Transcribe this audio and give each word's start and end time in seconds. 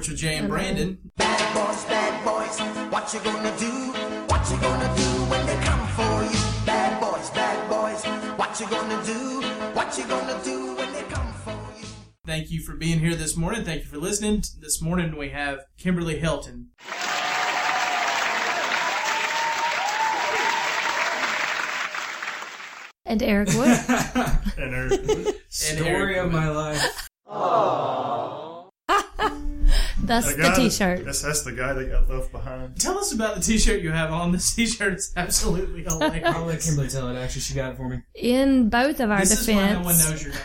the 0.00 0.02
back 0.02 0.02
porch 0.02 0.08
with 0.08 0.18
Jay 0.18 0.36
and 0.36 0.48
Brandon. 0.48 0.98
Bad 1.16 1.54
boys, 1.54 1.84
bad 1.84 2.24
boys, 2.24 2.58
what 2.90 3.14
you 3.14 3.20
gonna 3.20 3.56
do? 3.58 3.92
What 4.28 4.50
you 4.50 4.56
gonna 4.58 4.96
do 4.96 5.08
when 5.30 5.46
they 5.46 5.56
come 5.64 5.86
for 5.88 6.24
you? 6.24 6.66
Bad 6.66 7.00
boys, 7.00 7.30
bad 7.30 7.68
boys, 7.70 8.04
what 8.36 8.58
you 8.60 8.66
gonna 8.68 9.04
do? 9.04 9.40
What 9.72 9.96
you 9.98 10.06
gonna 10.06 10.40
do 10.42 10.74
when 10.74 10.92
they 10.92 11.02
come 11.02 11.32
for 11.34 11.56
you? 11.78 11.86
Thank 12.26 12.50
you 12.50 12.60
for 12.62 12.74
being 12.76 12.98
here 13.00 13.14
this 13.14 13.36
morning. 13.36 13.64
Thank 13.64 13.82
you 13.82 13.88
for 13.88 13.98
listening. 13.98 14.42
This 14.60 14.82
morning 14.82 15.16
we 15.16 15.30
have 15.30 15.60
Kimberly 15.78 16.18
Hilton. 16.18 16.70
And 23.06 23.22
Eric 23.22 23.50
Wood. 23.54 23.78
And 24.56 24.72
there's 24.72 25.34
Story 25.48 26.16
of 26.16 26.30
my 26.30 26.48
life. 26.48 27.08
That's 30.06 30.30
a 30.32 30.36
the 30.36 30.42
guy- 30.42 30.54
t-shirt. 30.56 31.04
That's, 31.04 31.22
that's 31.22 31.42
the 31.42 31.52
guy 31.52 31.72
that 31.72 31.90
got 31.90 32.08
left 32.08 32.32
behind. 32.32 32.80
Tell 32.80 32.98
us 32.98 33.12
about 33.12 33.36
the 33.36 33.40
t-shirt 33.40 33.82
you 33.82 33.90
have 33.90 34.12
on. 34.12 34.32
This 34.32 34.54
t-shirt 34.54 34.94
is 34.94 35.12
absolutely 35.16 35.86
I'll 35.86 35.98
let 35.98 36.12
hilarious. 36.14 36.66
Kimberly 36.66 36.88
tell 36.88 37.08
it. 37.08 37.16
Actually, 37.18 37.40
she 37.42 37.54
got 37.54 37.72
it 37.72 37.76
for 37.76 37.88
me. 37.88 38.02
In 38.14 38.68
both 38.68 39.00
of 39.00 39.10
our 39.10 39.20
this 39.20 39.40
is 39.40 39.48
why 39.54 39.72
no 39.72 39.80
one 39.82 39.94
defense, 39.96 40.10
knows 40.10 40.22
your 40.24 40.32
name. 40.32 40.40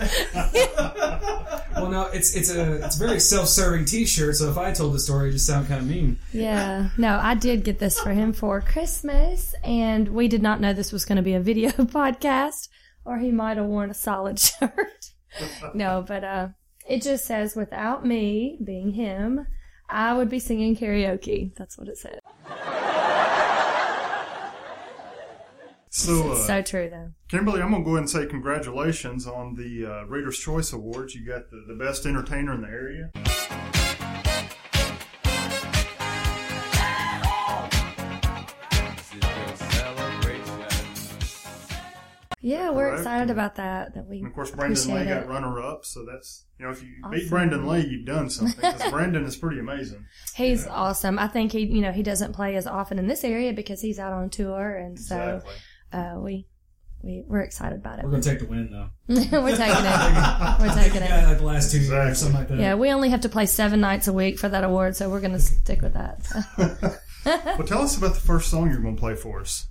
Well, 1.76 1.90
no, 1.90 2.02
it's 2.12 2.34
it's 2.36 2.50
a 2.50 2.84
it's 2.84 2.96
a 2.96 2.98
very 3.06 3.20
self-serving 3.20 3.86
T-shirt. 3.86 4.36
So 4.36 4.50
if 4.50 4.58
I 4.58 4.72
told 4.72 4.92
the 4.92 4.98
story, 4.98 5.30
it 5.30 5.32
just 5.32 5.46
sound 5.46 5.68
kind 5.68 5.80
of 5.80 5.86
mean. 5.88 6.18
yeah, 6.32 6.90
no, 6.98 7.18
I 7.22 7.34
did 7.34 7.64
get 7.64 7.78
this 7.78 7.98
for 7.98 8.10
him 8.10 8.32
for 8.34 8.60
Christmas, 8.60 9.54
and 9.64 10.08
we 10.08 10.28
did 10.28 10.42
not 10.42 10.60
know 10.60 10.72
this 10.74 10.92
was 10.92 11.04
going 11.06 11.16
to 11.16 11.22
be 11.22 11.32
a 11.34 11.40
video 11.40 11.70
podcast, 11.70 12.68
or 13.04 13.18
he 13.18 13.30
might 13.30 13.56
have 13.56 13.66
worn 13.66 13.90
a 13.90 13.94
solid 13.94 14.38
shirt. 14.38 15.12
no, 15.74 16.04
but 16.06 16.22
uh, 16.24 16.48
it 16.90 17.02
just 17.02 17.24
says, 17.24 17.56
"Without 17.56 18.04
me 18.04 18.58
being 18.62 18.92
him, 18.92 19.46
I 19.88 20.12
would 20.12 20.28
be 20.28 20.38
singing 20.38 20.76
karaoke." 20.76 21.54
That's 21.56 21.78
what 21.78 21.88
it 21.88 21.96
said. 21.96 22.20
So, 25.92 26.32
uh, 26.32 26.36
So 26.36 26.62
true, 26.62 26.88
though. 26.88 27.10
Kimberly, 27.28 27.60
I'm 27.60 27.70
going 27.70 27.82
to 27.82 27.84
go 27.84 27.90
ahead 27.96 28.02
and 28.02 28.10
say 28.10 28.26
congratulations 28.26 29.26
on 29.26 29.56
the 29.56 29.86
uh, 29.86 30.04
Reader's 30.06 30.38
Choice 30.38 30.72
Awards. 30.72 31.16
You 31.16 31.26
got 31.26 31.50
the, 31.50 31.64
the 31.66 31.74
best 31.74 32.06
entertainer 32.06 32.54
in 32.54 32.62
the 32.62 32.68
area. 32.68 33.10
Yeah, 42.50 42.70
we're 42.70 42.88
Correct. 42.88 42.98
excited 43.00 43.30
about 43.30 43.54
that. 43.56 43.94
That 43.94 44.06
we 44.08 44.18
And 44.18 44.26
of 44.28 44.34
course, 44.34 44.50
Brandon 44.50 44.88
Lee 44.88 44.94
Lay 44.94 45.02
it. 45.02 45.08
got 45.08 45.28
runner 45.28 45.60
up. 45.60 45.84
So 45.84 46.04
that's, 46.04 46.44
you 46.58 46.64
know, 46.66 46.72
if 46.72 46.82
you 46.82 46.88
Awesome. 47.04 47.10
beat 47.18 47.30
Brandon 47.30 47.66
Lee, 47.66 47.86
you've 47.86 48.06
done 48.06 48.28
something. 48.30 48.56
Because 48.60 48.90
Brandon 48.90 49.24
is 49.24 49.36
pretty 49.36 49.58
amazing. 49.60 50.04
He's 50.34 50.66
awesome. 50.66 51.18
I 51.18 51.28
think 51.28 51.52
he, 51.52 51.60
you 51.66 51.80
know, 51.80 51.92
he 51.92 52.02
doesn't 52.02 52.32
play 52.32 52.56
as 52.56 52.66
often 52.66 52.98
in 52.98 53.06
this 53.06 53.24
area 53.24 53.52
because 53.52 53.80
he's 53.80 53.98
out 53.98 54.12
on 54.12 54.30
tour, 54.30 54.76
and 54.76 54.98
so 54.98 55.16
Exactly. 55.36 55.54
uh, 55.92 56.14
we 56.20 56.46
we 57.02 57.22
we're 57.26 57.40
excited 57.40 57.78
about 57.78 57.98
it. 57.98 58.04
We're 58.04 58.10
gonna 58.10 58.22
take 58.22 58.40
the 58.40 58.46
win 58.46 58.70
though. 58.70 58.90
we're 59.08 59.16
taking 59.56 59.84
it. 59.86 60.60
We're 60.60 60.74
taking 60.74 61.00
Yeah, 61.00 61.22
it. 61.24 61.28
like 61.28 61.38
the 61.38 61.44
last 61.44 61.70
two 61.70 61.78
years, 61.78 61.88
Exactly. 61.88 62.14
something 62.14 62.38
like 62.40 62.48
that. 62.48 62.58
Yeah, 62.58 62.74
we 62.74 62.90
only 62.90 63.08
have 63.10 63.22
to 63.22 63.28
play 63.30 63.46
seven 63.46 63.80
nights 63.80 64.06
a 64.06 64.12
week 64.12 64.38
for 64.38 64.48
that 64.50 64.64
award, 64.64 64.96
so 64.96 65.08
we're 65.08 65.20
going 65.20 65.32
to 65.32 65.38
stick 65.40 65.80
with 65.80 65.94
that. 65.94 66.98
Well, 67.24 67.66
tell 67.66 67.80
us 67.82 67.96
about 67.96 68.14
the 68.14 68.20
first 68.20 68.50
song 68.50 68.70
you're 68.70 68.80
going 68.82 68.96
to 68.96 69.00
play 69.00 69.14
for 69.14 69.40
us. 69.40 69.66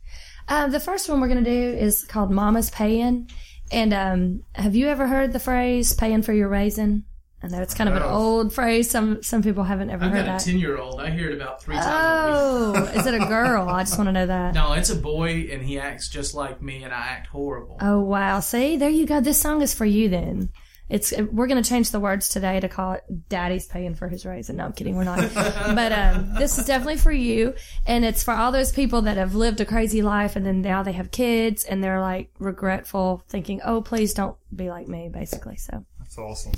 Uh, 0.50 0.68
the 0.68 0.80
first 0.80 1.08
one 1.08 1.22
we're 1.22 1.28
going 1.28 1.44
to 1.44 1.50
do 1.50 1.78
is 1.78 2.04
called 2.04 2.32
"Mama's 2.32 2.72
Paying," 2.72 3.30
and 3.72 3.94
um, 3.94 4.44
have 4.56 4.76
you 4.76 4.88
ever 4.88 5.08
heard 5.08 5.32
the 5.32 5.40
phrase 5.40 5.94
"paying 5.94 6.24
for 6.24 6.34
your 6.34 6.50
raisin"? 6.50 7.06
I 7.42 7.48
know 7.48 7.62
it's 7.62 7.74
kind 7.74 7.88
of 7.90 7.96
an 7.96 8.04
old 8.04 8.52
phrase. 8.52 8.90
Some 8.90 9.24
some 9.24 9.42
people 9.44 9.64
haven't 9.64 9.92
ever 9.92 10.04
heard 10.06 10.16
it. 10.16 10.20
I've 10.20 10.26
heard 10.26 10.32
got 10.34 10.42
a 10.42 10.46
ten-year-old. 10.46 11.00
I 11.00 11.12
hear 11.12 11.30
it 11.30 11.36
about 11.36 11.64
three 11.64 11.76
times 11.76 11.88
a 11.88 12.80
Oh, 12.80 13.00
is 13.00 13.06
it 13.06 13.14
a 13.14 13.26
girl? 13.28 13.70
I 13.70 13.84
just 13.84 13.98
want 13.98 14.08
to 14.08 14.12
know 14.12 14.26
that. 14.26 14.56
No, 14.56 14.74
it's 14.74 14.90
a 14.90 14.96
boy, 14.96 15.48
and 15.52 15.62
he 15.62 15.80
acts 15.80 16.10
just 16.10 16.34
like 16.34 16.62
me, 16.62 16.84
and 16.84 16.94
I 16.94 16.98
act 17.08 17.28
horrible. 17.28 17.78
Oh 17.80 18.02
wow! 18.02 18.40
See, 18.42 18.76
there 18.76 18.90
you 18.90 19.06
go. 19.06 19.22
This 19.22 19.40
song 19.40 19.62
is 19.62 19.74
for 19.74 19.86
you. 19.86 20.10
Then 20.10 20.50
it's 20.90 21.14
we're 21.32 21.48
gonna 21.48 21.64
change 21.64 21.92
the 21.92 22.00
words 22.00 22.30
today 22.30 22.60
to 22.60 22.68
call 22.68 22.94
it 22.94 23.04
"Daddy's 23.30 23.68
paying 23.68 23.96
for 23.96 24.08
his 24.08 24.26
raisin." 24.26 24.58
No, 24.58 24.66
I'm 24.66 24.74
kidding. 24.74 24.96
We're 24.96 25.04
not. 25.04 25.20
but 25.34 25.92
um, 25.92 26.34
this 26.36 26.58
is 26.58 26.66
definitely 26.66 26.98
for 26.98 27.12
you, 27.12 27.54
and 27.86 28.04
it's 28.04 28.24
for 28.24 28.34
all 28.34 28.52
those 28.52 28.72
people 28.72 29.04
that 29.04 29.18
have 29.18 29.36
lived 29.36 29.62
a 29.62 29.66
crazy 29.66 30.02
life 30.02 30.36
and 30.36 30.46
then 30.46 30.62
now 30.62 30.84
they 30.84 30.94
have 30.94 31.12
kids 31.12 31.64
and 31.64 31.84
they're 31.84 32.02
like 32.02 32.32
regretful, 32.40 33.24
thinking, 33.30 33.62
"Oh, 33.64 33.82
please 33.82 34.14
don't 34.14 34.36
be 34.56 34.70
like 34.70 34.88
me." 34.88 35.10
Basically, 35.10 35.58
so 35.58 35.86
That's 36.00 36.18
awesome. 36.18 36.54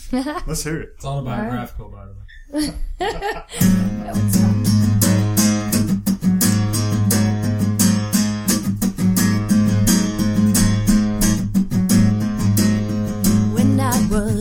Let's 0.47 0.63
hear 0.63 0.81
it. 0.81 0.89
It's 0.95 1.05
autobiographical, 1.05 1.89
by 1.89 2.05
the 2.05 2.13
way. 2.13 2.21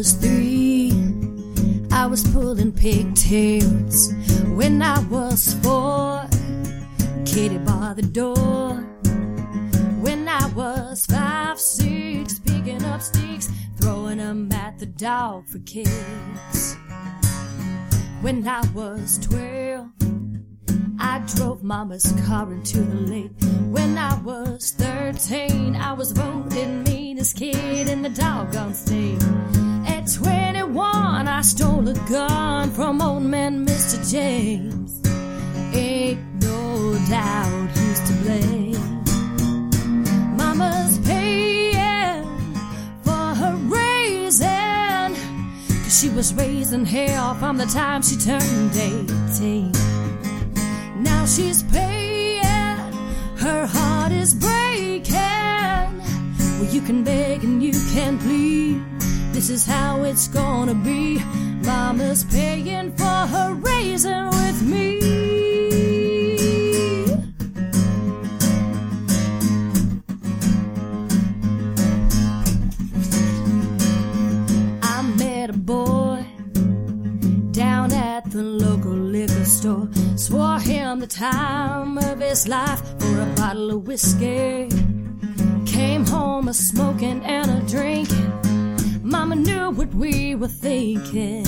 was 0.01 0.13
three, 0.13 0.91
I 1.93 2.07
was 2.07 2.27
pulling 2.33 2.73
pigtails. 2.73 4.15
When 4.47 4.81
I 4.81 4.99
was 5.11 5.53
four, 5.63 6.25
Kitty 7.27 7.59
bar 7.59 7.95
the 7.95 8.09
door. 8.11 8.77
When 10.01 10.27
I 10.27 10.47
was 10.57 11.05
five, 11.05 11.61
six, 11.61 12.39
picking 12.39 12.83
up 12.83 13.03
sticks, 13.03 13.51
throwing 13.79 14.17
them 14.17 14.51
at 14.53 14.79
the 14.79 14.87
dog 14.87 15.47
for 15.49 15.59
kicks. 15.59 16.77
When 18.23 18.49
I 18.49 18.63
was 18.73 19.19
twelve, 19.19 19.91
I 20.99 21.19
drove 21.35 21.63
mama's 21.63 22.11
car 22.27 22.51
into 22.51 22.81
the 22.81 23.01
lake. 23.13 23.33
When 23.69 23.99
I 23.99 24.19
was 24.23 24.71
13, 24.79 25.77
I 25.77 25.93
was 25.93 26.13
voted 26.13 26.89
meanest 26.89 27.37
kid 27.37 27.87
in 27.87 28.01
the 28.01 28.09
doggone 28.09 28.73
state. 28.73 29.70
At 30.11 30.17
21, 30.17 31.29
I 31.29 31.41
stole 31.43 31.89
a 31.89 31.95
gun 32.09 32.71
from 32.71 33.01
old 33.01 33.23
man 33.23 33.65
Mr. 33.65 33.97
James. 34.11 35.01
Ain't 35.73 36.19
no 36.43 36.99
doubt 37.09 37.71
who's 37.71 38.01
to 38.09 38.13
blame. 38.25 39.05
Mama's 40.37 40.99
paying 41.07 42.25
for 43.05 43.13
her 43.13 43.55
raising. 43.69 45.15
Cause 45.85 46.01
she 46.01 46.09
was 46.09 46.35
raising 46.35 46.87
hell 46.87 47.35
from 47.35 47.57
the 47.59 47.67
time 47.67 48.03
she 48.03 48.17
turned 48.17 48.77
18. 48.77 49.71
Now 51.03 51.25
she's 51.25 51.63
paying, 51.63 52.43
her 53.37 53.65
heart 53.67 54.11
is 54.11 54.35
breaking. 54.35 55.15
Well, 56.59 56.69
you 56.75 56.81
can 56.81 57.05
beg 57.05 57.45
and 57.45 57.63
you 57.63 57.73
can 57.93 58.19
plead. 58.19 58.90
This 59.41 59.49
is 59.49 59.65
how 59.65 60.03
it's 60.03 60.29
gonna 60.29 60.75
be. 60.75 61.19
Mama's 61.65 62.25
paying 62.25 62.93
for 62.93 63.05
her 63.05 63.55
raising 63.55 64.27
with 64.27 64.61
me. 64.61 65.01
I 74.83 75.01
met 75.17 75.49
a 75.49 75.55
boy 75.55 76.27
down 77.53 77.95
at 77.95 78.31
the 78.31 78.43
local 78.43 78.93
liquor 78.93 79.47
store. 79.47 79.89
Swore 80.17 80.61
him 80.61 81.01
the 81.01 81.07
time 81.07 81.97
of 81.97 82.21
his 82.21 82.47
life 82.47 82.83
for 82.99 83.23
a 83.23 83.27
bottle 83.37 83.71
of 83.71 83.87
whiskey. 83.87 84.69
Came 85.65 86.05
home 86.05 86.49
a 86.49 86.53
smoking 86.53 87.25
and 87.25 87.51
a 87.51 87.67
drinking. 87.67 88.40
Mama 89.11 89.35
knew 89.35 89.71
what 89.71 89.93
we 89.93 90.37
were 90.37 90.47
thinking. 90.47 91.45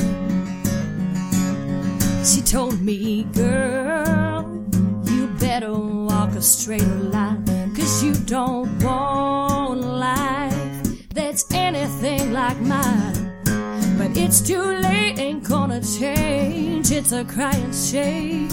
She 2.25 2.41
told 2.43 2.81
me, 2.83 3.23
girl, 3.35 4.43
you 5.05 5.29
better 5.39 5.73
walk 5.73 6.31
a 6.31 6.43
straighter 6.43 6.85
line. 7.15 7.45
Cause 7.77 8.03
you 8.03 8.15
don't 8.15 8.83
want 8.83 9.81
life 9.81 11.09
that's 11.15 11.45
anything 11.53 12.33
like 12.33 12.59
mine. 12.61 13.33
But 13.97 14.17
it's 14.17 14.41
too 14.41 14.61
late, 14.61 15.21
ain't 15.21 15.49
gonna 15.49 15.81
change. 15.81 16.91
It's 16.91 17.13
a 17.13 17.25
crying 17.25 17.73
shame. 17.73 18.51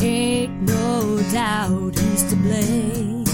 Ain't 0.00 0.62
no 0.62 1.22
doubt 1.30 1.96
who's 1.96 2.24
to 2.30 2.36
blame. 2.36 3.29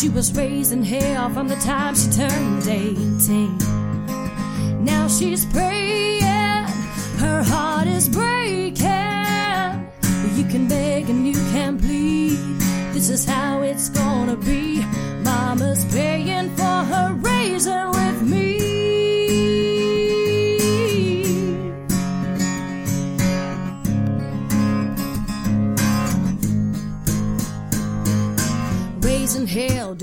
She 0.00 0.08
was 0.08 0.34
raising 0.34 0.82
hell 0.82 1.28
from 1.28 1.46
the 1.46 1.56
time 1.56 1.94
she 1.94 2.08
turned 2.10 2.66
18. 2.66 3.58
Now 4.82 5.06
she's 5.08 5.44
praying, 5.44 6.22
her 7.18 7.42
heart 7.42 7.86
is 7.86 8.08
breaking. 8.08 8.86
You 10.36 10.44
can 10.48 10.68
beg 10.68 11.10
and 11.10 11.26
you 11.28 11.34
can 11.52 11.78
plead. 11.78 12.38
This 12.94 13.10
is 13.10 13.26
how 13.26 13.60
it's 13.60 13.90
gonna 13.90 14.36
be. 14.36 14.82
Mama's 15.22 15.84
paying 15.92 16.48
for 16.56 16.62
her 16.62 17.12
raising 17.20 17.90
with 17.90 18.22
me. 18.22 18.59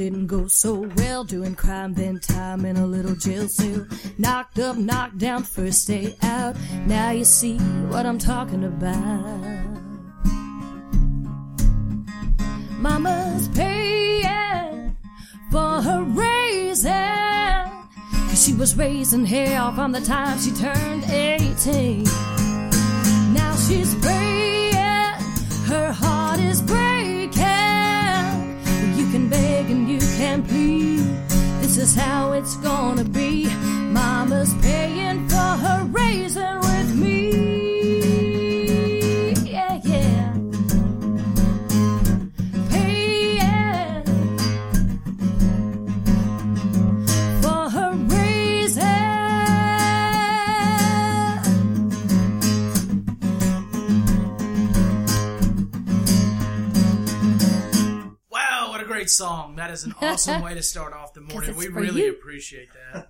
Didn't 0.09 0.27
go 0.27 0.47
so 0.47 0.89
well. 0.95 1.25
Doing 1.25 1.53
crime, 1.53 1.93
then 1.93 2.17
time 2.19 2.65
in 2.65 2.77
a 2.77 2.87
little 2.87 3.13
jail 3.15 3.49
cell. 3.49 3.85
Knocked 4.17 4.57
up, 4.57 4.77
knocked 4.77 5.17
down, 5.17 5.43
first 5.43 5.85
day 5.85 6.15
out. 6.21 6.55
Now 6.85 7.11
you 7.11 7.25
see 7.25 7.57
what 7.91 8.05
I'm 8.05 8.17
talking 8.17 8.63
about. 8.63 9.41
Mama's 12.79 13.49
paying 13.49 14.95
for 15.51 15.81
her 15.81 16.03
raising. 16.03 16.93
Cause 18.29 18.45
she 18.45 18.53
was 18.53 18.77
raising 18.77 19.25
hell 19.25 19.73
from 19.73 19.91
the 19.91 19.99
time 19.99 20.39
she 20.39 20.51
turned 20.51 21.03
18. 21.03 22.05
Now 23.33 23.53
she's 23.57 23.93
praying, 23.95 25.19
her 25.65 25.91
heart 25.91 26.39
is 26.39 26.61
breaking. 26.61 26.96
Can 30.27 30.43
plead. 30.43 30.99
This 31.61 31.77
is 31.77 31.95
how 31.95 32.33
it's 32.33 32.57
gonna 32.57 33.05
be. 33.05 33.47
Mama's 33.99 34.53
paying 34.61 35.27
for 35.29 35.51
her 35.63 35.79
raising 35.85 36.59
with 36.69 36.89
me. 36.95 37.56
That 59.67 59.73
is 59.73 59.83
an 59.83 59.95
awesome 60.01 60.41
way 60.43 60.53
to 60.53 60.63
start 60.63 60.93
off 60.93 61.13
the 61.13 61.19
morning. 61.19 61.53
We 61.57 61.67
really 61.67 62.03
you. 62.05 62.11
appreciate 62.11 62.69
that. 62.93 63.06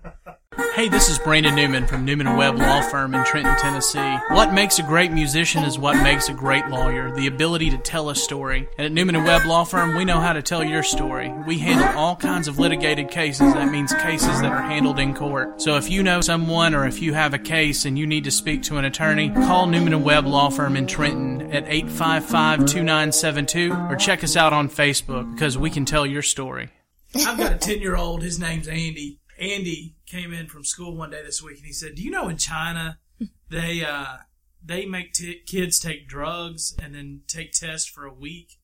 Hey, 0.57 0.89
this 0.89 1.07
is 1.07 1.19
Brandon 1.19 1.53
Newman 1.53 1.85
from 1.85 2.03
Newman 2.03 2.25
and 2.25 2.35
Webb 2.35 2.57
Law 2.57 2.81
Firm 2.81 3.13
in 3.13 3.23
Trenton, 3.25 3.55
Tennessee. 3.57 4.17
What 4.29 4.53
makes 4.53 4.79
a 4.79 4.83
great 4.83 5.11
musician 5.11 5.63
is 5.63 5.77
what 5.77 6.01
makes 6.01 6.29
a 6.29 6.33
great 6.33 6.67
lawyer, 6.67 7.11
the 7.11 7.27
ability 7.27 7.69
to 7.69 7.77
tell 7.77 8.09
a 8.09 8.15
story. 8.15 8.67
And 8.75 8.87
at 8.87 8.91
Newman 8.91 9.15
and 9.15 9.23
Webb 9.23 9.45
Law 9.45 9.65
Firm, 9.65 9.95
we 9.95 10.03
know 10.03 10.19
how 10.19 10.33
to 10.33 10.41
tell 10.41 10.63
your 10.63 10.81
story. 10.81 11.31
We 11.45 11.59
handle 11.59 11.87
all 11.95 12.15
kinds 12.15 12.47
of 12.47 12.57
litigated 12.57 13.11
cases. 13.11 13.53
That 13.53 13.71
means 13.71 13.93
cases 13.93 14.41
that 14.41 14.51
are 14.51 14.63
handled 14.63 14.97
in 14.97 15.13
court. 15.13 15.61
So 15.61 15.77
if 15.77 15.91
you 15.91 16.01
know 16.01 16.21
someone 16.21 16.73
or 16.73 16.87
if 16.87 17.03
you 17.03 17.13
have 17.13 17.35
a 17.35 17.39
case 17.39 17.85
and 17.85 17.99
you 17.99 18.07
need 18.07 18.23
to 18.23 18.31
speak 18.31 18.63
to 18.63 18.77
an 18.77 18.85
attorney, 18.85 19.29
call 19.29 19.67
Newman 19.67 19.93
and 19.93 20.03
Webb 20.03 20.25
Law 20.25 20.49
Firm 20.49 20.75
in 20.75 20.87
Trenton 20.87 21.51
at 21.51 21.67
855-2972 21.67 23.91
or 23.91 23.95
check 23.95 24.23
us 24.23 24.35
out 24.35 24.53
on 24.53 24.69
Facebook 24.69 25.31
because 25.33 25.55
we 25.55 25.69
can 25.69 25.85
tell 25.85 26.07
your 26.07 26.23
story. 26.23 26.71
I've 27.15 27.37
got 27.37 27.53
a 27.53 27.57
10 27.57 27.79
year 27.79 27.95
old. 27.95 28.23
His 28.23 28.39
name's 28.39 28.67
Andy. 28.67 29.19
Andy 29.39 29.95
came 30.05 30.33
in 30.33 30.47
from 30.47 30.63
school 30.63 30.95
one 30.95 31.11
day 31.11 31.23
this 31.23 31.41
week 31.41 31.57
and 31.57 31.65
he 31.65 31.73
said, 31.73 31.95
Do 31.95 32.03
you 32.03 32.11
know 32.11 32.27
in 32.29 32.37
China 32.37 32.99
they, 33.49 33.83
uh, 33.83 34.17
they 34.63 34.85
make 34.85 35.13
t- 35.13 35.41
kids 35.45 35.79
take 35.79 36.07
drugs 36.07 36.75
and 36.81 36.95
then 36.95 37.21
take 37.27 37.51
tests 37.51 37.87
for 37.87 38.05
a 38.05 38.13
week? 38.13 38.57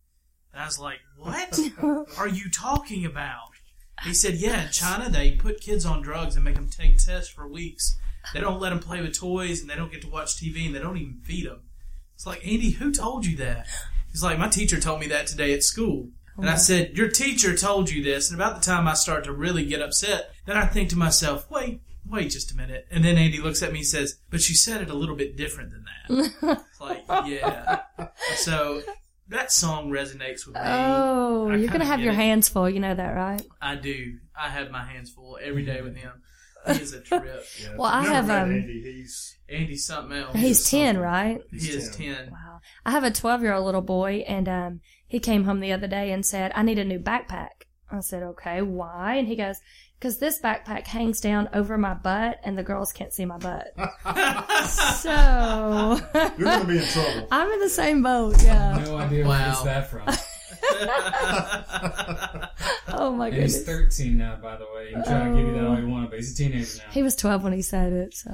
And 0.51 0.61
I 0.61 0.65
was 0.65 0.79
like, 0.79 0.99
What 1.17 1.59
are 2.17 2.27
you 2.27 2.49
talking 2.49 3.05
about? 3.05 3.49
He 4.03 4.13
said, 4.13 4.35
Yeah, 4.35 4.65
in 4.65 4.71
China 4.71 5.09
they 5.09 5.31
put 5.31 5.61
kids 5.61 5.85
on 5.85 6.01
drugs 6.01 6.35
and 6.35 6.43
make 6.43 6.55
them 6.55 6.69
take 6.69 6.97
tests 6.97 7.29
for 7.29 7.47
weeks. 7.47 7.97
They 8.33 8.39
don't 8.39 8.59
let 8.59 8.69
them 8.69 8.79
play 8.79 9.01
with 9.01 9.17
toys 9.17 9.61
and 9.61 9.69
they 9.69 9.75
don't 9.75 9.91
get 9.91 10.01
to 10.03 10.09
watch 10.09 10.37
TV 10.37 10.65
and 10.65 10.73
they 10.73 10.79
don't 10.79 10.97
even 10.97 11.19
feed 11.23 11.45
them. 11.45 11.61
It's 12.15 12.25
like, 12.25 12.45
Andy, 12.47 12.71
who 12.71 12.91
told 12.91 13.25
you 13.25 13.35
that? 13.37 13.67
He's 14.11 14.23
like, 14.23 14.39
My 14.39 14.49
teacher 14.49 14.79
told 14.79 14.99
me 14.99 15.07
that 15.07 15.27
today 15.27 15.53
at 15.53 15.63
school. 15.63 16.09
And 16.37 16.49
I 16.49 16.55
said, 16.55 16.97
Your 16.97 17.09
teacher 17.09 17.55
told 17.55 17.89
you 17.89 18.03
this. 18.03 18.29
And 18.31 18.39
about 18.39 18.59
the 18.59 18.65
time 18.65 18.87
I 18.87 18.93
start 18.93 19.23
to 19.25 19.33
really 19.33 19.65
get 19.65 19.81
upset, 19.81 20.31
then 20.45 20.57
I 20.57 20.65
think 20.65 20.89
to 20.89 20.97
myself, 20.97 21.49
Wait, 21.49 21.81
wait 22.09 22.31
just 22.31 22.51
a 22.51 22.55
minute. 22.55 22.87
And 22.91 23.03
then 23.03 23.17
Andy 23.17 23.39
looks 23.39 23.61
at 23.61 23.71
me 23.71 23.79
and 23.79 23.87
says, 23.87 24.19
But 24.29 24.41
she 24.41 24.53
said 24.53 24.81
it 24.81 24.89
a 24.89 24.95
little 24.95 25.15
bit 25.15 25.37
different 25.37 25.71
than 25.71 25.85
that. 25.85 26.61
Like, 26.81 27.05
yeah. 27.27 27.79
So 28.35 28.81
that 29.29 29.53
song 29.53 29.89
resonates 29.89 30.45
with 30.45 30.55
me. 30.55 30.61
Oh, 30.63 31.49
I 31.49 31.55
you're 31.55 31.71
gonna 31.71 31.85
have 31.85 32.01
your 32.01 32.11
it. 32.11 32.17
hands 32.17 32.49
full. 32.49 32.69
You 32.69 32.81
know 32.81 32.93
that, 32.93 33.11
right? 33.11 33.41
I 33.61 33.75
do. 33.75 34.17
I 34.35 34.49
have 34.49 34.69
my 34.69 34.83
hands 34.83 35.11
full 35.11 35.39
every 35.41 35.63
day 35.63 35.81
with 35.81 35.95
him. 35.95 36.11
He 36.65 36.81
is 36.81 36.93
a 36.93 37.01
trip. 37.01 37.45
Yeah. 37.61 37.69
Well, 37.77 37.91
I 37.91 38.03
have, 38.03 38.27
met 38.27 38.43
um, 38.43 38.51
Andy. 38.51 38.81
He's 38.81 39.37
Andy's 39.49 39.85
something 39.85 40.17
else. 40.17 40.35
He's 40.35 40.69
ten, 40.69 40.97
right? 40.97 41.41
he 41.51 41.57
is 41.69 41.95
10. 41.95 42.15
10. 42.15 42.31
Wow. 42.31 42.59
I 42.85 42.91
have 42.91 43.03
a 43.03 43.11
12 43.11 43.41
year 43.41 43.53
old 43.53 43.65
little 43.65 43.81
boy, 43.81 44.23
and 44.27 44.47
um, 44.47 44.81
he 45.13 45.19
came 45.19 45.43
home 45.43 45.59
the 45.59 45.71
other 45.71 45.85
day 45.85 46.11
and 46.11 46.25
said, 46.25 46.51
I 46.55 46.63
need 46.63 46.79
a 46.79 46.83
new 46.83 46.97
backpack. 46.97 47.67
I 47.91 47.99
said, 47.99 48.23
okay, 48.23 48.63
why? 48.63 49.17
And 49.17 49.27
he 49.27 49.35
goes, 49.35 49.57
because 49.99 50.17
this 50.17 50.41
backpack 50.41 50.87
hangs 50.87 51.21
down 51.21 51.49
over 51.53 51.77
my 51.77 51.93
butt, 51.93 52.39
and 52.43 52.57
the 52.57 52.63
girls 52.63 52.91
can't 52.91 53.13
see 53.13 53.23
my 53.23 53.37
butt. 53.37 53.75
so 54.71 55.99
you're 56.35 56.47
going 56.47 56.61
to 56.61 56.67
be 56.67 56.79
in 56.79 56.85
trouble. 56.85 57.27
I'm 57.31 57.47
in 57.47 57.59
the 57.59 57.69
same 57.69 58.01
boat, 58.01 58.41
yeah. 58.41 58.83
No 58.83 58.97
idea 58.97 59.27
where 59.27 59.37
Wow. 59.37 59.49
he's 59.51 59.63
that 59.65 59.91
from. 59.91 60.07
Oh 62.87 63.11
my 63.11 63.27
And 63.27 63.43
he's 63.43 63.63
13 63.63 64.17
now, 64.17 64.39
by 64.41 64.57
the 64.57 64.65
way. 64.73 64.95
He's 64.95 65.05
trying 65.05 65.31
to 65.31 65.37
give 65.37 65.47
you 65.47 65.53
that 65.53 65.67
all 65.67 65.77
you 65.77 65.85
oh. 65.85 65.89
want, 65.89 66.09
but 66.09 66.17
he's 66.17 66.31
a 66.31 66.35
teenager 66.35 66.79
now. 66.79 66.91
He 66.91 67.03
was 67.03 67.15
12 67.15 67.43
when 67.43 67.53
he 67.53 67.61
said 67.61 67.93
it, 67.93 68.15
so. 68.15 68.31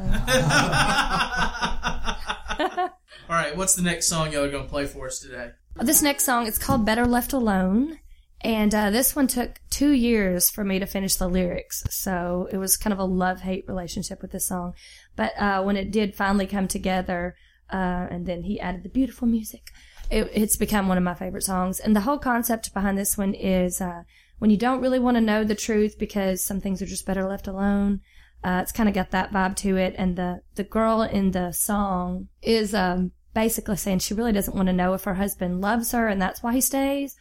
All 3.28 3.36
right, 3.36 3.58
what's 3.58 3.76
the 3.76 3.82
next 3.82 4.08
song 4.08 4.32
y'all 4.32 4.46
are 4.46 4.50
going 4.50 4.64
to 4.64 4.70
play 4.70 4.86
for 4.86 5.08
us 5.08 5.20
today? 5.20 5.50
This 5.76 6.02
next 6.02 6.26
song, 6.26 6.48
it's 6.48 6.58
called 6.58 6.86
Better 6.86 7.06
Left 7.06 7.34
Alone. 7.34 8.00
And 8.42 8.74
uh, 8.74 8.90
this 8.90 9.16
one 9.16 9.28
took 9.28 9.60
two 9.70 9.92
years 9.92 10.50
for 10.50 10.64
me 10.64 10.80
to 10.80 10.86
finish 10.86 11.16
the 11.16 11.28
lyrics. 11.28 11.84
So 11.90 12.48
it 12.52 12.58
was 12.58 12.78
kind 12.78 12.94
of 12.94 13.00
a 13.00 13.04
love 13.04 13.42
hate 13.42 13.66
relationship 13.68 14.22
with 14.22 14.32
this 14.32 14.48
song. 14.48 14.74
But 15.16 15.38
uh, 15.38 15.62
when 15.64 15.76
it 15.76 15.92
did 15.92 16.16
finally 16.16 16.48
come 16.48 16.68
together, 16.68 17.36
uh, 17.72 18.08
and 18.10 18.26
then 18.26 18.44
he 18.44 18.60
added 18.60 18.84
the 18.84 18.90
beautiful 18.90 19.28
music, 19.28 19.72
it, 20.10 20.30
it's 20.34 20.56
become 20.56 20.88
one 20.88 20.98
of 20.98 21.04
my 21.04 21.14
favorite 21.14 21.44
songs. 21.44 21.80
And 21.80 21.96
the 21.96 22.02
whole 22.02 22.18
concept 22.18 22.74
behind 22.74 22.98
this 22.98 23.18
one 23.18 23.34
is 23.34 23.82
uh, 23.82 24.04
when 24.40 24.52
you 24.52 24.58
don't 24.58 24.82
really 24.82 25.00
want 25.00 25.16
to 25.18 25.22
know 25.22 25.44
the 25.44 25.56
truth 25.56 26.00
because 26.00 26.44
some 26.44 26.62
things 26.62 26.82
are 26.82 26.88
just 26.88 27.06
better 27.06 27.26
left 27.26 27.48
alone. 27.48 28.00
Uh, 28.42 28.60
it's 28.62 28.72
kind 28.72 28.88
of 28.88 28.96
got 28.96 29.12
that 29.12 29.34
vibe 29.34 29.58
to 29.58 29.76
it. 29.76 29.96
And 29.98 30.16
the, 30.16 30.42
the 30.56 30.64
girl 30.64 31.02
in 31.02 31.32
the 31.32 31.52
song 31.52 32.30
is 32.42 32.74
um, 32.74 33.12
basically 33.34 33.78
saying 33.78 34.00
she 34.00 34.14
really 34.14 34.32
doesn't 34.32 34.56
want 34.56 34.68
to 34.68 34.74
know 34.74 34.94
if 34.94 35.04
her 35.04 35.16
husband 35.16 35.62
loves 35.62 35.92
her 35.92 36.08
and 36.08 36.22
that's 36.22 36.42
why 36.42 36.54
he 36.54 36.62
stays, 36.62 37.16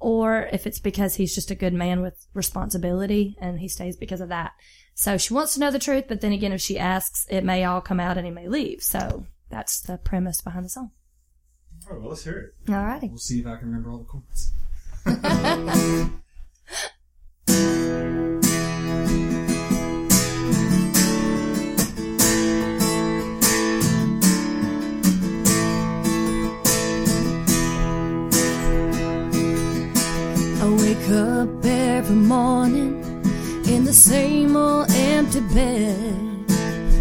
or 0.00 0.48
if 0.52 0.66
it's 0.66 0.80
because 0.80 1.14
he's 1.14 1.34
just 1.34 1.50
a 1.50 1.56
good 1.56 1.72
man 1.72 2.02
with 2.02 2.26
responsibility 2.34 3.36
and 3.40 3.60
he 3.60 3.68
stays 3.68 3.96
because 3.96 4.20
of 4.20 4.28
that. 4.28 4.52
So 4.94 5.16
she 5.16 5.34
wants 5.34 5.54
to 5.54 5.60
know 5.60 5.70
the 5.70 5.78
truth, 5.78 6.04
but 6.08 6.20
then 6.20 6.32
again, 6.32 6.52
if 6.52 6.60
she 6.60 6.78
asks, 6.78 7.26
it 7.30 7.44
may 7.44 7.64
all 7.64 7.80
come 7.80 8.00
out 8.00 8.16
and 8.16 8.26
he 8.26 8.32
may 8.32 8.48
leave. 8.48 8.82
So 8.82 9.26
that's 9.48 9.80
the 9.80 9.98
premise 9.98 10.40
behind 10.40 10.64
the 10.64 10.70
song. 10.70 10.90
All 11.86 11.94
right, 11.94 12.00
well, 12.00 12.10
let's 12.10 12.24
hear 12.24 12.38
it. 12.38 12.70
Alrighty. 12.70 13.08
We'll 13.08 13.18
see 13.18 13.40
if 13.40 13.46
I 13.46 13.56
can 13.56 13.68
remember 13.68 13.90
all 13.90 13.98
the 13.98 14.04
chords. 14.04 14.52
up 31.12 31.64
every 31.64 32.16
morning 32.16 33.02
in 33.66 33.84
the 33.84 33.92
same 33.92 34.56
old 34.56 34.90
empty 34.90 35.40
bed. 35.54 36.32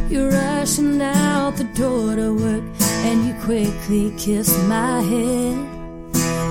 You're 0.09 0.29
rushing 0.29 1.01
out 1.01 1.55
the 1.55 1.63
door 1.75 2.15
to 2.15 2.33
work 2.33 2.63
and 3.07 3.25
you 3.25 3.33
quickly 3.45 4.13
kiss 4.17 4.49
my 4.67 5.01
head. 5.01 5.57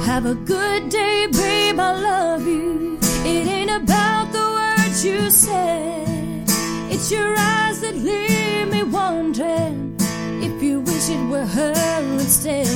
Have 0.07 0.27
a 0.27 0.35
good 0.35 0.89
day, 0.89 1.27
babe, 1.27 1.79
I 1.79 1.93
love 1.93 2.47
you. 2.47 2.99
It 3.25 3.47
ain't 3.47 3.71
about 3.71 4.33
the 4.33 4.47
words 4.59 5.05
you 5.05 5.31
said. 5.31 6.45
It's 6.91 7.11
your 7.13 7.35
eyes 7.37 7.81
that 7.83 7.95
leave 7.95 8.69
me 8.73 8.83
wondering 8.83 9.97
if 10.43 10.63
you 10.63 10.81
wish 10.81 11.11
it 11.11 11.25
were 11.29 11.47
her 11.47 12.19
instead. 12.19 12.67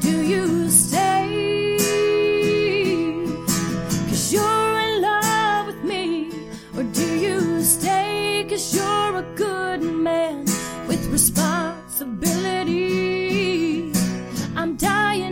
Do 0.00 0.22
you 0.22 0.59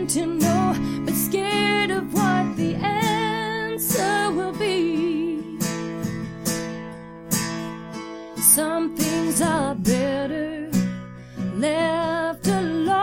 to 0.07 0.25
know, 0.25 0.75
but 1.05 1.13
scared 1.13 1.91
of 1.91 2.13
what 2.13 2.55
the 2.55 2.75
answer 2.75 4.31
will 4.31 4.53
be. 4.53 5.59
Some 8.37 8.95
things 8.95 9.41
are 9.41 9.75
better 9.75 10.69
left 11.55 12.47
alone, 12.47 12.95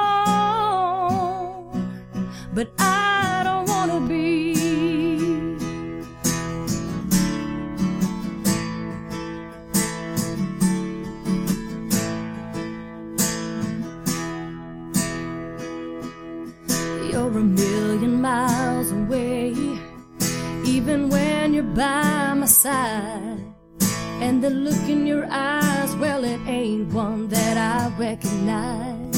but 2.55 2.69
I. 2.79 3.06
And 22.69 24.43
the 24.43 24.51
look 24.51 24.89
in 24.89 25.07
your 25.07 25.27
eyes, 25.31 25.95
well, 25.97 26.25
it 26.25 26.41
ain't 26.47 26.93
one 26.93 27.29
that 27.29 27.57
I 27.57 27.97
recognize. 27.97 29.17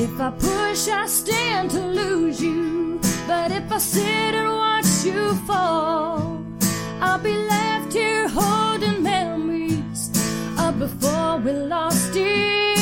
If 0.00 0.20
I 0.20 0.30
push, 0.30 0.88
I 0.88 1.06
stand 1.06 1.70
to 1.72 1.80
lose 1.80 2.40
you. 2.40 3.00
But 3.26 3.50
if 3.52 3.72
I 3.72 3.78
sit 3.78 4.34
and 4.34 4.48
watch 4.48 5.04
you 5.04 5.34
fall, 5.46 6.44
I'll 7.00 7.18
be 7.18 7.34
left 7.34 7.92
here 7.92 8.28
holding 8.28 9.02
memories 9.02 10.10
of 10.58 10.78
before 10.78 11.38
we 11.38 11.52
lost 11.52 12.14
it 12.14 12.73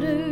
better 0.00 0.27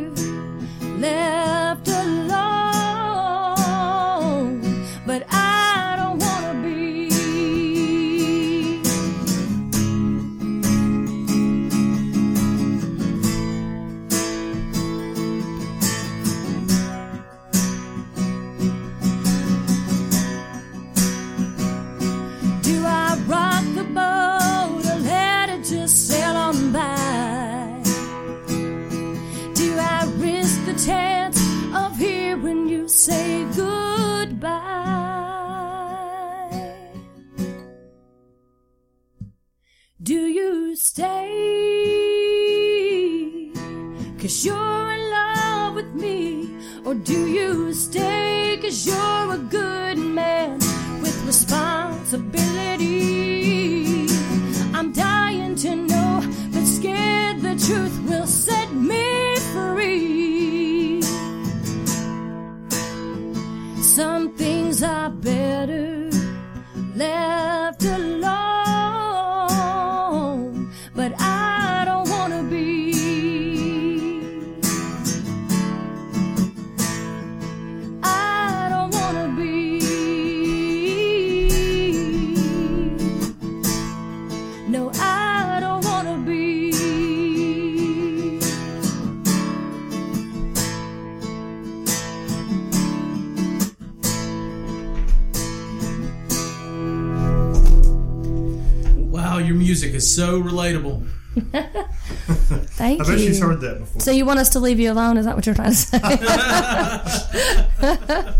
music 99.76 99.94
is 99.94 100.16
so 100.16 100.40
relatable. 100.40 101.06
Thank 101.36 103.02
I 103.02 103.04
bet 103.04 103.18
you. 103.18 103.26
she's 103.26 103.40
heard 103.40 103.60
that 103.60 103.80
before. 103.80 104.00
So 104.00 104.10
you 104.10 104.24
want 104.24 104.38
us 104.38 104.48
to 104.50 104.60
leave 104.60 104.80
you 104.80 104.90
alone? 104.90 105.18
Is 105.18 105.26
that 105.26 105.36
what 105.36 105.44
you're 105.44 105.54
trying 105.54 105.72
to 105.72 105.76
say? 105.76 105.98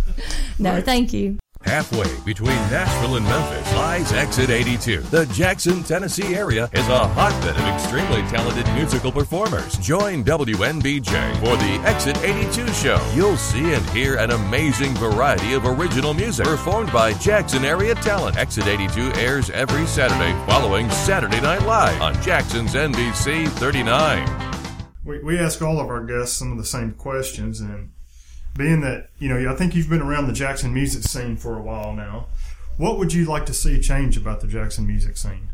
no, 0.59 0.81
thank 0.81 1.13
you. 1.13 1.39
Halfway 1.77 2.19
between 2.25 2.57
Nashville 2.71 3.17
and 3.17 3.27
Memphis 3.27 3.75
lies 3.75 4.11
Exit 4.15 4.49
82. 4.49 5.01
The 5.11 5.27
Jackson, 5.27 5.83
Tennessee 5.83 6.35
area 6.35 6.71
is 6.73 6.89
a 6.89 7.07
hotbed 7.09 7.55
of 7.55 7.69
extremely 7.75 8.23
talented 8.31 8.67
musical 8.73 9.13
performers. 9.13 9.77
Join 9.77 10.25
WNBJ 10.25 11.35
for 11.41 11.55
the 11.59 11.83
Exit 11.87 12.17
82 12.25 12.67
show. 12.69 13.13
You'll 13.15 13.37
see 13.37 13.75
and 13.75 13.85
hear 13.91 14.17
an 14.17 14.31
amazing 14.31 14.95
variety 14.95 15.53
of 15.53 15.67
original 15.67 16.15
music 16.15 16.47
performed 16.47 16.91
by 16.95 17.13
Jackson 17.13 17.63
area 17.67 17.95
talent. 17.97 18.39
Exit 18.39 18.67
82 18.67 19.13
airs 19.21 19.51
every 19.51 19.87
Saturday 19.87 20.33
following 20.51 20.89
Saturday 20.91 21.43
Night 21.43 21.61
Live 21.65 22.01
on 22.01 22.15
Jackson's 22.23 22.73
NBC 22.73 23.51
39. 23.51 24.65
we, 25.05 25.19
we 25.19 25.39
ask 25.39 25.61
all 25.61 25.79
of 25.79 25.89
our 25.89 26.07
guests 26.07 26.39
some 26.39 26.53
of 26.53 26.57
the 26.57 26.65
same 26.65 26.93
questions, 26.93 27.61
and 27.61 27.91
being 28.57 28.81
that 28.83 29.11
you 29.19 29.29
know, 29.29 29.53
I 29.53 29.57
think 29.57 29.75
you've 29.75 29.91
been 29.91 30.03
around 30.03 30.27
the 30.27 30.33
Jackson 30.33 30.73
music 30.73 31.03
scene 31.03 31.37
for 31.37 31.59
a 31.59 31.63
while 31.63 31.93
now. 31.93 32.27
What 32.77 32.99
would 32.99 33.13
you 33.13 33.25
like 33.25 33.47
to 33.47 33.55
see 33.55 33.81
change 33.81 34.17
about 34.17 34.41
the 34.41 34.47
Jackson 34.47 34.87
music 34.87 35.17
scene? 35.17 35.49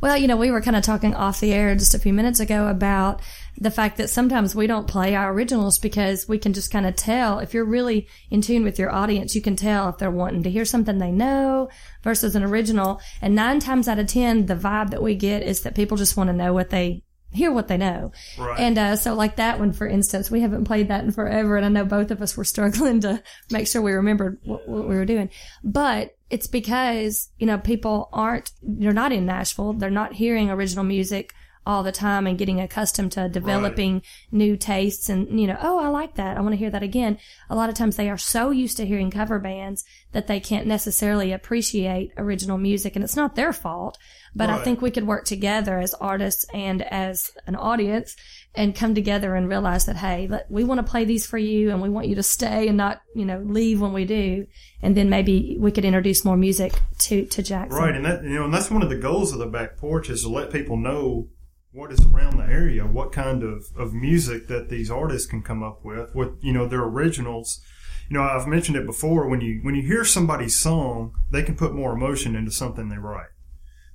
Well, 0.00 0.16
you 0.16 0.26
know, 0.26 0.36
we 0.36 0.50
were 0.50 0.60
kind 0.60 0.76
of 0.76 0.82
talking 0.82 1.14
off 1.14 1.40
the 1.40 1.54
air 1.54 1.74
just 1.74 1.94
a 1.94 1.98
few 1.98 2.12
minutes 2.12 2.38
ago 2.38 2.68
about 2.68 3.22
the 3.58 3.70
fact 3.70 3.96
that 3.96 4.10
sometimes 4.10 4.54
we 4.54 4.66
don't 4.66 4.86
play 4.86 5.14
our 5.14 5.32
originals 5.32 5.78
because 5.78 6.28
we 6.28 6.38
can 6.38 6.52
just 6.52 6.70
kind 6.70 6.86
of 6.86 6.94
tell 6.96 7.38
if 7.38 7.54
you're 7.54 7.64
really 7.64 8.06
in 8.30 8.42
tune 8.42 8.62
with 8.62 8.78
your 8.78 8.92
audience, 8.92 9.34
you 9.34 9.40
can 9.40 9.56
tell 9.56 9.88
if 9.88 9.96
they're 9.96 10.10
wanting 10.10 10.42
to 10.42 10.50
hear 10.50 10.66
something 10.66 10.98
they 10.98 11.10
know 11.10 11.70
versus 12.02 12.36
an 12.36 12.44
original. 12.44 13.00
And 13.22 13.34
nine 13.34 13.58
times 13.58 13.88
out 13.88 13.98
of 13.98 14.06
10, 14.06 14.46
the 14.46 14.54
vibe 14.54 14.90
that 14.90 15.02
we 15.02 15.14
get 15.14 15.42
is 15.42 15.62
that 15.62 15.74
people 15.74 15.96
just 15.96 16.16
want 16.16 16.28
to 16.28 16.36
know 16.36 16.52
what 16.52 16.68
they 16.68 17.02
hear 17.36 17.52
what 17.52 17.68
they 17.68 17.76
know. 17.76 18.12
Right. 18.38 18.58
And 18.58 18.78
uh, 18.78 18.96
so, 18.96 19.14
like 19.14 19.36
that 19.36 19.58
one, 19.58 19.72
for 19.72 19.86
instance, 19.86 20.30
we 20.30 20.40
haven't 20.40 20.64
played 20.64 20.88
that 20.88 21.04
in 21.04 21.12
forever, 21.12 21.56
and 21.56 21.66
I 21.66 21.68
know 21.68 21.84
both 21.84 22.10
of 22.10 22.22
us 22.22 22.36
were 22.36 22.44
struggling 22.44 23.00
to 23.00 23.22
make 23.50 23.68
sure 23.68 23.82
we 23.82 23.92
remembered 23.92 24.38
what, 24.44 24.68
what 24.68 24.88
we 24.88 24.96
were 24.96 25.04
doing. 25.04 25.30
But 25.62 26.16
it's 26.28 26.46
because 26.48 27.28
you 27.38 27.46
know 27.46 27.58
people 27.58 28.08
aren't 28.12 28.50
they're 28.62 28.92
not 28.92 29.12
in 29.12 29.26
Nashville, 29.26 29.74
they're 29.74 29.90
not 29.90 30.14
hearing 30.14 30.50
original 30.50 30.84
music 30.84 31.32
all 31.66 31.82
the 31.82 31.92
time 31.92 32.26
and 32.26 32.38
getting 32.38 32.60
accustomed 32.60 33.12
to 33.12 33.28
developing 33.28 34.02
new 34.30 34.56
tastes 34.56 35.08
and 35.08 35.40
you 35.40 35.46
know 35.46 35.58
oh 35.60 35.78
i 35.78 35.88
like 35.88 36.14
that. 36.14 36.36
I 36.36 36.40
want 36.40 36.52
to 36.52 36.58
hear 36.58 36.70
that 36.70 36.82
again. 36.82 37.18
A 37.50 37.56
lot 37.56 37.68
of 37.68 37.74
times 37.74 37.96
they 37.96 38.08
are 38.08 38.18
so 38.18 38.50
used 38.50 38.76
to 38.76 38.86
hearing 38.86 39.10
cover 39.10 39.38
bands 39.38 39.84
that 40.12 40.26
they 40.26 40.40
can't 40.40 40.66
necessarily 40.66 41.32
appreciate 41.32 42.12
original 42.16 42.58
music 42.58 42.94
and 42.94 43.04
it's 43.04 43.16
not 43.16 43.34
their 43.34 43.52
fault 43.52 43.98
but 44.34 44.50
i 44.50 44.62
think 44.62 44.80
we 44.80 44.90
could 44.90 45.06
work 45.06 45.24
together 45.24 45.78
as 45.78 45.94
artists 45.94 46.44
and 46.52 46.82
as 46.82 47.32
an 47.46 47.56
audience 47.56 48.16
and 48.54 48.74
come 48.74 48.94
together 48.94 49.34
and 49.34 49.48
realize 49.48 49.86
that 49.86 49.96
hey 49.96 50.28
we 50.48 50.64
want 50.64 50.78
to 50.78 50.90
play 50.90 51.04
these 51.04 51.26
for 51.26 51.38
you 51.38 51.70
and 51.70 51.82
we 51.82 51.88
want 51.88 52.08
you 52.08 52.14
to 52.14 52.22
stay 52.22 52.68
and 52.68 52.76
not 52.76 53.00
you 53.14 53.24
know 53.24 53.38
leave 53.38 53.80
when 53.80 53.92
we 53.92 54.04
do. 54.04 54.46
And 54.82 54.96
then 54.96 55.08
maybe 55.08 55.56
we 55.58 55.72
could 55.72 55.84
introduce 55.84 56.24
more 56.24 56.36
music 56.36 56.74
to 57.00 57.24
to 57.26 57.42
jackson. 57.42 57.78
Right, 57.78 57.94
and 57.94 58.04
that 58.04 58.22
you 58.22 58.36
know, 58.36 58.44
and 58.44 58.54
that's 58.54 58.70
one 58.70 58.82
of 58.82 58.90
the 58.90 58.96
goals 58.96 59.32
of 59.32 59.38
the 59.38 59.46
back 59.46 59.76
porch 59.78 60.10
is 60.10 60.22
to 60.22 60.28
let 60.28 60.52
people 60.52 60.76
know 60.76 61.28
what 61.76 61.92
is 61.92 62.00
around 62.06 62.38
the 62.38 62.44
area, 62.44 62.86
what 62.86 63.12
kind 63.12 63.42
of, 63.42 63.66
of 63.76 63.92
music 63.92 64.48
that 64.48 64.70
these 64.70 64.90
artists 64.90 65.28
can 65.28 65.42
come 65.42 65.62
up 65.62 65.84
with, 65.84 66.14
what 66.14 66.32
you 66.40 66.52
know, 66.52 66.66
their 66.66 66.82
originals. 66.82 67.60
You 68.08 68.16
know, 68.16 68.22
I've 68.22 68.46
mentioned 68.46 68.78
it 68.78 68.86
before. 68.86 69.28
When 69.28 69.42
you 69.42 69.60
when 69.62 69.74
you 69.74 69.82
hear 69.82 70.04
somebody's 70.04 70.56
song, 70.56 71.14
they 71.30 71.42
can 71.42 71.54
put 71.54 71.74
more 71.74 71.92
emotion 71.92 72.34
into 72.34 72.50
something 72.50 72.88
they 72.88 72.96
write. 72.96 73.28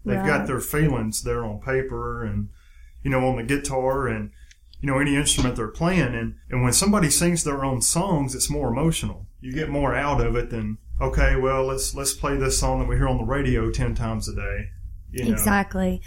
They've 0.06 0.26
got 0.26 0.48
their 0.48 0.60
feelings 0.60 1.24
there 1.24 1.46
on 1.46 1.60
paper 1.60 2.24
and 2.24 2.50
you 3.04 3.10
know 3.10 3.26
on 3.28 3.38
the 3.38 3.44
guitar 3.44 4.08
and 4.08 4.32
you 4.80 4.88
know 4.88 5.00
any 5.00 5.16
instrument 5.16 5.56
they're 5.56 5.68
playing 5.68 6.16
and 6.16 6.36
and 6.50 6.64
when 6.64 6.74
somebody 6.74 7.10
sings 7.10 7.44
their 7.44 7.64
own 7.64 7.82
songs 7.82 8.34
it's 8.34 8.50
more 8.50 8.70
emotional 8.70 9.28
you 9.42 9.52
get 9.52 9.70
more 9.70 9.96
out 9.96 10.20
of 10.20 10.36
it 10.36 10.50
than 10.50 10.80
okay 11.00 11.36
well 11.36 11.66
let's 11.66 11.94
let's 11.94 12.14
play 12.14 12.36
this 12.36 12.60
song 12.60 12.80
that 12.80 12.88
we 12.88 12.96
hear 12.96 13.08
on 13.08 13.18
the 13.18 13.24
radio 13.24 13.70
10 13.70 13.94
times 13.94 14.28
a 14.28 14.36
day 14.36 14.70
you 15.12 15.26
know 15.26 15.32
Exactly. 15.32 16.02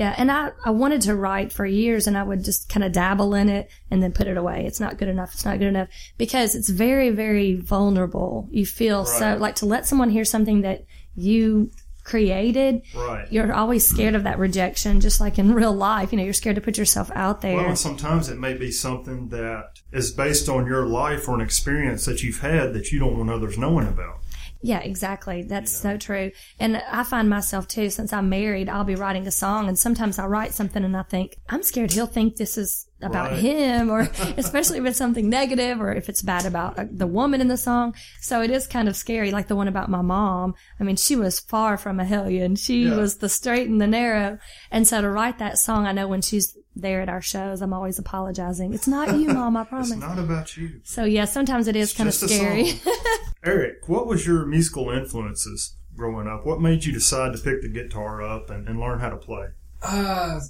Yeah, 0.00 0.14
and 0.16 0.32
I, 0.32 0.52
I 0.64 0.70
wanted 0.70 1.02
to 1.02 1.14
write 1.14 1.52
for 1.52 1.66
years 1.66 2.06
and 2.06 2.16
I 2.16 2.22
would 2.22 2.42
just 2.42 2.70
kind 2.70 2.84
of 2.84 2.90
dabble 2.90 3.34
in 3.34 3.50
it 3.50 3.68
and 3.90 4.02
then 4.02 4.12
put 4.12 4.28
it 4.28 4.38
away. 4.38 4.64
It's 4.64 4.80
not 4.80 4.96
good 4.96 5.08
enough. 5.08 5.34
It's 5.34 5.44
not 5.44 5.58
good 5.58 5.68
enough 5.68 5.88
because 6.16 6.54
it's 6.54 6.70
very, 6.70 7.10
very 7.10 7.56
vulnerable. 7.56 8.48
You 8.50 8.64
feel 8.64 9.04
so 9.04 9.36
like 9.36 9.56
to 9.56 9.66
let 9.66 9.86
someone 9.86 10.08
hear 10.08 10.24
something 10.24 10.62
that 10.62 10.86
you 11.16 11.70
created. 12.02 12.80
right 12.94 13.30
You're 13.30 13.52
always 13.52 13.86
scared 13.86 14.14
of 14.14 14.22
that 14.22 14.38
rejection, 14.38 15.02
just 15.02 15.20
like 15.20 15.38
in 15.38 15.52
real 15.52 15.74
life. 15.74 16.12
You 16.12 16.16
know, 16.16 16.24
you're 16.24 16.32
scared 16.32 16.56
to 16.56 16.62
put 16.62 16.78
yourself 16.78 17.10
out 17.14 17.42
there. 17.42 17.56
Well, 17.56 17.66
and 17.66 17.78
sometimes 17.78 18.30
it 18.30 18.38
may 18.38 18.54
be 18.54 18.70
something 18.70 19.28
that 19.28 19.80
is 19.92 20.12
based 20.12 20.48
on 20.48 20.64
your 20.64 20.86
life 20.86 21.28
or 21.28 21.34
an 21.34 21.42
experience 21.42 22.06
that 22.06 22.22
you've 22.22 22.40
had 22.40 22.72
that 22.72 22.90
you 22.90 23.00
don't 23.00 23.18
want 23.18 23.28
others 23.28 23.58
knowing 23.58 23.86
about. 23.86 24.20
Yeah, 24.62 24.80
exactly. 24.80 25.42
That's 25.42 25.72
so 25.74 25.96
true. 25.96 26.32
And 26.58 26.76
I 26.76 27.02
find 27.04 27.30
myself 27.30 27.66
too, 27.66 27.88
since 27.88 28.12
I'm 28.12 28.28
married, 28.28 28.68
I'll 28.68 28.84
be 28.84 28.94
writing 28.94 29.26
a 29.26 29.30
song 29.30 29.68
and 29.68 29.78
sometimes 29.78 30.18
I 30.18 30.26
write 30.26 30.52
something 30.52 30.84
and 30.84 30.96
I 30.96 31.02
think, 31.02 31.36
I'm 31.48 31.62
scared 31.62 31.92
he'll 31.92 32.06
think 32.06 32.36
this 32.36 32.58
is 32.58 32.86
about 33.02 33.30
Right. 33.30 33.40
him 33.40 33.90
or 33.90 34.00
especially 34.36 34.78
if 34.78 34.84
it's 34.84 34.98
something 34.98 35.30
negative 35.30 35.80
or 35.80 35.94
if 35.94 36.10
it's 36.10 36.20
bad 36.20 36.44
about 36.44 36.78
uh, 36.78 36.84
the 36.90 37.06
woman 37.06 37.40
in 37.40 37.48
the 37.48 37.56
song. 37.56 37.94
So 38.20 38.42
it 38.42 38.50
is 38.50 38.66
kind 38.66 38.86
of 38.88 38.96
scary, 38.96 39.30
like 39.30 39.48
the 39.48 39.56
one 39.56 39.68
about 39.68 39.88
my 39.88 40.02
mom. 40.02 40.54
I 40.78 40.84
mean, 40.84 40.96
she 40.96 41.16
was 41.16 41.40
far 41.40 41.78
from 41.78 41.98
a 41.98 42.04
hellion. 42.04 42.54
She 42.56 42.84
Yeah. 42.88 42.96
was 42.96 43.16
the 43.16 43.30
straight 43.30 43.68
and 43.70 43.80
the 43.80 43.86
narrow. 43.86 44.38
And 44.70 44.86
so 44.86 45.00
to 45.00 45.08
write 45.08 45.38
that 45.38 45.58
song, 45.58 45.86
I 45.86 45.92
know 45.92 46.06
when 46.08 46.20
she's 46.20 46.54
there 46.76 47.00
at 47.00 47.08
our 47.08 47.20
shows, 47.20 47.62
I'm 47.62 47.72
always 47.72 47.98
apologizing. 47.98 48.72
It's 48.74 48.88
not 48.88 49.16
you, 49.16 49.28
mom, 49.28 49.56
I 49.56 49.64
promise. 49.68 49.90
It's 49.90 50.00
not 50.00 50.18
about 50.18 50.56
you. 50.56 50.80
so 50.84 51.04
yeah, 51.04 51.24
sometimes 51.24 51.68
it 51.68 51.76
is 51.76 51.92
kind 51.92 52.08
of 52.08 52.14
scary. 52.14 52.72
Eric, 53.44 53.88
what 53.88 54.06
was 54.06 54.26
your 54.26 54.46
musical 54.46 54.90
influences 54.90 55.74
growing 55.96 56.26
up? 56.26 56.46
What 56.46 56.60
made 56.60 56.84
you 56.84 56.92
decide 56.92 57.32
to 57.34 57.38
pick 57.38 57.62
the 57.62 57.68
guitar 57.68 58.22
up 58.22 58.50
and, 58.50 58.68
and 58.68 58.78
learn 58.78 59.00
how 59.00 59.10
to 59.10 59.16
play? 59.16 59.48
Uh, 59.82 60.40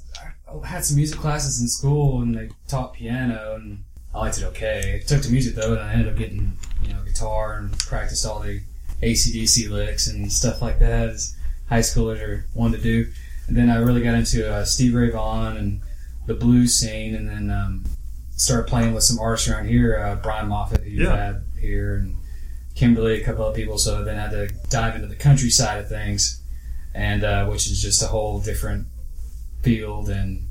I 0.48 0.66
had 0.66 0.84
some 0.84 0.96
music 0.96 1.18
classes 1.18 1.60
in 1.60 1.68
school, 1.68 2.20
and 2.20 2.34
they 2.34 2.50
taught 2.66 2.94
piano, 2.94 3.54
and 3.54 3.84
I 4.14 4.18
liked 4.18 4.38
it 4.38 4.44
okay. 4.44 5.02
took 5.06 5.22
to 5.22 5.30
music 5.30 5.54
though, 5.54 5.72
and 5.72 5.80
I 5.80 5.92
ended 5.92 6.08
up 6.08 6.16
getting 6.16 6.52
you 6.82 6.92
know 6.92 7.02
guitar 7.04 7.58
and 7.58 7.78
practiced 7.78 8.26
all 8.26 8.40
the 8.40 8.60
ACDC 9.02 9.70
licks 9.70 10.08
and 10.08 10.32
stuff 10.32 10.60
like 10.60 10.78
that 10.80 11.08
as 11.08 11.36
high 11.68 11.80
schoolers 11.80 12.20
are 12.20 12.44
wanted 12.54 12.78
to 12.78 12.82
do. 12.82 13.12
And 13.46 13.56
then 13.56 13.70
I 13.70 13.76
really 13.76 14.02
got 14.02 14.14
into 14.14 14.48
uh, 14.48 14.64
Steve 14.64 14.94
Ray 14.94 15.10
Vaughan 15.10 15.56
and 15.56 15.80
the 16.30 16.36
blues 16.44 16.74
scene, 16.78 17.14
and 17.16 17.28
then 17.28 17.50
um, 17.50 17.84
started 18.36 18.68
playing 18.68 18.94
with 18.94 19.02
some 19.02 19.18
artists 19.18 19.48
around 19.48 19.66
here, 19.66 19.98
uh, 19.98 20.14
Brian 20.22 20.46
Moffat, 20.48 20.82
who 20.84 20.90
you 20.90 21.04
Yeah. 21.04 21.16
had 21.16 21.42
here, 21.60 21.96
and 21.96 22.16
Kimberly, 22.76 23.20
a 23.20 23.24
couple 23.24 23.44
of 23.44 23.54
people. 23.56 23.78
So 23.78 24.04
then 24.04 24.16
I 24.16 24.22
had 24.22 24.30
to 24.30 24.48
dive 24.70 24.94
into 24.94 25.08
the 25.08 25.16
country 25.16 25.50
side 25.50 25.78
of 25.80 25.88
things, 25.88 26.40
and 26.94 27.24
uh, 27.24 27.46
which 27.46 27.66
is 27.68 27.82
just 27.82 28.00
a 28.02 28.06
whole 28.06 28.40
different 28.40 28.86
field, 29.62 30.08
and 30.08 30.48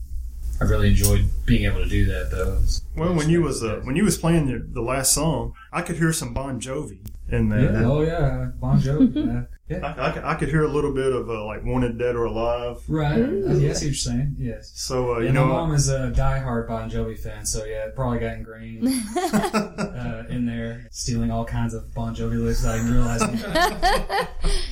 I 0.59 0.65
really 0.65 0.89
enjoyed 0.89 1.25
being 1.45 1.63
able 1.63 1.81
to 1.81 1.89
do 1.89 2.03
that. 2.07 2.29
Though. 2.31 2.59
Well, 2.97 3.13
when 3.13 3.29
you 3.29 3.41
was 3.41 3.63
uh, 3.63 3.79
when 3.83 3.95
you 3.95 4.03
was 4.03 4.17
playing 4.17 4.47
the, 4.47 4.59
the 4.59 4.81
last 4.81 5.13
song, 5.13 5.53
I 5.71 5.81
could 5.81 5.95
hear 5.95 6.11
some 6.11 6.33
Bon 6.33 6.59
Jovi 6.59 6.99
in 7.29 7.47
there. 7.47 7.71
yeah, 7.71 7.85
oh 7.85 8.01
yeah, 8.01 8.51
Bon 8.59 8.77
Jovi. 8.81 9.47
yeah, 9.69 9.93
I, 9.97 10.09
I, 10.09 10.11
could, 10.11 10.23
I 10.23 10.35
could 10.35 10.49
hear 10.49 10.63
a 10.63 10.67
little 10.67 10.93
bit 10.93 11.11
of 11.11 11.29
uh, 11.29 11.45
like 11.45 11.63
"Wanted 11.63 11.97
Dead 11.97 12.15
or 12.15 12.25
Alive." 12.25 12.77
right. 12.87 13.13
Uh, 13.21 13.53
yeah, 13.53 13.53
I 13.53 13.57
see 13.57 13.67
what 13.67 13.81
you're 13.83 13.93
saying. 13.93 14.35
Yes. 14.39 14.71
So 14.75 15.15
uh, 15.15 15.19
Yeah, 15.19 15.27
you 15.27 15.33
know, 15.33 15.45
my 15.45 15.53
mom 15.53 15.73
is 15.73 15.89
a 15.89 16.11
diehard 16.11 16.67
Bon 16.67 16.89
Jovi 16.89 17.17
fan, 17.19 17.45
so 17.45 17.65
yeah, 17.65 17.85
it 17.85 17.95
probably 17.95 18.19
got 18.19 18.33
ingrained 18.35 18.87
uh, 19.17 20.23
in 20.29 20.45
there, 20.45 20.87
stealing 20.91 21.31
all 21.31 21.45
kinds 21.45 21.73
of 21.73 21.93
Bon 21.93 22.15
Jovi 22.15 22.39
lyrics 22.39 22.61
without 22.63 22.79
even 22.79 22.93
realizing. 22.93 23.39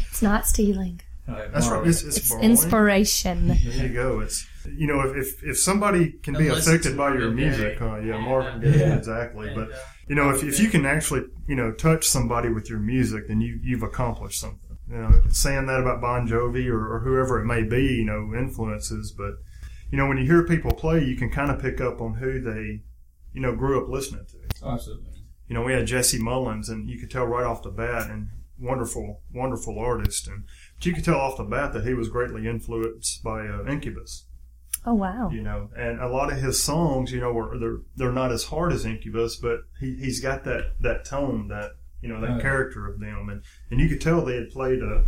it's 0.10 0.22
not 0.22 0.48
stealing. 0.48 1.02
Uh, 1.28 1.48
that's 1.54 1.68
right. 1.68 1.86
It's, 1.86 2.04
it's, 2.04 2.18
It's 2.18 2.34
inspiration. 2.36 3.48
There 3.50 3.88
you 3.88 3.94
go. 3.94 4.22
It's 4.22 4.48
you 4.78 4.88
know 4.88 5.02
if 5.02 5.16
if, 5.16 5.44
if 5.44 5.58
somebody 5.60 6.12
can 6.24 6.34
be 6.36 6.48
Unless 6.48 6.60
it's 6.60 6.68
affected 6.68 6.98
by 6.98 7.14
your 7.14 7.32
music, 7.32 7.80
Gaye. 7.80 7.86
uh, 7.86 7.98
yeah, 7.98 8.18
Marvin 8.18 8.62
Gaye, 8.62 8.80
Yeah. 8.80 8.96
exactly. 8.96 9.52
But 9.54 9.66
And, 9.66 9.74
uh, 9.74 9.78
you 10.08 10.16
know 10.16 10.30
if 10.30 10.44
if 10.44 10.60
you 10.60 10.70
can 10.70 10.86
actually 10.86 11.24
you 11.48 11.56
know 11.56 11.72
touch 11.74 12.08
somebody 12.08 12.50
with 12.50 12.70
your 12.70 12.80
music, 12.80 13.28
then 13.28 13.42
you 13.42 13.60
you've 13.62 13.84
accomplished 13.84 14.40
something. 14.40 14.60
You 14.90 14.98
know, 14.98 15.22
saying 15.30 15.66
that 15.68 15.82
about 15.82 16.02
Bon 16.02 16.28
Jovi 16.28 16.68
or, 16.68 16.96
or 16.96 17.00
whoever 17.00 17.42
it 17.42 17.46
may 17.46 17.64
be, 17.64 17.84
you 17.84 18.06
know, 18.06 18.34
influences. 18.38 19.12
But 19.12 19.36
you 19.92 19.98
know 19.98 20.08
when 20.08 20.18
you 20.18 20.26
hear 20.26 20.44
people 20.46 20.72
play, 20.72 21.04
you 21.04 21.16
can 21.16 21.30
kind 21.30 21.52
of 21.52 21.62
pick 21.62 21.82
up 21.82 22.02
on 22.02 22.16
who 22.16 22.40
they 22.40 22.82
you 23.34 23.42
know 23.42 23.56
grew 23.56 23.82
up 23.82 23.90
listening 23.90 24.26
to. 24.28 24.38
Oh, 24.64 24.72
absolutely. 24.72 25.10
you 25.48 25.54
know, 25.54 25.62
we 25.62 25.74
had 25.74 25.88
Jesse 25.88 26.22
Mullins, 26.22 26.70
and 26.70 26.90
you 26.90 27.00
could 27.00 27.12
tell 27.12 27.26
right 27.26 27.46
off 27.46 27.64
the 27.64 27.70
bat, 27.70 28.10
and 28.10 28.30
wonderful, 28.60 29.22
wonderful 29.34 29.78
artist, 29.78 30.28
and 30.28 30.44
but 30.76 30.86
you 30.86 30.94
could 30.94 31.06
tell 31.06 31.20
off 31.20 31.38
the 31.38 31.44
bat 31.44 31.74
that 31.74 31.86
he 31.86 31.94
was 31.94 32.10
greatly 32.10 32.48
influenced 32.48 33.24
by 33.24 33.48
uh, 33.48 33.66
Incubus. 33.66 34.26
Oh 34.86 34.94
wow. 34.94 35.30
You 35.30 35.42
know, 35.42 35.70
and 35.76 36.00
a 36.00 36.08
lot 36.08 36.32
of 36.32 36.40
his 36.40 36.64
songs, 36.64 37.12
you 37.12 37.20
know, 37.20 37.38
are 37.38 37.58
they're 37.58 37.80
they're 37.96 38.12
not 38.12 38.32
as 38.32 38.46
hard 38.46 38.72
as 38.72 38.86
Incubus, 38.86 39.36
but 39.36 39.62
he 39.80 39.96
he's 39.96 40.22
got 40.22 40.44
that 40.46 40.76
that 40.80 41.06
tone, 41.06 41.50
that 41.50 41.72
you 42.02 42.10
know, 42.10 42.22
that 42.22 42.30
Right. 42.32 42.42
character 42.42 42.88
of 42.88 43.00
them, 43.00 43.30
and 43.30 43.42
and 43.72 43.80
you 43.80 43.88
could 43.90 44.02
tell 44.02 44.24
they 44.24 44.36
had 44.36 44.50
played 44.52 44.80
a 44.82 45.04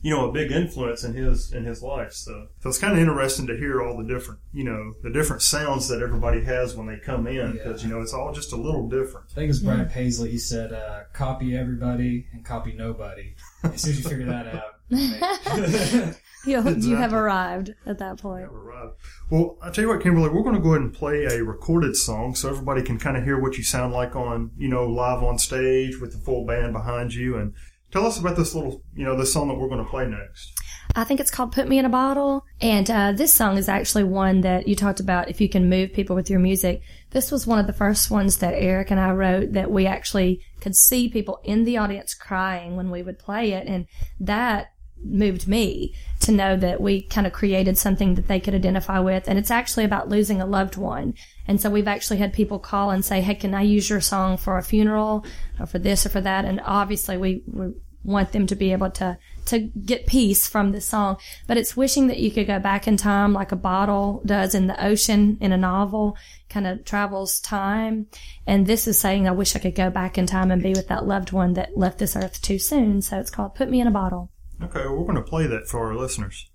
you 0.00 0.14
know 0.14 0.28
a 0.28 0.32
big 0.32 0.52
influence 0.52 1.02
in 1.02 1.12
his 1.14 1.52
in 1.52 1.64
his 1.64 1.82
life. 1.82 2.12
So 2.12 2.46
so 2.60 2.68
it's 2.68 2.78
kind 2.78 2.92
of 2.92 3.00
interesting 3.00 3.48
to 3.48 3.56
hear 3.56 3.82
all 3.82 3.96
the 3.96 4.04
different 4.04 4.38
you 4.52 4.62
know 4.62 4.94
the 5.02 5.10
different 5.10 5.42
sounds 5.42 5.88
that 5.88 6.00
everybody 6.00 6.44
has 6.44 6.76
when 6.76 6.86
they 6.86 6.98
come 6.98 7.26
in 7.26 7.52
because 7.52 7.82
you 7.82 7.90
know 7.90 8.00
it's 8.00 8.14
all 8.14 8.32
just 8.32 8.52
a 8.52 8.56
little 8.56 8.88
different. 8.88 9.26
I 9.32 9.34
think 9.34 9.44
it 9.46 9.48
was 9.48 9.60
Brad 9.60 9.90
Paisley. 9.90 10.30
He 10.30 10.38
said, 10.38 10.72
uh, 10.72 11.00
"Copy 11.12 11.56
everybody 11.56 12.28
and 12.32 12.44
copy 12.44 12.72
nobody." 12.74 13.34
As 13.64 13.82
soon 13.82 13.90
as 13.92 14.04
you 14.04 14.08
figure 14.08 14.26
that 14.26 14.46
out, 14.54 14.74
You, 16.46 16.62
you 16.76 16.96
have 16.96 17.12
arrived 17.12 17.74
at 17.84 17.98
that 17.98 18.18
point. 18.18 18.46
Right. 18.50 18.90
Well, 19.28 19.58
I'll 19.60 19.72
tell 19.72 19.82
you 19.82 19.88
what, 19.88 20.00
Kimberly, 20.00 20.28
we're 20.28 20.42
going 20.42 20.54
to 20.54 20.60
go 20.60 20.70
ahead 20.70 20.82
and 20.82 20.94
play 20.94 21.24
a 21.24 21.42
recorded 21.42 21.96
song 21.96 22.34
so 22.34 22.48
everybody 22.48 22.82
can 22.82 22.98
kind 22.98 23.16
of 23.16 23.24
hear 23.24 23.38
what 23.40 23.58
you 23.58 23.64
sound 23.64 23.92
like 23.92 24.14
on, 24.14 24.52
you 24.56 24.68
know, 24.68 24.86
live 24.86 25.22
on 25.22 25.38
stage 25.38 26.00
with 26.00 26.12
the 26.12 26.18
full 26.18 26.46
band 26.46 26.72
behind 26.72 27.12
you. 27.12 27.36
And 27.36 27.54
tell 27.90 28.06
us 28.06 28.18
about 28.18 28.36
this 28.36 28.54
little, 28.54 28.82
you 28.94 29.04
know, 29.04 29.16
this 29.16 29.32
song 29.32 29.48
that 29.48 29.54
we're 29.54 29.68
going 29.68 29.84
to 29.84 29.90
play 29.90 30.06
next. 30.06 30.52
I 30.94 31.04
think 31.04 31.20
it's 31.20 31.30
called 31.30 31.52
Put 31.52 31.68
Me 31.68 31.78
in 31.78 31.84
a 31.84 31.90
Bottle. 31.90 32.44
And 32.60 32.90
uh, 32.90 33.12
this 33.12 33.34
song 33.34 33.58
is 33.58 33.68
actually 33.68 34.04
one 34.04 34.40
that 34.42 34.68
you 34.68 34.74
talked 34.74 35.00
about 35.00 35.28
if 35.28 35.40
you 35.40 35.48
can 35.48 35.68
move 35.68 35.92
people 35.92 36.16
with 36.16 36.30
your 36.30 36.40
music. 36.40 36.82
This 37.10 37.30
was 37.30 37.46
one 37.46 37.58
of 37.58 37.66
the 37.66 37.72
first 37.72 38.10
ones 38.10 38.38
that 38.38 38.54
Eric 38.54 38.90
and 38.90 39.00
I 39.00 39.10
wrote 39.12 39.52
that 39.52 39.70
we 39.70 39.86
actually 39.86 40.40
could 40.60 40.74
see 40.74 41.08
people 41.08 41.40
in 41.44 41.64
the 41.64 41.76
audience 41.76 42.14
crying 42.14 42.76
when 42.76 42.90
we 42.90 43.02
would 43.02 43.18
play 43.18 43.52
it. 43.52 43.66
And 43.66 43.86
that 44.20 44.68
moved 45.04 45.46
me 45.48 45.94
to 46.20 46.32
know 46.32 46.56
that 46.56 46.80
we 46.80 47.02
kind 47.02 47.26
of 47.26 47.32
created 47.32 47.78
something 47.78 48.14
that 48.14 48.28
they 48.28 48.40
could 48.40 48.54
identify 48.54 48.98
with. 48.98 49.28
And 49.28 49.38
it's 49.38 49.50
actually 49.50 49.84
about 49.84 50.08
losing 50.08 50.40
a 50.40 50.46
loved 50.46 50.76
one. 50.76 51.14
And 51.46 51.60
so 51.60 51.70
we've 51.70 51.88
actually 51.88 52.18
had 52.18 52.32
people 52.32 52.58
call 52.58 52.90
and 52.90 53.04
say, 53.04 53.20
Hey, 53.20 53.34
can 53.34 53.54
I 53.54 53.62
use 53.62 53.88
your 53.88 54.00
song 54.00 54.36
for 54.36 54.58
a 54.58 54.62
funeral 54.62 55.24
or 55.58 55.66
for 55.66 55.78
this 55.78 56.04
or 56.04 56.08
for 56.08 56.20
that? 56.20 56.44
And 56.44 56.60
obviously 56.64 57.16
we, 57.16 57.42
we 57.46 57.72
want 58.04 58.32
them 58.32 58.46
to 58.46 58.56
be 58.56 58.72
able 58.72 58.90
to, 58.90 59.18
to 59.46 59.58
get 59.58 60.06
peace 60.06 60.48
from 60.48 60.72
this 60.72 60.86
song. 60.86 61.16
But 61.46 61.56
it's 61.56 61.76
wishing 61.76 62.06
that 62.08 62.18
you 62.18 62.30
could 62.30 62.46
go 62.46 62.58
back 62.58 62.88
in 62.88 62.96
time 62.96 63.32
like 63.32 63.52
a 63.52 63.56
bottle 63.56 64.22
does 64.24 64.54
in 64.54 64.66
the 64.66 64.84
ocean 64.84 65.38
in 65.40 65.52
a 65.52 65.56
novel, 65.56 66.16
kind 66.48 66.66
of 66.66 66.84
travels 66.84 67.40
time. 67.40 68.06
And 68.46 68.66
this 68.66 68.86
is 68.86 68.98
saying, 68.98 69.28
I 69.28 69.32
wish 69.32 69.54
I 69.54 69.60
could 69.60 69.74
go 69.74 69.90
back 69.90 70.18
in 70.18 70.26
time 70.26 70.50
and 70.50 70.62
be 70.62 70.70
with 70.70 70.88
that 70.88 71.06
loved 71.06 71.32
one 71.32 71.54
that 71.54 71.76
left 71.76 71.98
this 71.98 72.16
earth 72.16 72.40
too 72.40 72.58
soon. 72.58 73.02
So 73.02 73.18
it's 73.18 73.30
called 73.30 73.54
Put 73.54 73.70
Me 73.70 73.80
in 73.80 73.86
a 73.86 73.92
Bottle. 73.92 74.30
Okay, 74.62 74.80
well, 74.80 74.96
we're 74.96 75.04
going 75.04 75.14
to 75.16 75.22
play 75.22 75.46
that 75.46 75.68
for 75.68 75.86
our 75.86 75.94
listeners. 75.94 76.50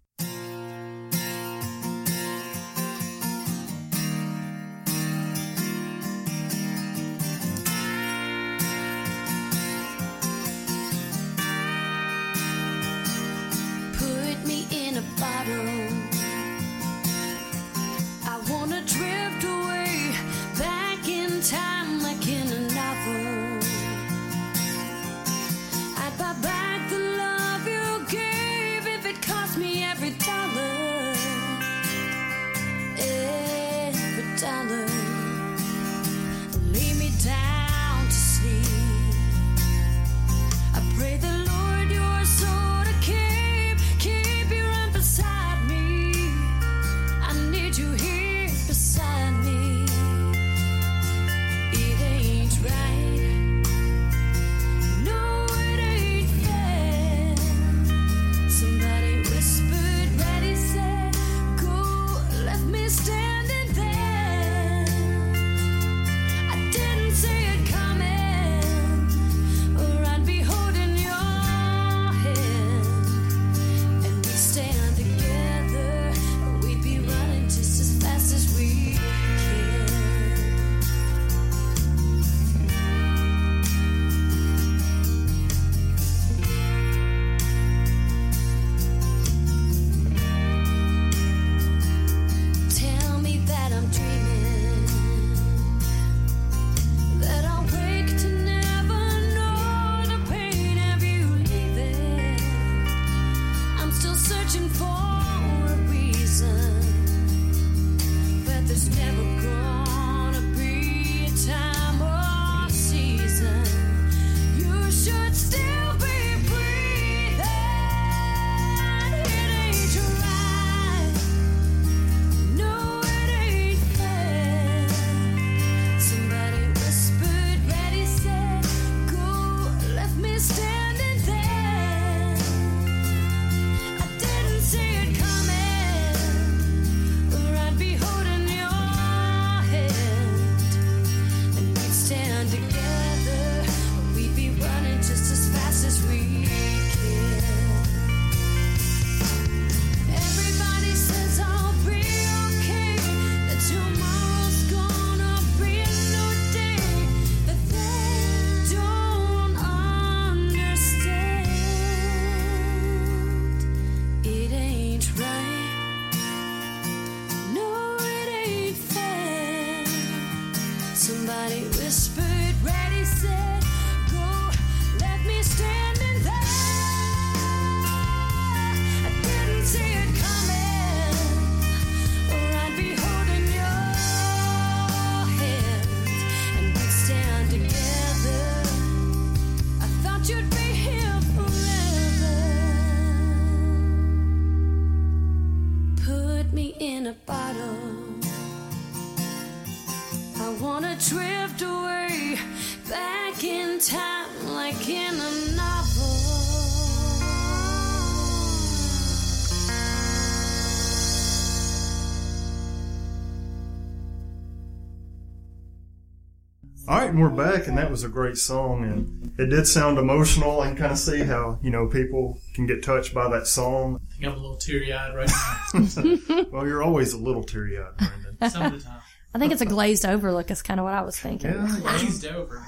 And 217.13 217.21
we're 217.21 217.29
back, 217.29 217.67
and 217.67 217.77
that 217.77 217.91
was 217.91 218.03
a 218.03 218.09
great 218.09 218.37
song, 218.37 218.83
and 218.83 219.39
it 219.39 219.51
did 219.51 219.67
sound 219.67 219.99
emotional, 219.99 220.63
and 220.63 220.75
kind 220.75 220.91
of 220.91 220.97
see 220.97 221.21
how 221.23 221.59
you 221.61 221.69
know 221.69 221.87
people 221.87 222.39
can 222.55 222.65
get 222.65 222.81
touched 222.81 223.13
by 223.13 223.29
that 223.29 223.45
song. 223.45 224.01
I 224.09 224.13
think 224.13 224.25
I'm 224.25 224.33
a 224.33 224.41
little 224.41 224.57
teary 224.57 224.91
eyed 224.91 225.15
right 225.15 225.29
now. 225.29 226.45
Well, 226.51 226.65
you're 226.67 226.81
always 226.81 227.13
a 227.13 227.17
little 227.19 227.43
teary 227.43 227.77
eyed, 227.77 227.95
Brandon. 227.97 228.37
Some 228.49 228.65
of 228.65 228.71
the 228.73 228.79
time. 228.79 228.99
I 229.35 229.39
think 229.39 229.51
it's 229.51 229.61
a 229.61 229.65
glazed 229.67 230.05
over 230.07 230.31
look. 230.31 230.49
Is 230.49 230.63
kind 230.63 230.79
of 230.79 230.85
what 230.85 230.93
I 230.93 231.01
was 231.01 231.19
thinking. 231.19 231.51
Yeah, 231.51 231.79
Glazed 231.81 232.25
over. 232.25 232.65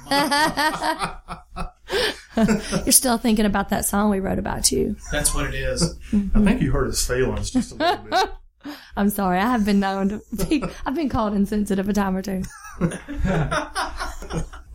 You're 2.85 2.91
still 2.91 3.17
thinking 3.17 3.45
about 3.45 3.69
that 3.69 3.85
song 3.85 4.11
we 4.11 4.19
wrote 4.19 4.39
about 4.39 4.71
you. 4.71 4.95
That's 5.11 5.33
what 5.33 5.47
it 5.47 5.55
is. 5.55 5.97
I 6.13 6.39
think 6.43 6.61
you 6.61 6.71
hurt 6.71 6.85
his 6.85 7.05
feelings 7.05 7.49
just 7.49 7.71
a 7.71 7.75
little 7.75 8.05
bit. 8.05 8.29
I'm 8.95 9.09
sorry. 9.09 9.39
I 9.39 9.49
have 9.51 9.65
been 9.65 9.79
known 9.79 10.09
to 10.09 10.45
be, 10.47 10.63
I've 10.85 10.95
been 10.95 11.09
called 11.09 11.33
insensitive 11.33 11.87
a 11.89 11.93
time 11.93 12.15
or 12.15 12.21
two. 12.21 12.43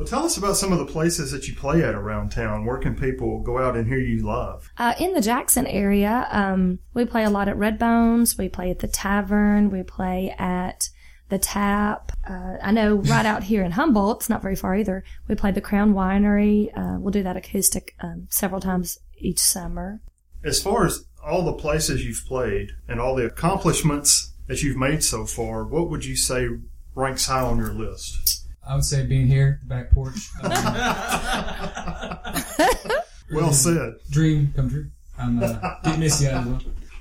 Well, 0.01 0.09
tell 0.09 0.25
us 0.25 0.39
about 0.39 0.57
some 0.57 0.73
of 0.73 0.79
the 0.79 0.87
places 0.87 1.31
that 1.31 1.47
you 1.47 1.55
play 1.55 1.85
at 1.85 1.95
around 1.95 2.31
town. 2.31 2.65
Where 2.65 2.79
can 2.79 2.97
people 2.97 3.41
go 3.41 3.59
out 3.59 3.77
and 3.77 3.87
hear 3.87 3.99
you 3.99 4.25
live? 4.25 4.73
Uh, 4.79 4.95
in 4.99 5.13
the 5.13 5.21
Jackson 5.21 5.67
area, 5.67 6.27
um, 6.31 6.79
we 6.95 7.05
play 7.05 7.25
a 7.25 7.29
lot 7.29 7.49
at 7.49 7.59
Red 7.59 7.79
Bones. 7.79 8.39
We 8.39 8.49
play 8.49 8.71
at 8.71 8.79
the 8.79 8.89
Tavern. 8.89 9.69
We 9.69 9.83
play 9.83 10.35
at 10.39 10.89
the 11.29 11.39
Tap. 11.39 12.13
Uh, 12.27 12.57
I 12.63 12.73
know 12.73 12.95
right 12.95 13.27
out 13.27 13.43
here 13.43 13.63
in 13.63 13.73
Humboldt, 13.73 14.21
it's 14.21 14.31
not 14.31 14.41
very 14.41 14.57
far 14.57 14.75
either. 14.75 15.05
We 15.29 15.35
play 15.35 15.51
the 15.51 15.61
Crown 15.61 15.93
Winery. 15.93 16.71
Uh, 16.75 16.99
we'll 16.99 17.13
do 17.13 17.25
that 17.25 17.37
acoustic 17.37 17.95
um, 18.01 18.27
several 18.31 18.63
times 18.63 18.97
each 19.19 19.39
summer. 19.39 20.01
As 20.43 20.63
far 20.63 20.87
as 20.87 21.05
all 21.23 21.45
the 21.45 21.53
places 21.53 22.07
you've 22.07 22.25
played 22.27 22.71
and 22.89 23.03
all 23.03 23.17
the 23.17 23.27
accomplishments 23.27 24.33
that 24.47 24.63
you've 24.63 24.79
made 24.79 25.05
so 25.05 25.27
far, 25.27 25.67
what 25.67 25.91
would 25.91 26.07
you 26.07 26.17
say 26.17 26.49
ranks 26.95 27.27
high 27.27 27.43
on 27.43 27.59
your 27.59 27.75
list? 27.75 28.40
I 28.67 28.75
would 28.75 28.85
say 28.85 29.05
being 29.07 29.27
here, 29.27 29.59
the 29.63 29.69
back 29.69 29.91
porch, 29.91 30.31
um, 30.43 30.51
Well 33.33 33.53
said. 33.53 33.95
dream 34.11 34.53
come 34.55 34.69
true. 34.71 34.91
I'm 35.19 35.43
uh, 35.43 35.59
getting 35.85 36.01
Missy 36.01 36.29
out 36.29 36.43
as 36.43 36.47
well. 36.47 36.61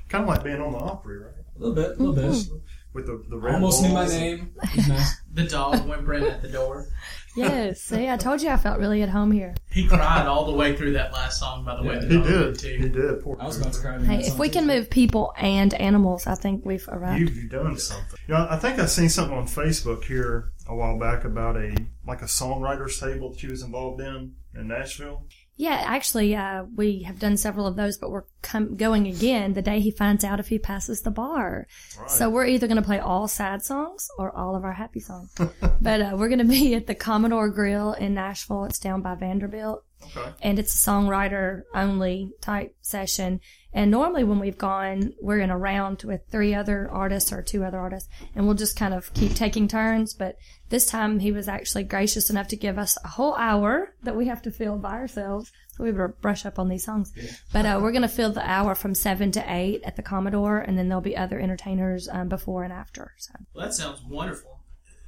Kind 0.10 0.24
of 0.24 0.30
like 0.30 0.44
being 0.44 0.62
on 0.62 0.74
the 0.74 0.80
Opry, 0.80 1.20
right? 1.20 1.34
A 1.56 1.60
little 1.60 1.76
bit, 1.76 2.00
a 2.00 2.04
little 2.04 2.16
bit. 2.34 2.48
With 2.94 3.06
the 3.06 3.24
the 3.30 3.38
red 3.38 3.56
Almost 3.56 3.84
knew 3.84 3.90
my 3.90 4.02
balls. 4.06 4.14
name. 4.14 4.54
He's 4.72 4.88
nice. 4.88 5.16
The 5.34 5.44
dog 5.44 5.88
whimpering 5.88 6.24
at 6.26 6.42
the 6.42 6.48
door. 6.50 6.88
Yes. 7.36 7.82
See, 7.82 8.10
I 8.10 8.18
told 8.18 8.42
you 8.42 8.50
I 8.50 8.58
felt 8.58 8.80
really 8.80 9.02
at 9.04 9.10
home 9.10 9.32
here. 9.32 9.56
He 9.72 9.88
cried 9.88 10.26
all 10.28 10.46
the 10.46 10.52
way 10.54 10.76
through 10.76 10.94
that 10.94 11.14
last 11.14 11.40
song, 11.40 11.64
by 11.64 11.76
the 11.76 11.84
way. 11.84 11.96
Yeah, 11.96 12.00
the 12.02 12.08
He 12.08 12.16
dog 12.16 12.26
did. 12.28 12.60
too. 12.60 12.78
He 12.82 12.90
did. 12.90 13.22
Poor 13.22 13.38
I 13.40 13.46
was 13.46 13.60
about 13.62 13.74
to 13.74 13.80
cry. 13.80 14.04
Hey, 14.04 14.26
if 14.26 14.38
we 14.38 14.50
can 14.50 14.66
move 14.68 14.90
people 14.90 15.34
and 15.38 15.74
animals, 15.76 16.28
I 16.28 16.36
think 16.36 16.66
we've 16.66 16.88
arrived. 16.90 17.20
You've 17.22 17.36
you've 17.36 17.52
done 17.52 17.78
something. 17.78 18.20
You 18.28 18.34
know, 18.34 18.48
I 18.50 18.58
think 18.58 18.80
I 18.80 18.86
seen 18.86 19.10
something 19.10 19.38
on 19.38 19.46
Facebook 19.46 20.04
here 20.06 20.52
a 20.68 20.76
while 20.76 21.00
back 21.00 21.24
about 21.24 21.56
a 21.56 21.76
like 22.06 22.22
a 22.22 22.26
songwriters 22.26 23.00
table 23.00 23.32
that 23.32 23.40
she 23.40 23.48
was 23.48 23.62
involved 23.62 24.02
in 24.02 24.34
in 24.56 24.68
Nashville. 24.68 25.24
Yeah, 25.60 25.84
actually, 25.86 26.38
uh, 26.38 26.64
we 26.74 27.04
have 27.04 27.20
done 27.20 27.36
several 27.36 27.68
of 27.68 27.76
those, 27.76 27.98
but 27.98 28.12
we're 28.12 28.24
com- 28.42 28.78
going 28.78 29.08
again 29.08 29.56
the 29.56 29.62
day 29.62 29.82
he 29.82 29.92
finds 29.92 30.24
out 30.24 30.40
if 30.40 30.48
he 30.48 30.58
passes 30.58 31.02
the 31.02 31.12
bar. 31.12 31.68
Right. 32.00 32.10
So 32.10 32.30
we're 32.30 32.46
either 32.46 32.66
going 32.66 32.78
to 32.78 32.82
play 32.82 33.00
all 33.00 33.28
sad 33.28 33.62
songs 33.62 34.10
or 34.18 34.34
all 34.34 34.56
of 34.56 34.64
our 34.64 34.72
happy 34.72 35.02
songs. 35.02 35.36
but 35.82 36.00
uh, 36.00 36.16
we're 36.16 36.30
going 36.30 36.40
to 36.40 36.46
be 36.46 36.76
at 36.76 36.88
the 36.88 36.96
Commodore 36.96 37.50
Grill 37.50 37.92
in 37.92 38.14
Nashville. 38.14 38.64
It's 38.64 38.80
down 38.80 39.02
by 39.02 39.16
Vanderbilt. 39.16 39.84
Okay. 40.16 40.32
and 40.42 40.58
it's 40.60 40.74
a 40.74 40.90
songwriter 40.90 41.64
only 41.76 42.32
type 42.40 42.74
session. 42.82 43.42
And 43.74 43.92
normally 43.92 44.24
when 44.24 44.40
we've 44.40 44.58
gone, 44.58 45.14
we're 45.22 45.40
in 45.40 45.52
a 45.52 45.58
round 45.58 46.04
with 46.04 46.22
three 46.32 46.56
other 46.56 46.90
artists 46.90 47.32
or 47.32 47.42
two 47.42 47.64
other 47.64 47.78
artists, 47.78 48.10
and 48.36 48.46
we'll 48.46 48.56
just 48.56 48.76
kind 48.76 48.94
of 48.94 49.14
keep 49.14 49.36
taking 49.36 49.68
turns. 49.68 50.14
But 50.14 50.38
this 50.70 50.88
time 50.88 51.20
he 51.20 51.32
was 51.32 51.48
actually 51.48 51.84
gracious 51.84 52.30
enough 52.30 52.48
to 52.50 52.56
give 52.56 52.80
us 52.80 52.98
a 53.04 53.10
whole 53.10 53.36
hour 53.36 53.94
that 54.04 54.16
we 54.16 54.28
have 54.28 54.42
to 54.44 54.52
fill 54.52 54.78
by 54.78 54.94
ourselves. 54.94 55.52
So 55.72 55.84
we 55.84 55.92
better 55.92 56.08
brush 56.08 56.46
up 56.46 56.58
on 56.58 56.68
these 56.68 56.84
songs. 56.84 57.14
But 57.54 57.66
uh, 57.66 57.80
we're 57.82 57.92
going 57.92 58.02
to 58.02 58.08
fill 58.08 58.32
the 58.32 58.50
hour 58.50 58.74
from 58.76 58.96
seven 58.96 59.32
to 59.34 59.44
eight 59.48 59.82
at 59.84 59.96
the 59.96 60.02
Commodore, 60.02 60.60
and 60.60 60.78
then 60.78 60.90
there'll 60.90 61.02
be 61.02 61.16
other 61.16 61.40
entertainers 61.40 62.10
um, 62.12 62.28
before 62.28 62.64
and 62.64 62.74
after. 62.74 63.14
So. 63.18 63.34
Well, 63.54 63.66
that 63.66 63.74
sounds 63.74 64.02
wonderful. 64.02 64.60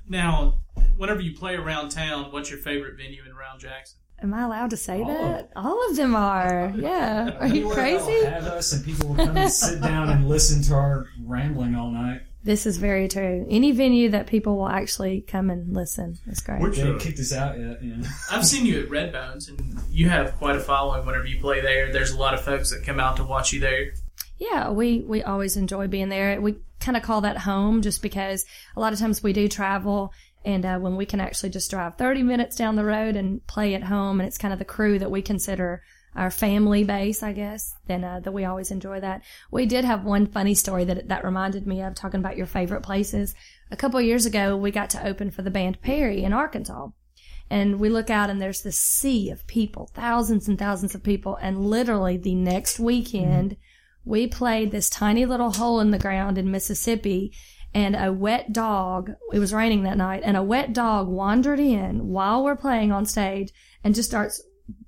Now, 0.08 0.60
whenever 0.97 1.21
you 1.21 1.36
play 1.36 1.56
around 1.56 1.89
town, 1.89 2.32
what's 2.32 2.50
your 2.50 2.60
favorite 2.60 2.97
venue 2.97 3.24
in 3.28 3.34
Round 3.36 3.60
Jackson? 3.60 4.00
Am 4.21 4.34
I 4.34 4.43
allowed 4.43 4.69
to 4.69 4.77
say 4.77 5.01
All 5.01 5.10
of 5.10 5.17
that? 5.17 5.51
All 5.55 5.89
of 5.89 5.95
them 5.95 6.15
are. 6.15 6.71
Yeah. 6.75 7.38
Are 7.39 7.47
you 7.47 7.69
crazy? 7.69 8.21
that'll 8.21 8.43
Have 8.43 8.47
us 8.53 8.73
and 8.73 8.86
people 8.86 9.10
will 9.10 9.25
come 9.25 9.36
and 9.36 9.51
sit 9.51 9.81
down 9.81 10.10
and 10.10 10.29
listen 10.29 10.62
to 10.63 10.73
our 10.75 11.07
rambling 11.23 11.75
all 11.75 11.89
night. 11.89 12.21
This 12.43 12.65
is 12.65 12.77
very 12.77 13.07
true. 13.07 13.45
Any 13.49 13.71
venue 13.71 14.10
that 14.10 14.25
people 14.25 14.57
will 14.57 14.69
actually 14.69 15.21
come 15.21 15.51
and 15.51 15.73
listen 15.75 16.17
is 16.27 16.39
great. 16.39 16.62
Which 16.62 16.77
They 16.77 16.84
uh, 16.84 16.93
ain't 16.93 17.01
kicked 17.01 17.19
us 17.19 17.34
out 17.34 17.60
yet. 17.60 17.84
You 17.84 17.97
know. 17.97 18.07
I've 18.31 18.45
seen 18.45 18.65
you 18.65 18.81
at 18.81 18.89
Redbones, 18.89 19.47
and 19.47 19.79
you 19.89 20.10
have 20.10 20.36
quite 20.38 20.55
a 20.55 20.60
following 20.60 21.05
whenever 21.05 21.27
you 21.27 21.39
play 21.39 21.62
there. 21.62 21.91
There's 21.93 22.12
a 22.12 22.17
lot 22.17 22.34
of 22.34 22.41
folks 22.41 22.71
that 22.71 22.84
come 22.84 22.99
out 22.99 23.17
to 23.17 23.23
watch 23.23 23.53
you 23.53 23.60
there. 23.60 23.93
Yeah, 24.39 24.71
we, 24.71 25.01
we 25.01 25.21
always 25.21 25.55
enjoy 25.55 25.88
being 25.88 26.10
there. 26.10 26.41
We 26.41 26.55
kind 26.79 26.97
of 26.97 27.03
call 27.03 27.21
that 27.21 27.38
home 27.38 27.84
just 27.84 28.01
because 28.01 28.43
a 28.75 28.79
lot 28.79 28.91
of 28.91 28.97
times 28.97 29.21
we 29.21 29.34
do 29.34 29.47
travel 29.47 30.12
and 30.43 30.65
uh, 30.65 30.80
when 30.80 30.95
we 30.95 31.06
can 31.06 31.19
actually 31.19 31.49
just 31.49 31.69
drive 31.69 31.97
30 31.97 32.23
minutes 32.23 32.56
down 32.56 32.75
the 32.75 32.86
road 32.86 33.15
and 33.15 33.45
play 33.47 33.75
at 33.75 33.84
home 33.84 34.19
and 34.19 34.27
it's 34.27 34.38
kind 34.38 34.54
of 34.54 34.60
the 34.60 34.65
crew 34.65 34.97
that 34.99 35.12
we 35.12 35.21
consider 35.21 35.84
our 36.15 36.32
family 36.32 36.84
base, 36.84 37.23
I 37.23 37.32
guess, 37.32 37.73
then 37.88 38.04
uh, 38.04 38.19
that 38.19 38.34
we 38.34 38.43
always 38.43 38.71
enjoy 38.71 38.99
that. 38.99 39.21
We 39.49 39.65
did 39.65 39.86
have 39.86 40.04
one 40.04 40.27
funny 40.27 40.56
story 40.56 40.84
that 40.86 41.08
that 41.08 41.23
reminded 41.23 41.65
me 41.65 41.82
of 41.82 41.95
talking 41.95 42.19
about 42.19 42.38
your 42.38 42.47
favorite 42.47 42.82
places. 42.82 43.34
A 43.71 43.77
couple 43.77 43.99
of 43.99 44.06
years 44.06 44.25
ago, 44.25 44.58
we 44.58 44.71
got 44.71 44.89
to 44.91 45.08
open 45.08 45.32
for 45.32 45.41
the 45.41 45.51
band 45.51 45.82
Perry 45.82 46.23
in 46.23 46.34
Arkansas. 46.34 46.89
And 47.49 47.80
we 47.80 47.89
look 47.89 48.10
out 48.10 48.30
and 48.30 48.41
there's 48.41 48.62
this 48.62 48.77
sea 48.77 49.30
of 49.30 49.45
people, 49.47 49.89
thousands 49.93 50.47
and 50.47 50.58
thousands 50.58 50.95
of 50.95 51.04
people. 51.04 51.38
And 51.41 51.65
literally 51.65 52.17
the 52.17 52.36
next 52.36 52.80
weekend, 52.80 53.58
we 54.06 54.27
played 54.27 54.71
this 54.71 54.89
tiny 54.89 55.25
little 55.25 55.51
hole 55.51 55.80
in 55.82 55.91
the 55.91 55.99
ground 55.99 56.38
in 56.38 56.49
Mississippi 56.49 57.34
and 57.73 57.95
a 57.95 58.12
wet 58.12 58.51
dog, 58.53 59.12
it 59.34 59.39
was 59.39 59.53
raining 59.53 59.84
that 59.84 59.97
night, 59.97 60.21
and 60.25 60.36
a 60.38 60.43
wet 60.43 60.73
dog 60.73 61.07
wandered 61.07 61.60
in 61.60 62.07
while 62.10 62.43
we're 62.43 62.55
playing 62.55 62.91
on 62.91 63.05
stage 63.05 63.51
and 63.84 63.95
just 63.95 64.10
starts 64.10 64.41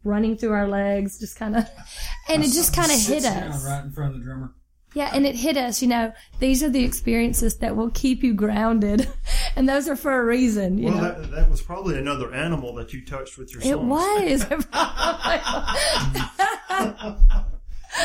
running 0.03 0.37
through 0.37 0.51
our 0.51 0.67
legs, 0.67 1.19
just 1.19 1.37
kind 1.37 1.55
of, 1.55 1.69
and 2.29 2.43
it 2.43 2.51
just 2.51 2.75
kind 2.75 2.91
of 2.91 2.97
hit 2.97 3.21
Sits 3.21 3.25
down 3.25 3.43
us. 3.51 3.65
right 3.65 3.83
in 3.83 3.91
front 3.91 4.13
of 4.15 4.19
the 4.19 4.25
drummer. 4.25 4.53
Yeah, 4.95 5.09
and 5.11 5.25
it 5.25 5.33
hit 5.35 5.57
us, 5.57 5.81
you 5.81 5.87
know, 5.87 6.13
these 6.39 6.61
are 6.61 6.69
the 6.69 6.83
experiences 6.83 7.57
that 7.57 7.75
will 7.75 7.89
keep 7.89 8.21
you 8.21 8.35
grounded. 8.35 9.09
and 9.55 9.67
those 9.67 9.89
are 9.89 9.95
for 9.95 10.21
a 10.21 10.23
reason, 10.23 10.77
you 10.77 10.89
well, 10.91 10.97
know. 10.97 11.21
that, 11.21 11.31
that 11.31 11.49
was 11.49 11.63
probably 11.63 11.97
another 11.97 12.31
animal 12.31 12.75
that 12.75 12.93
you 12.93 13.03
touched 13.03 13.39
with 13.39 13.51
your 13.51 13.61
It 13.61 13.73
songs. 13.73 13.89
was. 13.89 14.45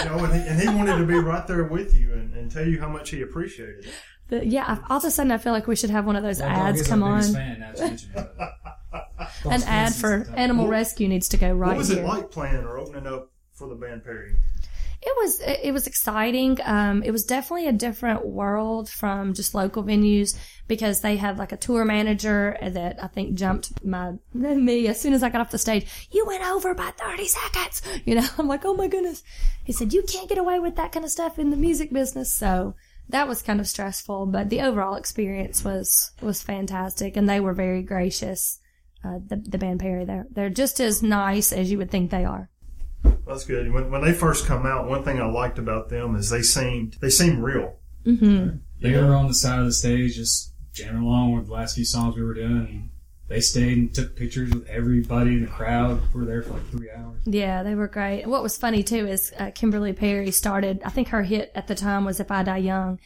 You 0.01 0.05
know, 0.05 0.19
and 0.23 0.35
he, 0.35 0.41
and 0.49 0.61
he 0.61 0.69
wanted 0.69 0.99
to 0.99 1.07
be 1.07 1.15
right 1.15 1.47
there 1.47 1.65
with 1.65 1.95
you 1.95 2.13
and, 2.13 2.35
and 2.35 2.51
tell 2.51 2.67
you 2.67 2.79
how 2.79 2.91
much 2.91 3.09
he 3.09 3.23
appreciated 3.23 3.87
it. 3.87 3.95
The- 4.29 4.47
yeah, 4.47 4.79
all 4.89 4.99
of 4.99 5.05
a 5.05 5.11
sudden 5.11 5.33
I 5.33 5.39
feel 5.39 5.53
like 5.53 5.67
we 5.67 5.77
should 5.77 5.91
have 5.91 6.05
one 6.07 6.17
of 6.17 6.23
those 6.23 6.39
That 6.39 6.51
ads 6.51 6.87
come 6.87 7.03
on. 7.03 7.23
Fan, 7.23 7.61
now 7.61 7.73
that 7.73 7.79
you 7.79 7.87
mention 7.89 8.11
it. 8.15 8.29
An 9.45 9.63
ad 9.65 9.95
for 9.95 10.25
stuff. 10.25 10.37
Animal 10.37 10.69
Rescue 10.69 11.09
needs 11.09 11.29
to 11.29 11.37
go 11.37 11.53
right 11.53 11.69
what 11.69 11.77
was 11.79 11.89
here. 11.89 12.01
it 12.01 12.07
like 12.07 12.31
playing 12.31 12.57
or 12.65 12.79
opening 12.79 13.07
up 13.07 13.31
for 13.53 13.69
the 13.69 13.75
band 13.75 14.05
Perry? 14.05 14.35
It 15.01 15.15
was 15.17 15.41
it 15.41 15.61
it 15.65 15.73
was 15.73 15.87
exciting. 15.87 16.59
Um, 16.65 17.03
it 17.05 17.13
was 17.13 17.25
definitely 17.25 17.69
a 17.69 17.73
different 17.73 18.27
world 18.27 18.89
from 18.89 19.33
just 19.33 19.55
local 19.55 19.85
venues 19.85 20.37
because 20.67 21.01
they 21.03 21.17
had 21.17 21.39
like 21.39 21.53
a 21.53 21.57
tour 21.57 21.85
manager 21.85 22.57
that 22.61 23.03
I 23.03 23.07
think 23.07 23.35
jumped 23.35 23.85
my 23.85 24.15
me 24.35 24.89
as 24.89 25.01
soon 25.01 25.13
as 25.13 25.23
I 25.23 25.29
got 25.29 25.41
off 25.41 25.51
the 25.53 25.59
stage. 25.59 25.87
You 26.11 26.27
went 26.27 26.45
over 26.45 26.75
by 26.75 26.91
thirty 26.97 27.27
seconds. 27.29 27.83
You 28.05 28.17
know, 28.17 28.27
I'm 28.39 28.49
like, 28.49 28.65
oh 28.65 28.75
my 28.75 28.89
goodness. 28.89 29.23
He 29.65 29.73
said 29.73 29.93
you 29.93 30.03
can't 30.03 30.29
get 30.29 30.39
away 30.39 30.59
with 30.59 30.75
that 30.77 30.91
kind 30.93 31.05
of 31.05 31.11
stuff 31.13 31.39
in 31.39 31.51
the 31.51 31.57
music 31.57 31.93
business. 31.93 32.35
So 32.35 32.75
that 33.11 33.29
was 33.29 33.43
kind 33.43 33.61
of 33.61 33.69
stressful, 33.69 34.27
but 34.27 34.51
the 34.51 34.61
overall 34.61 34.95
experience 34.95 35.65
was 35.65 36.13
was 36.21 36.43
fantastic, 36.43 37.17
and 37.17 37.29
they 37.29 37.41
were 37.41 37.55
very 37.55 37.83
gracious. 37.83 38.61
Uh, 39.05 39.19
the 39.27 39.37
the 39.37 39.59
band 39.59 39.81
Perry, 39.81 40.05
they're 40.05 40.27
they're 40.31 40.51
just 40.51 40.81
as 40.81 41.03
nice 41.03 41.53
as 41.53 41.71
you 41.71 41.79
would 41.79 41.91
think 41.91 42.11
they 42.11 42.25
are. 42.25 42.51
That's 43.27 43.45
good. 43.45 43.71
When, 43.73 43.91
when 43.91 44.03
they 44.03 44.13
first 44.13 44.47
come 44.47 44.67
out, 44.67 44.89
one 44.89 45.05
thing 45.05 45.21
I 45.21 45.27
liked 45.27 45.59
about 45.59 45.89
them 45.89 46.17
is 46.17 46.31
they 46.31 46.43
seemed 46.43 46.97
they 47.01 47.11
seemed 47.11 47.43
real. 47.43 47.77
They 48.81 48.93
were 49.01 49.15
on 49.15 49.29
the 49.29 49.35
side 49.35 49.59
of 49.61 49.67
the 49.67 49.73
stage 49.73 50.17
just 50.17 50.53
jamming 50.73 51.03
along 51.03 51.35
with 51.37 51.47
the 51.47 51.53
last 51.53 51.75
few 51.75 51.85
songs 51.85 52.17
we 52.17 52.23
were 52.23 52.35
doing. 52.35 52.91
They 53.29 53.41
stayed 53.41 53.77
and 53.77 53.95
took 53.95 54.17
pictures 54.17 54.51
with 54.51 54.67
everybody 54.69 55.33
in 55.33 55.43
the 55.43 55.49
crowd. 55.49 56.01
We 56.15 56.21
were 56.21 56.27
there 56.27 56.43
for 56.43 56.55
like 56.55 56.67
three 56.71 56.91
hours. 56.91 57.21
Yeah, 57.25 57.63
they 57.63 57.75
were 57.75 57.89
great. 57.89 58.27
What 58.27 58.43
was 58.43 58.57
funny 58.57 58.83
too 58.83 59.07
is 59.07 59.33
uh, 59.39 59.51
Kimberly 59.55 59.93
Perry 59.93 60.31
started. 60.31 60.81
I 60.85 60.91
think 60.91 61.09
her 61.09 61.23
hit 61.23 61.53
at 61.55 61.67
the 61.67 61.75
time 61.75 62.05
was 62.05 62.21
"If 62.21 62.31
I 62.31 62.43
Die 62.43 62.57
Young," 62.57 62.99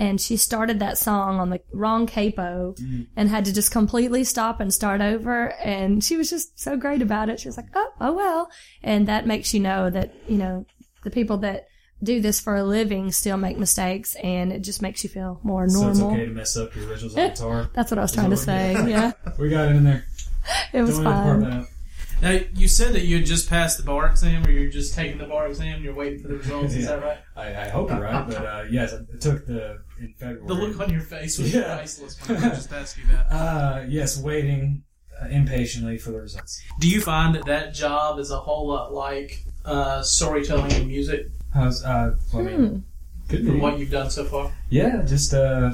and 0.00 0.20
she 0.20 0.36
started 0.36 0.78
that 0.80 0.98
song 0.98 1.38
on 1.38 1.50
the 1.50 1.60
wrong 1.72 2.06
capo 2.06 2.74
and 3.16 3.28
had 3.28 3.44
to 3.44 3.52
just 3.52 3.70
completely 3.70 4.24
stop 4.24 4.60
and 4.60 4.72
start 4.72 5.00
over. 5.00 5.52
And 5.62 6.02
she 6.02 6.16
was 6.16 6.30
just 6.30 6.58
so 6.58 6.76
great 6.76 7.02
about 7.02 7.28
it. 7.28 7.38
She 7.38 7.48
was 7.48 7.58
like, 7.58 7.68
oh, 7.74 7.90
oh 8.00 8.12
well. 8.14 8.50
And 8.82 9.08
that 9.08 9.26
makes 9.26 9.52
you 9.52 9.60
know 9.60 9.90
that, 9.90 10.14
you 10.26 10.38
know, 10.38 10.64
the 11.04 11.10
people 11.10 11.36
that 11.38 11.66
do 12.02 12.20
this 12.20 12.40
for 12.40 12.56
a 12.56 12.64
living 12.64 13.12
still 13.12 13.36
make 13.36 13.58
mistakes 13.58 14.14
and 14.22 14.52
it 14.52 14.60
just 14.60 14.80
makes 14.82 15.04
you 15.04 15.10
feel 15.10 15.38
more 15.42 15.68
So 15.68 15.88
it's 15.90 15.98
normal. 15.98 16.16
okay 16.16 16.26
to 16.26 16.32
mess 16.32 16.56
up 16.56 16.74
your 16.74 16.88
originals 16.88 17.16
on 17.16 17.28
guitar. 17.28 17.70
That's 17.74 17.90
what 17.90 17.98
I 17.98 18.02
was 18.02 18.12
trying 18.12 18.30
to 18.30 18.36
say. 18.36 18.72
Yeah. 18.88 19.12
We 19.38 19.48
got 19.50 19.68
it 19.68 19.76
in 19.76 19.84
there. 19.84 20.04
It 20.72 20.82
was 20.82 20.98
Don't 20.98 21.06
even 21.06 21.50
fun. 21.52 21.66
Now, 22.22 22.38
you 22.54 22.68
said 22.68 22.92
that 22.94 23.04
you 23.06 23.16
had 23.16 23.24
just 23.26 23.48
passed 23.48 23.78
the 23.78 23.82
bar 23.82 24.06
exam, 24.06 24.44
or 24.46 24.50
you're 24.50 24.70
just 24.70 24.94
taking 24.94 25.16
the 25.16 25.24
bar 25.24 25.46
exam 25.46 25.76
and 25.76 25.84
you're 25.84 25.94
waiting 25.94 26.20
for 26.20 26.28
the 26.28 26.36
results. 26.36 26.74
Is 26.74 26.84
Yeah. 26.84 26.96
that 26.96 27.02
right? 27.02 27.18
I, 27.34 27.64
I 27.64 27.68
hope 27.70 27.88
you're 27.88 28.00
right, 28.00 28.26
but 28.26 28.36
uh, 28.44 28.64
yes, 28.70 28.92
I 28.92 28.98
took 29.18 29.46
the 29.46 29.78
in 29.98 30.12
February. 30.18 30.46
The 30.46 30.54
look 30.54 30.80
on 30.80 30.90
your 30.92 31.00
face 31.00 31.38
was 31.38 31.54
Yeah. 31.54 31.76
priceless 31.76 32.18
when 32.28 32.36
I 32.44 32.48
just 32.50 32.70
asked 32.72 32.98
you 32.98 33.04
that. 33.12 33.26
Uh, 33.32 33.84
yes, 33.88 34.20
waiting 34.20 34.82
uh, 35.22 35.28
impatiently 35.28 35.96
for 35.96 36.10
the 36.10 36.20
results. 36.20 36.60
Do 36.78 36.88
you 36.90 37.00
find 37.00 37.34
that 37.36 37.46
that 37.46 37.72
job 37.74 38.18
is 38.18 38.30
a 38.30 38.38
whole 38.38 38.68
lot 38.68 38.92
like 38.92 39.42
uh, 39.64 40.02
storytelling 40.02 40.72
and 40.72 40.88
music 40.88 41.26
How's 41.54 41.84
uh? 41.84 42.16
Well, 42.32 42.42
I 42.42 42.50
mean, 42.50 42.84
could 43.28 43.44
from 43.46 43.60
what 43.60 43.78
you've 43.78 43.90
done 43.90 44.10
so 44.10 44.24
far? 44.24 44.52
Yeah, 44.68 45.02
just 45.02 45.34
uh, 45.34 45.72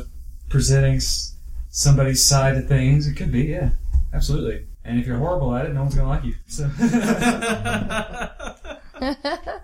presenting 0.49 0.97
s- 0.97 1.35
somebody's 1.71 2.25
side 2.25 2.57
of 2.57 2.67
things. 2.69 3.07
It 3.07 3.15
could 3.15 3.31
be, 3.33 3.45
yeah, 3.45 3.71
absolutely. 4.15 4.67
And 4.85 4.99
if 5.01 5.07
you're 5.07 5.19
horrible 5.19 5.55
at 5.55 5.67
it, 5.67 5.75
no 5.75 5.83
one's 5.83 5.95
gonna 5.95 6.09
like 6.09 6.25
you. 6.25 6.35
So 6.47 6.71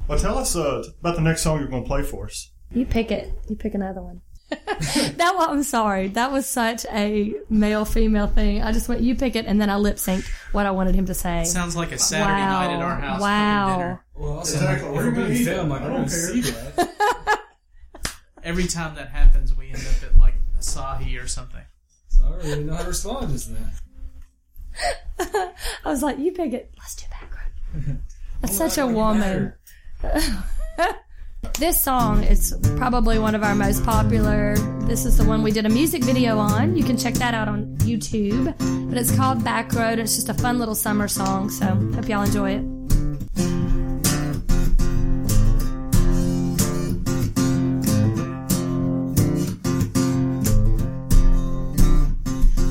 Well, 0.08 0.18
tell 0.18 0.36
us 0.38 0.54
uh, 0.56 0.82
about 1.00 1.16
the 1.16 1.22
next 1.22 1.42
song 1.42 1.58
you're 1.58 1.68
going 1.68 1.84
to 1.84 1.88
play 1.88 2.02
for 2.02 2.26
us. 2.26 2.50
You 2.70 2.84
pick 2.84 3.10
it. 3.10 3.32
You 3.48 3.56
pick 3.56 3.74
another 3.74 4.02
one. 4.02 4.20
that 5.16 5.34
one, 5.36 5.50
I'm 5.50 5.62
sorry. 5.62 6.08
That 6.08 6.32
was 6.32 6.46
such 6.46 6.84
a 6.92 7.34
male 7.48 7.84
female 7.84 8.26
thing. 8.26 8.62
I 8.62 8.72
just 8.72 8.88
went, 8.88 9.00
you 9.00 9.14
pick 9.14 9.36
it, 9.36 9.46
and 9.46 9.60
then 9.60 9.70
I 9.70 9.76
lip 9.76 9.96
synced 9.96 10.28
what 10.52 10.66
I 10.66 10.70
wanted 10.70 10.94
him 10.94 11.06
to 11.06 11.14
say. 11.14 11.44
Sounds 11.44 11.76
like 11.76 11.92
a 11.92 11.98
Saturday 11.98 12.40
wow. 12.40 12.60
night 12.60 12.74
at 12.74 12.82
our 12.82 12.94
house. 12.96 13.20
Wow. 13.20 13.76
cooking 13.76 14.22
well, 14.22 14.32
also, 14.38 14.54
Exactly. 14.56 14.88
If 14.88 14.94
Where 14.94 15.04
we're 15.06 15.10
gonna 15.12 15.26
being 15.26 15.40
eat 15.40 15.44
filmed, 15.44 15.70
it? 15.70 15.72
like 15.72 15.82
I 15.82 15.84
we're 15.84 15.90
don't 15.90 15.96
gonna 15.96 16.10
care. 16.10 16.28
see 16.28 16.40
that. 16.42 17.40
Every 18.44 18.66
time 18.66 18.94
that 18.96 19.08
happens, 19.08 19.56
we 19.56 19.68
end 19.68 19.76
up 19.76 20.10
at 20.10 20.18
like 20.18 20.34
Asahi 20.58 21.22
or 21.22 21.26
something. 21.26 21.62
Sorry, 22.08 22.40
I 22.40 22.42
didn't 22.44 22.66
know 22.66 22.74
how 22.74 22.82
to 22.82 22.88
respond 22.88 23.30
just 23.30 23.50
then. 23.52 23.70
I 25.84 25.88
was 25.88 26.02
like, 26.02 26.18
you 26.18 26.32
pick 26.32 26.52
it. 26.52 26.72
Let's 26.78 26.94
do 26.96 27.04
background. 27.10 28.02
That's 28.40 28.56
such 28.56 28.78
a 28.78 28.86
woman. 28.86 29.52
This 31.50 31.80
song 31.80 32.22
is 32.22 32.56
probably 32.76 33.18
one 33.18 33.34
of 33.34 33.42
our 33.42 33.54
most 33.54 33.84
popular. 33.84 34.56
This 34.86 35.04
is 35.04 35.18
the 35.18 35.24
one 35.24 35.42
we 35.42 35.50
did 35.50 35.66
a 35.66 35.68
music 35.68 36.02
video 36.04 36.38
on. 36.38 36.76
You 36.76 36.84
can 36.84 36.96
check 36.96 37.14
that 37.14 37.34
out 37.34 37.48
on 37.48 37.76
YouTube. 37.78 38.46
But 38.88 38.98
it's 38.98 39.14
called 39.14 39.44
Back 39.44 39.72
Road. 39.72 39.92
and 39.92 40.00
It's 40.02 40.14
just 40.14 40.28
a 40.28 40.34
fun 40.34 40.58
little 40.58 40.74
summer 40.74 41.08
song. 41.08 41.50
So 41.50 41.66
hope 41.66 42.08
y'all 42.08 42.22
enjoy 42.22 42.52
it. 42.52 42.64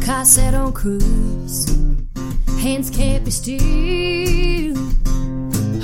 Car 0.05 0.25
set 0.25 0.53
on 0.53 0.73
cruise. 0.73 1.67
Hands 2.61 2.89
can't 2.89 3.25
be 3.25 3.31
still. 3.31 4.75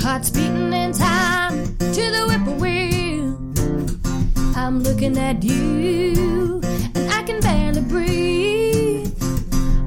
Heart's 0.00 0.30
beating 0.30 0.72
in 0.72 0.92
time 0.92 1.76
to 1.78 2.10
the 2.10 2.26
whippoorwill. 2.28 2.77
I'm 4.68 4.82
looking 4.82 5.16
at 5.16 5.42
you, 5.42 6.60
and 6.94 7.10
I 7.10 7.22
can 7.22 7.40
barely 7.40 7.80
breathe 7.80 9.22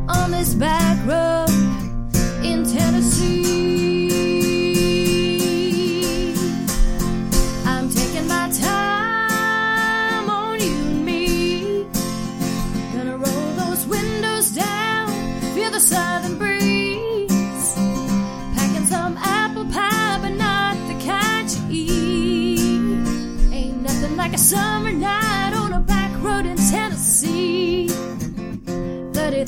on 0.09 0.31
this 0.31 0.55
back 0.55 0.97
road 1.05 1.50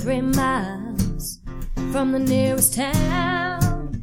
33 0.03 0.21
miles 0.35 1.39
from 1.93 2.11
the 2.11 2.19
nearest 2.19 2.75
town. 2.75 3.95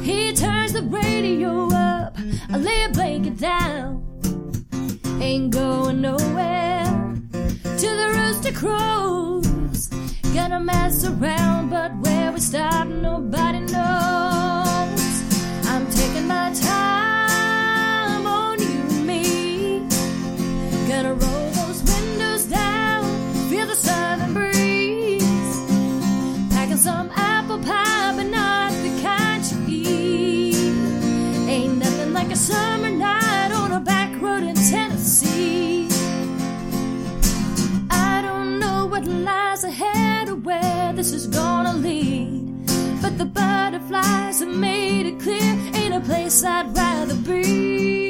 He 0.00 0.32
turns 0.32 0.72
the 0.74 0.82
radio 0.82 1.68
up, 1.74 2.16
I 2.50 2.56
lay 2.56 2.84
a 2.84 2.88
blanket 2.90 3.36
down. 3.36 4.06
Ain't 5.20 5.52
going 5.52 6.02
nowhere 6.02 6.84
to 7.32 7.88
the 8.00 8.12
rooster 8.16 8.52
crows. 8.52 9.88
Gonna 10.34 10.60
mess 10.60 11.04
around, 11.04 11.70
but 11.70 11.96
where 11.98 12.30
we 12.30 12.38
stop, 12.38 12.86
nobody 12.86 13.58
knows. 13.58 15.02
I'm 15.66 15.90
taking 15.90 16.28
my 16.28 16.52
time 16.54 18.24
on 18.24 18.60
you 18.60 18.82
and 18.94 19.04
me. 19.04 19.80
Gonna 20.88 21.14
roll 21.14 21.49
the 43.20 43.26
butterflies 43.26 44.40
have 44.40 44.48
made 44.48 45.04
it 45.04 45.20
clear 45.20 45.42
ain't 45.74 45.94
a 45.94 46.00
place 46.00 46.42
I'd 46.42 46.74
rather 46.74 47.14
be. 47.16 48.00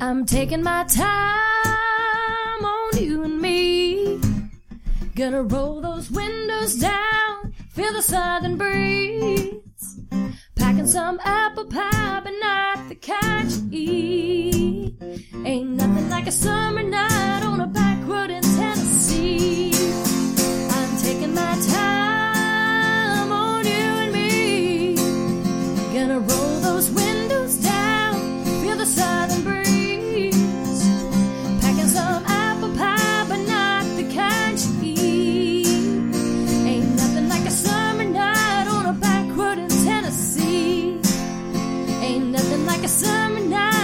I'm 0.00 0.24
taking 0.24 0.62
my 0.62 0.84
time 0.84 1.47
Gonna 5.18 5.42
roll 5.42 5.80
those 5.80 6.12
windows 6.12 6.76
down, 6.76 7.52
feel 7.70 7.92
the 7.92 8.02
southern 8.02 8.56
breeze. 8.56 9.98
Packing 10.54 10.86
some 10.86 11.18
apple 11.24 11.64
pie, 11.64 12.20
but 12.22 12.34
not 12.40 12.88
the 12.88 12.94
eat. 13.72 14.94
Ain't 15.44 15.70
nothing 15.70 16.08
like 16.08 16.28
a 16.28 16.30
summer 16.30 16.84
night 16.84 17.42
on 17.42 17.60
a 17.60 17.66
back 17.66 17.98
road 18.06 18.30
in 18.30 18.44
Tennessee. 18.44 19.72
I'm 20.70 20.98
taking 20.98 21.34
my 21.34 21.58
time 21.66 23.32
on 23.32 23.66
you 23.66 23.72
and 23.72 24.12
me. 24.12 24.94
Gonna 25.94 26.20
roll 26.20 26.57
Ain't 42.08 42.30
nothing 42.30 42.64
like 42.64 42.82
a 42.82 42.88
summer 42.88 43.38
night 43.38 43.77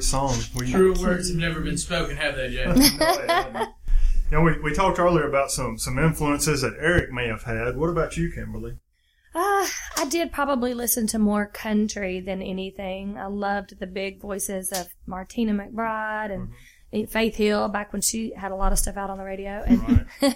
great 0.00 0.06
song. 0.06 0.38
We, 0.56 0.70
True 0.70 0.94
words 0.98 1.28
have 1.28 1.36
never 1.36 1.60
been 1.60 1.76
spoken, 1.76 2.16
have 2.16 2.36
they, 2.36 2.50
Jay? 2.50 2.64
No, 2.64 2.74
they. 2.74 3.66
You 4.30 4.38
know, 4.38 4.42
we, 4.42 4.58
we 4.60 4.72
talked 4.72 4.98
earlier 4.98 5.28
about 5.28 5.50
some, 5.50 5.76
some 5.76 5.98
influences 5.98 6.62
that 6.62 6.74
Eric 6.78 7.12
may 7.12 7.26
have 7.26 7.42
had. 7.42 7.76
What 7.76 7.90
about 7.90 8.16
you, 8.16 8.30
Kimberly? 8.32 8.78
Uh, 9.34 9.66
I 9.96 10.06
did 10.08 10.32
probably 10.32 10.72
listen 10.72 11.06
to 11.08 11.18
more 11.18 11.46
country 11.46 12.20
than 12.20 12.40
anything. 12.40 13.18
I 13.18 13.26
loved 13.26 13.78
the 13.78 13.88
big 13.88 14.20
voices 14.20 14.70
of 14.72 14.86
Martina 15.04 15.52
McBride 15.52 16.32
and 16.32 16.50
Faith 17.08 17.36
Hill 17.36 17.68
back 17.68 17.92
when 17.92 18.02
she 18.02 18.32
had 18.34 18.50
a 18.50 18.56
lot 18.56 18.72
of 18.72 18.78
stuff 18.78 18.96
out 18.96 19.10
on 19.10 19.18
the 19.18 19.24
radio. 19.24 19.62
And 19.64 20.06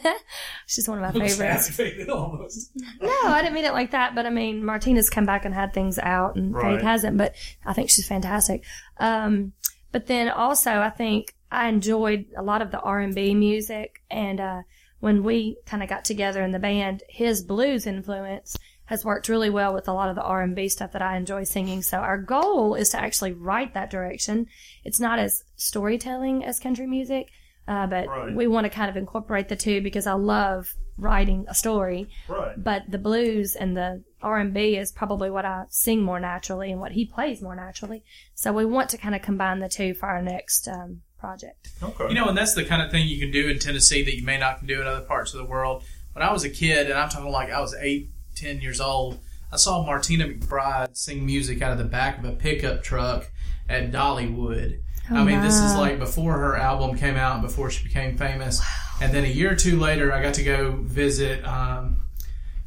she's 0.67 0.89
one 0.89 1.03
of 1.03 1.03
my 1.03 1.11
favorites. 1.29 2.09
Almost. 2.09 2.71
No, 3.01 3.21
I 3.25 3.43
didn't 3.43 3.55
mean 3.55 3.65
it 3.65 3.73
like 3.73 3.91
that. 3.91 4.15
But 4.15 4.27
I 4.27 4.31
mean, 4.31 4.65
Martina's 4.65 5.11
come 5.11 5.27
back 5.27 5.45
and 5.45 5.53
had 5.55 5.73
things 5.73 5.99
out, 5.99 6.37
and 6.37 6.55
Right. 6.55 6.77
Faith 6.77 6.83
hasn't. 6.83 7.17
But 7.17 7.35
I 7.67 7.73
think 7.73 7.91
she's 7.91 8.07
fantastic. 8.07 8.65
Um, 8.99 9.53
but 9.91 10.07
then 10.07 10.29
also, 10.29 10.71
I 10.71 10.91
think 10.91 11.35
I 11.51 11.69
enjoyed 11.69 12.27
a 12.37 12.43
lot 12.43 12.63
of 12.63 12.71
the 12.71 12.81
R 12.81 13.01
and 13.01 13.15
B 13.15 13.35
music, 13.35 14.03
and 14.11 14.41
uh, 14.41 14.63
when 15.01 15.23
we 15.25 15.57
kind 15.67 15.83
of 15.83 15.89
got 15.89 16.05
together 16.05 16.43
in 16.43 16.53
the 16.53 16.59
band, 16.59 17.03
his 17.09 17.43
blues 17.43 17.87
influence 17.87 18.57
has 18.87 19.05
worked 19.05 19.29
really 19.29 19.51
well 19.51 19.73
with 19.73 19.89
a 19.89 19.93
lot 19.93 20.09
of 20.11 20.17
the 20.17 20.23
R 20.23 20.43
and 20.43 20.55
B 20.55 20.69
stuff 20.69 20.93
that 20.93 21.03
I 21.03 21.17
enjoy 21.17 21.45
singing. 21.45 21.83
So 21.83 21.99
our 21.99 22.19
goal 22.19 22.75
is 22.75 22.91
to 22.91 23.01
actually 23.01 23.33
write 23.33 23.75
that 23.75 23.91
direction. 23.91 24.47
It's 24.85 25.01
not 25.01 25.19
as 25.19 25.43
storytelling 25.57 26.45
as 26.45 26.59
country 26.61 26.87
music. 26.87 27.29
Uh, 27.67 27.87
but 27.87 28.07
Right. 28.07 28.37
we 28.37 28.47
want 28.47 28.67
to 28.67 28.69
kind 28.71 28.91
of 28.91 28.97
incorporate 28.97 29.49
the 29.49 29.57
two 29.57 29.81
because 29.81 30.07
I 30.07 30.13
love 30.13 30.69
writing 30.99 31.47
a 31.49 31.55
story 31.55 32.09
Right. 32.29 32.63
but 32.63 32.83
the 32.91 32.99
blues 32.99 33.57
and 33.57 33.75
the 33.75 34.05
R&B 34.23 34.77
is 34.77 34.93
probably 34.93 35.31
what 35.31 35.47
I 35.47 35.65
sing 35.71 36.03
more 36.03 36.21
naturally 36.21 36.71
and 36.71 36.79
what 36.79 36.93
he 36.93 37.07
plays 37.07 37.41
more 37.41 37.57
naturally. 37.57 38.05
So 38.35 38.53
we 38.53 38.67
want 38.67 38.91
to 38.91 38.99
kind 38.99 39.15
of 39.15 39.23
combine 39.23 39.61
the 39.61 39.71
two 39.71 39.95
for 39.95 40.07
our 40.11 40.21
next 40.21 40.69
um, 40.69 41.01
project. 41.19 41.71
Okay. 41.83 42.09
You 42.11 42.15
know, 42.15 42.29
and 42.29 42.37
that's 42.37 42.53
the 42.55 42.67
kind 42.67 42.83
of 42.83 42.91
thing 42.91 43.09
you 43.09 43.19
can 43.19 43.31
do 43.31 43.49
in 43.49 43.59
Tennessee 43.59 44.05
that 44.05 44.15
you 44.15 44.25
may 44.25 44.37
not 44.37 44.59
can 44.59 44.69
do 44.69 44.83
in 44.83 44.87
other 44.87 45.07
parts 45.07 45.33
of 45.33 45.39
the 45.39 45.47
world. 45.47 45.85
When 46.13 46.23
I 46.23 46.33
was 46.35 46.45
a 46.45 46.51
kid, 46.51 46.91
and 46.91 46.99
I'm 46.99 47.09
talking 47.09 47.31
like 47.33 47.51
I 47.51 47.61
was 47.61 47.75
eight, 47.81 48.11
ten 48.35 48.61
years 48.61 48.81
old, 48.81 49.21
I 49.53 49.57
saw 49.57 49.85
Martina 49.85 50.27
McBride 50.27 50.97
sing 50.97 51.25
music 51.25 51.63
out 51.63 51.73
of 51.73 51.79
the 51.79 51.85
back 51.85 52.19
of 52.19 52.25
a 52.25 52.33
pickup 52.33 52.83
truck 52.83 53.31
at 53.69 53.93
Dollywood. 53.93 54.81
I 55.11 55.23
mean, 55.23 55.43
this 55.43 55.55
is 55.55 55.75
like 55.77 55.99
before 55.99 56.33
her 56.33 56.57
album 56.57 56.97
came 56.97 57.17
out, 57.17 57.43
before 57.43 57.71
she 57.71 57.85
became 57.85 58.17
famous. 58.17 58.61
And 59.03 59.13
then 59.13 59.25
a 59.25 59.29
year 59.29 59.53
or 59.53 59.55
two 59.55 59.79
later, 59.79 60.13
I 60.13 60.23
got 60.23 60.35
to 60.35 60.43
go 60.43 60.73
visit 60.83 61.45
um, 61.47 61.99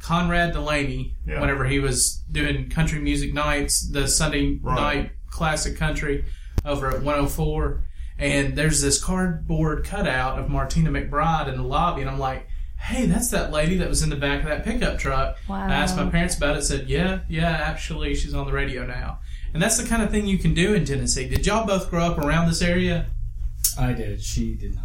Conrad 0.00 0.52
Delaney 0.52 1.14
Yeah. 1.26 1.40
whenever 1.40 1.64
he 1.64 1.80
was 1.80 2.22
doing 2.30 2.70
country 2.70 3.00
music 3.00 3.34
nights, 3.34 3.90
the 3.90 4.06
Sunday 4.06 4.58
Right. 4.62 4.74
night 4.76 5.10
classic 5.30 5.76
country 5.76 6.24
over 6.64 6.88
at 6.90 7.02
104. 7.02 7.82
And 8.18 8.56
there's 8.56 8.80
this 8.82 9.02
cardboard 9.02 9.84
cutout 9.84 10.38
of 10.38 10.48
Martina 10.48 10.90
McBride 10.90 11.48
in 11.48 11.56
the 11.56 11.62
lobby, 11.64 12.02
and 12.02 12.10
I'm 12.10 12.18
like, 12.20 12.46
hey, 12.78 13.06
that's 13.06 13.28
that 13.28 13.50
lady 13.52 13.76
that 13.78 13.88
was 13.88 14.02
in 14.02 14.10
the 14.10 14.16
back 14.16 14.40
of 14.42 14.48
that 14.48 14.64
pickup 14.64 14.98
truck. 14.98 15.36
Wow. 15.48 15.66
I 15.66 15.74
asked 15.74 15.96
my 15.96 16.08
parents 16.08 16.36
about 16.36 16.56
it, 16.56 16.62
said, 16.62 16.88
yeah, 16.88 17.20
yeah, 17.28 17.50
actually, 17.50 18.14
she's 18.14 18.34
on 18.34 18.46
the 18.46 18.52
radio 18.52 18.86
now. 18.86 19.18
And 19.52 19.62
that's 19.62 19.78
the 19.80 19.88
kind 19.88 20.02
of 20.02 20.10
thing 20.10 20.26
you 20.26 20.38
can 20.38 20.54
do 20.54 20.74
in 20.74 20.84
Tennessee. 20.84 21.28
Did 21.28 21.46
y'all 21.46 21.66
both 21.66 21.90
grow 21.90 22.04
up 22.04 22.18
around 22.18 22.48
this 22.48 22.62
area? 22.62 23.06
I 23.78 23.92
did. 23.92 24.22
She 24.22 24.54
did 24.54 24.74
not. 24.74 24.84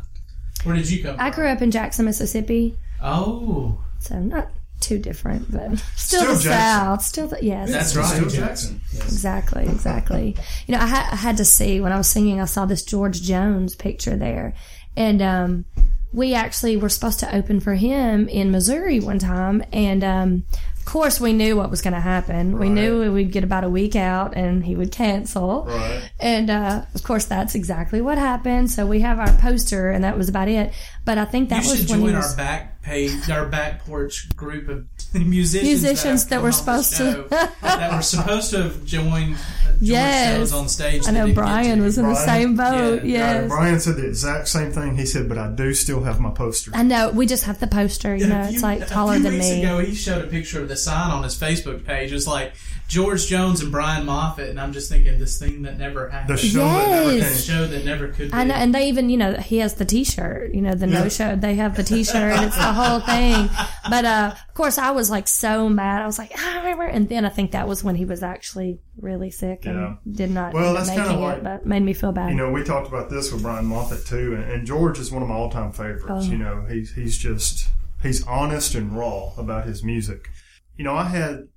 Where 0.64 0.76
did 0.76 0.89
you 0.89 1.04
come 1.04 1.16
from? 1.18 1.26
I 1.26 1.30
grew 1.30 1.48
up 1.48 1.62
in 1.62 1.72
Jackson, 1.72 2.06
Mississippi, 2.06 2.78
Oh, 3.02 3.84
so 4.00 4.18
not 4.20 4.50
too 4.80 4.98
different, 4.98 5.52
but 5.52 5.78
still, 5.96 6.22
Still 6.22 6.36
the 6.36 6.44
Jackson. 6.44 6.50
South. 6.50 7.02
Still, 7.04 7.28
the, 7.28 7.39
yes, 7.46 7.70
that's 7.72 7.96
right. 7.98 8.06
Still 8.16 8.30
Jackson. 8.30 8.82
Yes. 8.94 9.04
exactly, 9.04 9.64
exactly. 9.64 10.36
You 10.68 10.76
know, 10.76 10.82
I, 10.82 10.88
ha- 10.88 11.10
I 11.12 11.16
had 11.18 11.36
to 11.38 11.46
see 11.46 11.82
when 11.82 11.91
I 11.91 11.98
was 11.98 12.10
singing. 12.10 12.39
I 12.39 12.46
saw 12.46 12.66
this 12.66 12.84
George 12.84 13.22
Jones 13.22 13.76
picture 13.76 14.16
there, 14.16 14.54
and 14.96 15.22
um, 15.22 15.66
we 16.14 16.36
actually 16.36 16.78
were 16.78 16.89
supposed 16.89 17.20
to 17.22 17.36
open 17.36 17.59
for 17.59 17.74
him 17.74 18.30
in 18.30 18.51
Missouri 18.51 18.99
one 18.99 19.20
time, 19.20 19.64
and 19.74 20.03
um, 20.03 20.43
of 20.78 20.86
course 20.86 21.20
we 21.20 21.34
knew 21.34 21.57
what 21.57 21.72
was 21.72 21.82
going 21.82 21.93
to 21.93 21.99
happen. 21.99 22.59
We 22.59 22.70
knew 22.70 23.11
we'd 23.11 23.32
get 23.32 23.43
about 23.43 23.64
a 23.64 23.70
week 23.70 23.95
out, 23.95 24.36
and 24.36 24.64
he 24.64 24.76
would 24.76 24.91
cancel. 24.91 25.66
Right. 25.66 26.11
And 26.20 26.49
uh, 26.49 26.86
of 26.93 27.03
course, 27.03 27.26
that's 27.26 27.55
exactly 27.55 27.99
what 27.99 28.18
happened. 28.18 28.70
So 28.70 28.86
we 28.86 29.01
have 29.01 29.20
our 29.20 29.34
poster, 29.39 29.89
and 29.89 30.03
that 30.03 30.18
was 30.18 30.30
about 30.30 30.47
it. 30.47 30.72
But 31.03 31.18
I 31.18 31.26
think 31.26 31.49
that 31.49 31.64
you 31.64 31.72
was 31.72 31.89
when 31.89 32.01
he 32.01 32.05
was. 32.14 32.32
our 32.32 32.38
back 32.38 32.73
page, 32.84 33.30
our 33.30 33.48
back 33.48 33.86
porch 33.86 34.28
group 34.36 34.68
of 34.70 34.86
musicians. 35.14 35.68
Musicians 35.70 36.22
have 36.24 36.30
that 36.30 36.42
were 36.42 36.48
on 36.48 36.52
the 36.52 36.54
supposed 36.58 36.92
to- 36.98 37.14
show 37.14 37.28
that 37.62 37.96
were 37.96 38.02
supposed 38.02 38.50
to 38.52 38.64
have 38.64 38.86
joined 38.86 39.36
uh, 39.36 39.38
George 39.38 39.78
Yes. 39.82 40.54
On 40.54 40.70
stage. 40.70 41.08
I 41.08 41.12
know 41.12 41.34
Brian 41.34 41.82
was 41.82 41.98
in 41.98 42.08
the 42.08 42.16
same 42.16 42.56
boat. 42.56 43.04
Yeah. 43.04 43.30
Uh, 43.30 43.42
yes. 43.42 43.50
Brian 43.50 43.80
said 43.80 43.96
the 43.98 44.08
exact 44.08 44.48
same 44.48 44.72
thing. 44.72 44.96
He 44.98 45.06
said, 45.06 45.28
but 45.28 45.38
I 45.38 45.50
do 45.52 45.74
still 45.74 46.04
have 46.04 46.20
my 46.20 46.30
poster. 46.32 46.72
I 46.74 46.84
know. 46.84 47.10
We 47.12 47.26
just 47.26 47.44
have 47.46 47.60
the 47.60 47.68
poster. 47.68 48.16
You 48.16 48.28
know, 48.28 48.42
A 48.42 48.50
it's 48.50 48.62
like 48.64 48.88
taller 48.88 49.14
a 49.14 49.16
few 49.16 49.24
than 49.24 49.34
weeks 49.34 49.46
me. 49.50 49.64
ago, 49.64 49.80
he 49.80 49.96
showed 49.96 50.24
a 50.24 50.28
picture 50.28 50.62
of 50.62 50.68
the 50.70 50.76
sign 50.78 51.12
on 51.12 51.24
his 51.24 51.36
Facebook 51.36 51.86
page. 51.86 52.12
It's 52.14 52.28
like 52.28 52.54
George 52.88 53.26
Jones 53.28 53.62
and 53.62 53.72
Brian 53.72 54.06
Moffat, 54.06 54.50
and 54.50 54.60
I'm 54.60 54.72
just 54.72 54.88
thinking 54.90 55.18
this 55.18 55.40
thing 55.40 55.64
that 55.64 55.80
never 55.80 56.10
happened. 56.10 56.38
The 56.38 56.42
happened, 56.42 56.52
show 56.52 56.68
that 56.68 56.90
never 57.06 57.14
Yes. 57.18 57.36
the 57.46 57.52
show 57.52 57.68
that 57.68 57.86
never 57.86 58.08
could. 58.10 58.30
Be. 58.30 58.34
I 58.34 58.44
know, 58.44 58.54
and 58.54 58.76
they 58.76 58.88
even, 58.90 59.10
you 59.10 59.18
know, 59.18 59.34
he 59.36 59.58
has 59.58 59.76
the 59.76 59.86
T-shirt. 59.86 60.54
You 60.54 60.62
know, 60.62 60.76
the 60.76 60.88
Yeah. 60.88 61.04
no 61.04 61.10
show. 61.10 61.36
They 61.36 61.56
have 61.56 61.76
the 61.76 61.84
T-shirt, 61.84 62.16
and 62.16 62.46
it's 62.46 62.56
the 62.58 62.74
whole 62.74 63.00
thing. 63.00 63.50
But 63.90 64.06
uh, 64.06 64.32
of 64.48 64.54
course, 64.54 64.78
I 64.78 64.92
was 64.92 65.10
like 65.10 65.28
so 65.28 65.68
mad. 65.68 66.02
I 66.02 66.06
was 66.06 66.18
like, 66.18 66.32
ah, 66.38 66.58
remember? 66.60 66.84
And 66.86 67.10
then 67.10 67.26
I 67.26 67.30
think 67.30 67.52
that 67.52 67.68
was 67.68 67.84
when 67.84 67.96
he 67.96 68.06
was 68.06 68.24
actually 68.24 68.80
really 68.98 69.30
sick 69.30 69.66
and 69.66 69.76
Yeah. 69.78 69.94
did 70.10 70.32
not 70.32 70.54
Well, 70.54 70.70
end 70.70 70.78
that's 70.78 70.90
kinda 70.90 71.04
making 71.10 71.22
like- 71.22 71.38
it, 71.40 71.44
but 71.44 71.66
made 71.66 71.84
me 71.84 71.94
feel 71.94 72.14
bad. 72.14 72.30
You 72.30 72.36
know, 72.36 72.50
we 72.52 72.64
talked 72.64 72.88
about 72.88 73.10
this 73.10 73.32
with 73.32 73.42
Brian 73.42 73.66
Moffat 73.66 74.06
too, 74.06 74.36
and, 74.36 74.44
and 74.50 74.66
George 74.66 75.00
is 75.00 75.12
one 75.12 75.22
of 75.22 75.28
my 75.28 75.36
all-time 75.36 75.74
favorites. 75.74 76.06
Oh. 76.08 76.22
You 76.22 76.38
know, 76.38 76.66
he's 76.70 76.94
he's 76.94 77.18
just 77.18 77.68
he's 78.02 78.26
honest 78.26 78.74
and 78.76 78.96
raw 78.98 79.32
about 79.38 79.66
his 79.66 79.84
music. 79.84 80.30
You 80.78 80.86
know, 80.86 80.96
I 80.96 81.04
had, 81.10 81.48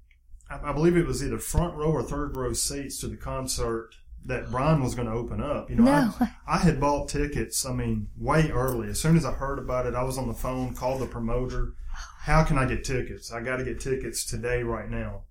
I 0.51 0.71
I 0.71 0.73
believe 0.73 0.97
it 0.97 1.07
was 1.07 1.23
either 1.25 1.39
front 1.39 1.75
row 1.75 1.91
or 1.91 2.03
third 2.03 2.37
row 2.37 2.53
seats 2.53 3.01
to 3.01 3.09
the 3.09 3.17
concert 3.17 3.91
that 4.25 4.51
Brian 4.51 4.83
was 4.83 4.95
going 4.95 5.07
to 5.07 5.15
open 5.15 5.41
up. 5.41 5.71
You 5.71 5.77
know, 5.77 5.85
No. 5.85 6.15
I, 6.21 6.31
I 6.49 6.59
had 6.59 6.81
bought 6.81 7.09
tickets. 7.09 7.65
I 7.65 7.73
mean, 7.73 8.09
way 8.19 8.51
early. 8.51 8.89
As 8.89 9.01
soon 9.01 9.17
as 9.17 9.25
I 9.25 9.33
heard 9.33 9.59
about 9.59 9.87
it, 9.87 9.95
I 9.95 10.03
was 10.03 10.19
on 10.19 10.27
the 10.27 10.35
phone, 10.35 10.75
called 10.75 11.01
the 11.01 11.07
promoter. 11.07 11.75
How 12.23 12.43
can 12.43 12.59
I 12.59 12.67
get 12.67 12.83
tickets? 12.83 13.33
I 13.33 13.41
got 13.41 13.59
to 13.59 13.65
get 13.65 13.81
tickets 13.81 14.25
today, 14.25 14.65
right 14.65 14.91
now. 14.91 15.23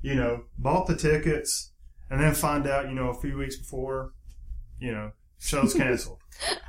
You 0.00 0.14
know, 0.14 0.44
bought 0.56 0.86
the 0.86 0.96
tickets, 0.96 1.72
and 2.08 2.22
then 2.22 2.34
find 2.34 2.66
out, 2.66 2.88
you 2.88 2.94
know, 2.94 3.10
a 3.10 3.20
few 3.20 3.36
weeks 3.36 3.56
before, 3.56 4.12
you 4.78 4.92
know, 4.92 5.12
show's 5.38 5.74
canceled. 5.82 6.18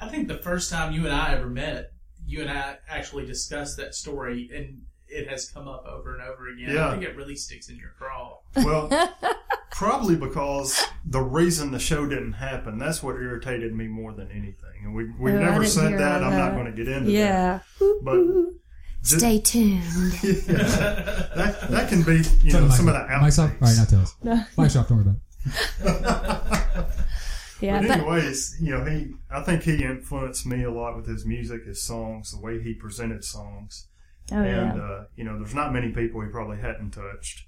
I 0.02 0.10
think 0.10 0.28
the 0.28 0.38
first 0.39 0.70
time 0.70 0.91
you 0.91 1.06
and 1.06 1.16
I 1.16 1.34
ever 1.34 1.47
met, 1.47 1.93
you 2.26 2.41
and 2.41 2.52
I 2.52 2.78
actually 2.89 3.26
discussed 3.26 3.78
that 3.78 3.95
story, 3.95 4.50
and 4.54 4.82
it 5.10 5.28
has 5.28 5.49
come 5.49 5.68
up 5.68 5.86
over 5.88 6.14
and 6.14 6.22
over 6.24 6.49
again. 6.49 6.76
Yeah. 6.76 6.88
I 6.88 6.91
think 6.91 7.03
it 7.03 7.16
really 7.16 7.36
sticks 7.36 7.70
in 7.70 7.78
your 7.78 7.89
craw. 7.97 8.38
Well, 8.57 8.89
probably 9.72 10.16
because 10.16 10.84
the 11.05 11.22
reason 11.22 11.72
the 11.72 11.80
show 11.80 12.05
didn't 12.07 12.34
happen, 12.34 12.78
that's 12.78 13.01
what 13.03 13.16
irritated 13.16 13.74
me 13.76 13.88
more 13.88 14.14
than 14.14 14.30
anything. 14.32 14.84
And 14.84 14.93
we, 14.95 15.05
we've 15.20 15.36
Oh, 15.36 15.39
never 15.39 15.66
said 15.66 15.97
that. 15.99 16.24
I'm 16.24 16.38
not 16.38 16.53
going 16.53 16.66
to 16.66 16.72
get 16.72 16.88
into 16.88 17.05
that. 17.05 17.12
yeah. 17.12 17.60
that. 17.80 17.99
But 18.03 18.53
just, 19.03 19.20
Stay 19.20 19.39
tuned. 19.39 19.82
that, 20.53 21.68
that 21.70 21.89
can 21.89 22.03
be, 22.03 22.22
you 22.43 22.53
know, 22.53 22.60
Turn 22.62 22.72
some 22.72 22.88
of 22.89 22.93
the 22.95 23.01
off. 23.14 23.22
Mic's 23.24 23.39
off? 23.39 23.49
All 23.51 23.68
right, 23.68 23.78
now 23.78 23.86
tell 23.86 24.01
us. 24.01 24.16
Mic's 24.57 24.76
off, 24.76 24.88
don't 24.89 24.97
worry 25.05 25.07
about 25.07 26.41
it. 26.45 26.86
Yeah, 27.62 27.82
but 27.86 28.05
but 28.05 28.24
you 28.62 28.72
know, 28.72 28.86
he 28.86 29.12
I 29.30 29.41
think 29.41 29.64
he 29.64 29.84
influenced 29.84 30.45
me 30.45 30.64
a 30.64 30.72
lot 30.72 30.95
with 30.95 31.05
his 31.05 31.26
music, 31.26 31.66
his 31.66 31.82
songs, 31.84 32.32
the 32.32 32.39
way 32.39 32.62
he 32.62 32.74
presented 32.74 33.26
songs. 33.26 33.88
Oh 34.32 34.44
yeah. 34.44 34.72
and 34.72 34.82
uh, 34.82 35.04
you 35.16 35.24
know, 35.24 35.38
there's 35.38 35.56
not 35.56 35.74
many 35.74 35.90
people 35.92 36.22
he 36.22 36.30
probably 36.30 36.58
hadn't 36.58 36.92
touched. 36.92 37.46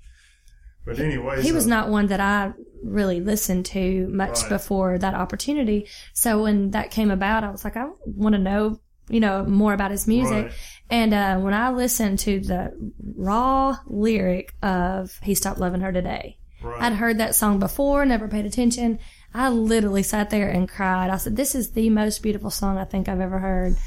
But 0.86 1.00
anyway, 1.00 1.42
he 1.44 1.52
was 1.52 1.68
uh, 1.68 1.70
not 1.70 1.90
one 1.90 2.08
that 2.08 2.20
I 2.20 2.54
really 2.84 3.22
listened 3.22 3.68
to 3.68 4.08
much 4.08 4.42
Right. 4.42 4.50
before 4.50 4.98
that 4.98 5.14
opportunity. 5.14 5.88
So 6.14 6.42
when 6.44 6.72
that 6.72 6.90
came 6.90 7.12
about, 7.12 7.44
I 7.44 7.52
was 7.52 7.64
like, 7.64 7.78
I 7.78 7.88
want 8.06 8.34
to 8.34 8.40
know, 8.40 8.80
you 9.08 9.20
know, 9.20 9.46
more 9.46 9.74
about 9.74 9.92
his 9.92 10.08
music. 10.08 10.46
Right. 10.46 10.52
And 10.90 11.14
uh, 11.14 11.38
when 11.38 11.54
I 11.54 11.70
listened 11.72 12.18
to 12.20 12.40
the 12.40 12.92
raw 13.16 13.78
lyric 13.86 14.56
of 14.64 15.18
"He 15.22 15.36
Stopped 15.36 15.60
Loving 15.60 15.82
Her 15.82 15.92
Today," 15.92 16.38
Right. 16.64 16.82
I'd 16.82 16.94
heard 16.94 17.20
that 17.20 17.36
song 17.36 17.60
before, 17.60 18.04
never 18.06 18.28
paid 18.28 18.46
attention. 18.46 19.00
I 19.34 19.48
literally 19.50 20.04
sat 20.04 20.30
there 20.30 20.50
and 20.50 20.68
cried. 20.68 21.10
I 21.10 21.18
said, 21.18 21.36
"This 21.38 21.56
is 21.56 21.72
the 21.72 21.90
most 21.90 22.22
beautiful 22.22 22.50
song 22.50 22.78
I 22.78 22.84
think 22.84 23.08
I've 23.08 23.22
ever 23.22 23.40
heard." 23.40 23.78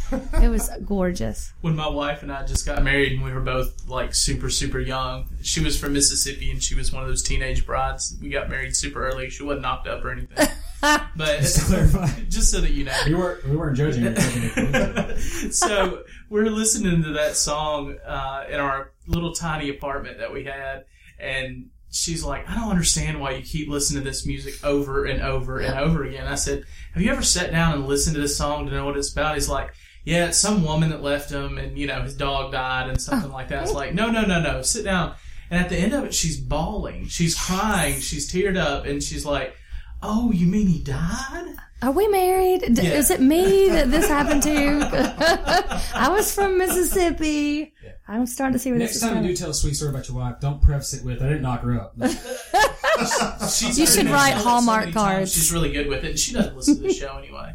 it 0.42 0.48
was 0.48 0.70
gorgeous. 0.86 1.52
when 1.60 1.76
my 1.76 1.88
wife 1.88 2.22
and 2.22 2.32
I 2.32 2.46
just 2.46 2.64
got 2.64 2.82
married 2.82 3.12
and 3.12 3.22
we 3.22 3.32
were 3.32 3.40
both 3.40 3.86
like 3.88 4.14
super 4.14 4.48
super 4.48 4.80
young. 4.80 5.28
She 5.42 5.62
was 5.62 5.78
from 5.78 5.92
Mississippi 5.92 6.50
and 6.50 6.62
she 6.62 6.74
was 6.74 6.92
one 6.92 7.02
of 7.02 7.08
those 7.08 7.22
teenage 7.22 7.66
brides. 7.66 8.16
We 8.22 8.30
got 8.30 8.48
married 8.48 8.74
super 8.74 9.06
early. 9.06 9.28
She 9.30 9.42
wasn't 9.42 9.62
knocked 9.62 9.86
up 9.86 10.04
or 10.04 10.10
anything. 10.12 10.48
but 10.80 11.40
clarify. 11.66 12.08
just 12.28 12.50
so 12.50 12.60
that 12.60 12.72
you 12.72 12.84
know. 12.84 12.96
We 13.06 13.14
weren't 13.14 13.44
we 13.48 13.56
weren't 13.56 13.76
judging. 13.76 14.02
her. 14.04 15.16
so 15.50 16.04
we're 16.30 16.46
listening 16.46 17.02
to 17.02 17.12
that 17.12 17.36
song 17.36 17.96
uh, 18.06 18.44
in 18.48 18.60
our 18.60 18.92
little 19.06 19.32
tiny 19.34 19.68
apartment 19.68 20.18
that 20.18 20.32
we 20.32 20.44
had, 20.44 20.84
and 21.18 21.70
she's 21.94 22.24
like, 22.24 22.48
I 22.48 22.54
don't 22.56 22.70
understand 22.70 23.20
why 23.20 23.32
you 23.32 23.42
keep 23.42 23.68
listening 23.68 24.02
to 24.02 24.08
this 24.08 24.26
music 24.26 24.62
over 24.64 25.04
and 25.04 25.22
over 25.22 25.60
and 25.60 25.78
over 25.78 26.04
again. 26.04 26.26
I 26.26 26.34
said, 26.34 26.64
Have 26.92 27.02
you 27.02 27.10
ever 27.10 27.22
sat 27.22 27.52
down 27.52 27.74
and 27.74 27.86
listened 27.86 28.16
to 28.16 28.20
this 28.20 28.36
song 28.36 28.66
to 28.66 28.72
know 28.72 28.84
what 28.84 28.96
it's 28.96 29.12
about? 29.12 29.34
He's 29.34 29.48
like, 29.48 29.72
Yeah, 30.04 30.26
it's 30.26 30.38
some 30.38 30.64
woman 30.64 30.90
that 30.90 31.02
left 31.02 31.30
him 31.30 31.56
and, 31.56 31.78
you 31.78 31.86
know, 31.86 32.02
his 32.02 32.14
dog 32.14 32.52
died 32.52 32.88
and 32.88 33.00
something 33.00 33.30
like 33.30 33.48
that. 33.48 33.62
It's 33.62 33.72
oh. 33.72 33.74
like, 33.74 33.94
No, 33.94 34.10
no, 34.10 34.22
no, 34.22 34.42
no, 34.42 34.62
sit 34.62 34.84
down. 34.84 35.14
And 35.50 35.60
at 35.62 35.70
the 35.70 35.76
end 35.76 35.92
of 35.92 36.04
it, 36.04 36.14
she's 36.14 36.38
bawling. 36.38 37.06
She's 37.06 37.38
crying. 37.40 38.00
She's 38.00 38.30
teared 38.30 38.56
up 38.56 38.86
and 38.86 39.02
she's 39.02 39.24
like, 39.24 39.54
Oh, 40.02 40.32
you 40.32 40.46
mean 40.46 40.66
he 40.66 40.82
died? 40.82 41.54
Are 41.80 41.92
we 41.92 42.08
married? 42.08 42.78
Yeah. 42.78 42.94
Is 42.94 43.10
it 43.10 43.20
me 43.20 43.68
that 43.68 43.90
this 43.90 44.08
happened 44.08 44.42
to? 44.44 44.50
I 45.94 46.08
was 46.10 46.34
from 46.34 46.58
Mississippi. 46.58 47.72
I'm 48.08 48.26
starting 48.26 48.52
to 48.54 48.58
see 48.58 48.70
where 48.70 48.78
Next 48.78 48.94
this 48.94 49.02
is 49.02 49.08
time 49.08 49.22
you 49.22 49.30
do 49.30 49.36
tell 49.36 49.50
a 49.50 49.54
sweet 49.54 49.74
story 49.74 49.90
about 49.90 50.08
your 50.08 50.18
wife, 50.18 50.40
don't 50.40 50.60
preface 50.60 50.94
it 50.94 51.04
with 51.04 51.22
"I 51.22 51.26
didn't 51.28 51.42
knock 51.42 51.62
her 51.62 51.80
up." 51.80 51.94
She's 53.50 53.78
You 53.78 53.86
should 53.86 54.06
write 54.08 54.32
told 54.32 54.42
so 54.42 54.48
Hallmark 54.48 54.84
times. 54.84 54.94
cards. 54.94 55.34
She's 55.34 55.52
really 55.52 55.72
good 55.72 55.86
with 55.88 56.04
it, 56.04 56.10
and 56.10 56.18
she 56.18 56.32
doesn't 56.34 56.56
listen 56.56 56.76
to 56.76 56.82
the 56.82 56.92
show 56.92 57.18
anyway. 57.18 57.54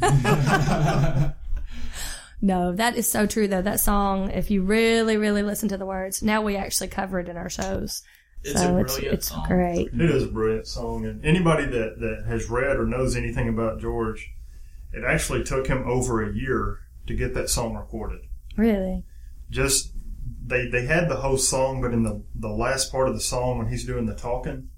No, 2.42 2.72
that 2.72 2.96
is 2.96 3.10
so 3.10 3.26
true 3.26 3.48
though. 3.48 3.62
That 3.62 3.80
song, 3.80 4.30
if 4.30 4.50
you 4.50 4.62
really, 4.62 5.16
really 5.16 5.42
listen 5.42 5.70
to 5.70 5.78
the 5.78 5.86
words, 5.86 6.22
now 6.22 6.42
we 6.42 6.56
actually 6.56 6.88
cover 6.88 7.18
it 7.18 7.30
in 7.30 7.38
our 7.38 7.48
shows. 7.48 8.02
It's 8.42 8.60
so 8.60 8.76
a 8.76 8.80
it's 8.82 8.92
brilliant 8.96 9.14
it's 9.14 9.28
song. 9.28 9.46
great. 9.46 9.88
It 9.94 10.10
is 10.10 10.24
a 10.24 10.28
brilliant 10.28 10.66
song, 10.66 11.06
and 11.06 11.24
anybody 11.24 11.64
that, 11.64 12.00
that 12.00 12.24
has 12.28 12.50
read 12.50 12.76
or 12.76 12.84
knows 12.84 13.16
anything 13.16 13.48
about 13.48 13.80
George, 13.80 14.30
it 14.92 15.04
actually 15.04 15.42
took 15.42 15.66
him 15.68 15.84
over 15.88 16.22
a 16.22 16.34
year 16.34 16.80
to 17.06 17.14
get 17.14 17.34
that 17.34 17.50
song 17.50 17.74
recorded. 17.74 18.20
Really. 18.56 19.04
Just 19.50 19.92
they 20.46 20.68
they 20.68 20.86
had 20.86 21.08
the 21.08 21.16
whole 21.16 21.38
song, 21.38 21.80
but 21.80 21.92
in 21.92 22.02
the 22.02 22.22
the 22.34 22.48
last 22.48 22.90
part 22.92 23.08
of 23.08 23.14
the 23.14 23.20
song 23.20 23.58
when 23.58 23.68
he's 23.68 23.84
doing 23.84 24.06
the 24.06 24.14
talking, 24.14 24.68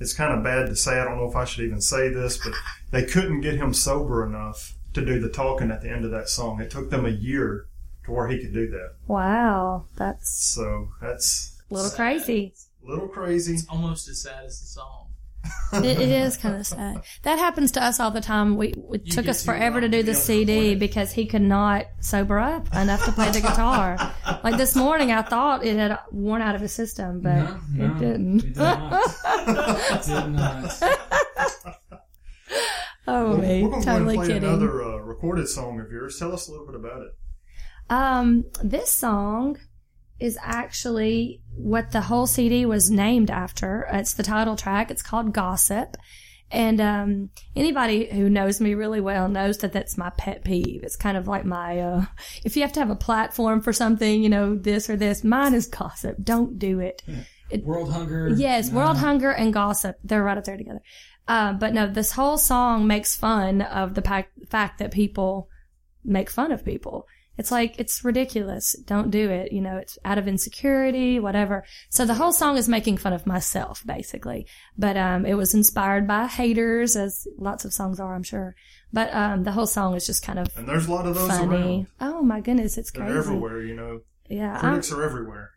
it's 0.00 0.12
kind 0.14 0.32
of 0.36 0.44
bad 0.44 0.66
to 0.66 0.76
say. 0.76 0.98
I 0.98 1.04
don't 1.04 1.16
know 1.18 1.28
if 1.28 1.36
I 1.36 1.44
should 1.44 1.64
even 1.64 1.80
say 1.80 2.08
this, 2.08 2.38
but 2.38 2.52
they 2.90 3.04
couldn't 3.04 3.40
get 3.40 3.56
him 3.56 3.72
sober 3.74 4.26
enough 4.26 4.74
to 4.94 5.04
do 5.04 5.20
the 5.20 5.28
talking 5.28 5.70
at 5.70 5.82
the 5.82 5.90
end 5.90 6.04
of 6.04 6.10
that 6.12 6.28
song. 6.28 6.60
It 6.60 6.70
took 6.70 6.90
them 6.90 7.04
a 7.04 7.10
year 7.10 7.66
to 8.04 8.12
where 8.12 8.28
he 8.28 8.40
could 8.40 8.54
do 8.54 8.68
that. 8.70 8.94
Wow, 9.06 9.84
that's 9.96 10.32
So 10.54 10.88
that's 11.00 11.60
a 11.70 11.74
little 11.74 11.90
crazy. 11.90 12.54
a 12.82 12.88
little 12.90 13.08
crazy. 13.08 13.54
It's 13.54 13.66
almost 13.68 14.08
as 14.08 14.22
sad 14.22 14.44
as 14.44 14.60
the 14.60 14.66
song. 14.66 15.05
It, 15.72 15.84
it 15.84 16.08
is 16.08 16.36
kind 16.36 16.56
of 16.56 16.66
sad. 16.66 17.02
That 17.22 17.38
happens 17.38 17.72
to 17.72 17.82
us 17.84 18.00
all 18.00 18.10
the 18.10 18.20
time. 18.20 18.56
We 18.56 18.74
it 18.92 19.10
took 19.10 19.28
us 19.28 19.44
forever 19.44 19.80
to 19.80 19.88
do 19.88 19.98
the 19.98 20.02
be 20.02 20.10
able 20.10 20.14
to 20.16 20.20
CD 20.20 20.74
because 20.74 21.12
he 21.12 21.26
could 21.26 21.42
not 21.42 21.86
sober 22.00 22.38
up 22.38 22.66
enough 22.74 23.04
to 23.04 23.12
play 23.12 23.30
the 23.30 23.40
guitar. 23.40 23.96
like 24.44 24.56
this 24.56 24.74
morning, 24.76 25.12
I 25.12 25.22
thought 25.22 25.64
it 25.64 25.76
had 25.76 25.98
worn 26.10 26.42
out 26.42 26.54
of 26.54 26.60
his 26.60 26.72
system, 26.72 27.20
but 27.20 27.34
no, 27.34 27.60
no, 27.74 27.84
it 27.84 27.98
didn't. 27.98 28.44
It 28.44 28.54
did 28.54 28.56
not. 28.56 29.04
It 29.46 30.02
did 30.06 30.28
not. 30.28 30.82
Oh, 33.08 33.36
me, 33.36 33.62
We're 33.62 33.70
going 33.70 33.82
to 33.82 33.86
totally 33.86 34.16
play 34.16 34.26
kidding. 34.26 34.48
another 34.48 34.82
uh, 34.82 34.96
recorded 34.98 35.46
song 35.48 35.78
of 35.80 35.92
yours. 35.92 36.18
Tell 36.18 36.32
us 36.32 36.48
a 36.48 36.50
little 36.50 36.66
bit 36.66 36.74
about 36.74 37.02
it. 37.02 37.12
Um, 37.88 38.44
this 38.64 38.90
song 38.90 39.58
is 40.18 40.38
actually 40.40 41.40
what 41.54 41.90
the 41.90 42.02
whole 42.02 42.26
CD 42.26 42.64
was 42.66 42.90
named 42.90 43.30
after. 43.30 43.86
It's 43.92 44.14
the 44.14 44.22
title 44.22 44.56
track. 44.56 44.90
It's 44.90 45.02
called 45.02 45.32
Gossip. 45.32 45.96
And 46.50 46.80
um, 46.80 47.30
anybody 47.56 48.06
who 48.06 48.30
knows 48.30 48.60
me 48.60 48.74
really 48.74 49.00
well 49.00 49.28
knows 49.28 49.58
that 49.58 49.72
that's 49.72 49.98
my 49.98 50.10
pet 50.10 50.44
peeve. 50.44 50.84
It's 50.84 50.96
kind 50.96 51.16
of 51.16 51.26
like 51.26 51.44
my, 51.44 51.80
uh, 51.80 52.04
if 52.44 52.56
you 52.56 52.62
have 52.62 52.72
to 52.74 52.80
have 52.80 52.90
a 52.90 52.96
platform 52.96 53.60
for 53.60 53.72
something, 53.72 54.22
you 54.22 54.28
know, 54.28 54.54
this 54.54 54.88
or 54.88 54.96
this, 54.96 55.24
mine 55.24 55.54
is 55.54 55.66
gossip. 55.66 56.16
Don't 56.22 56.58
do 56.58 56.80
it. 56.80 57.02
World 57.62 57.92
hunger. 57.92 58.28
Yes, 58.36 58.70
no. 58.70 58.78
world 58.78 58.96
hunger 58.96 59.30
and 59.30 59.52
gossip. 59.52 59.96
They're 60.04 60.22
right 60.22 60.38
up 60.38 60.44
there 60.44 60.56
together. 60.56 60.82
Um, 61.28 61.58
but 61.58 61.74
no, 61.74 61.88
this 61.88 62.12
whole 62.12 62.38
song 62.38 62.86
makes 62.86 63.16
fun 63.16 63.62
of 63.62 63.94
the 63.94 64.02
pac- 64.02 64.30
fact 64.48 64.78
that 64.78 64.92
people 64.92 65.48
make 66.04 66.30
fun 66.30 66.52
of 66.52 66.64
people. 66.64 67.06
It's 67.38 67.50
like, 67.50 67.78
it's 67.78 68.02
ridiculous. 68.04 68.74
Don't 68.86 69.10
do 69.10 69.30
it. 69.30 69.52
You 69.52 69.60
know, 69.60 69.76
it's 69.76 69.98
out 70.04 70.18
of 70.18 70.26
insecurity, 70.26 71.20
whatever. 71.20 71.64
So 71.90 72.04
the 72.06 72.14
whole 72.14 72.32
song 72.32 72.56
is 72.56 72.68
making 72.68 72.96
fun 72.96 73.12
of 73.12 73.26
myself, 73.26 73.82
basically. 73.86 74.46
But, 74.78 74.96
um, 74.96 75.26
it 75.26 75.34
was 75.34 75.52
inspired 75.54 76.06
by 76.06 76.26
haters, 76.26 76.96
as 76.96 77.26
lots 77.38 77.64
of 77.64 77.72
songs 77.72 78.00
are, 78.00 78.14
I'm 78.14 78.22
sure. 78.22 78.54
But, 78.92 79.12
um, 79.14 79.44
the 79.44 79.52
whole 79.52 79.66
song 79.66 79.94
is 79.94 80.06
just 80.06 80.22
kind 80.22 80.38
of 80.38 80.48
And 80.56 80.66
there's 80.68 80.86
a 80.86 80.92
lot 80.92 81.06
of 81.06 81.14
those 81.14 81.28
funny. 81.28 81.56
around. 81.56 81.86
Oh 82.00 82.22
my 82.22 82.40
goodness, 82.40 82.78
it's 82.78 82.90
They're 82.90 83.04
crazy. 83.04 83.18
everywhere, 83.18 83.60
you 83.62 83.74
know. 83.74 84.00
Yeah. 84.28 84.52
I'm- 84.54 84.60
Critics 84.60 84.92
are 84.92 85.02
everywhere. 85.02 85.50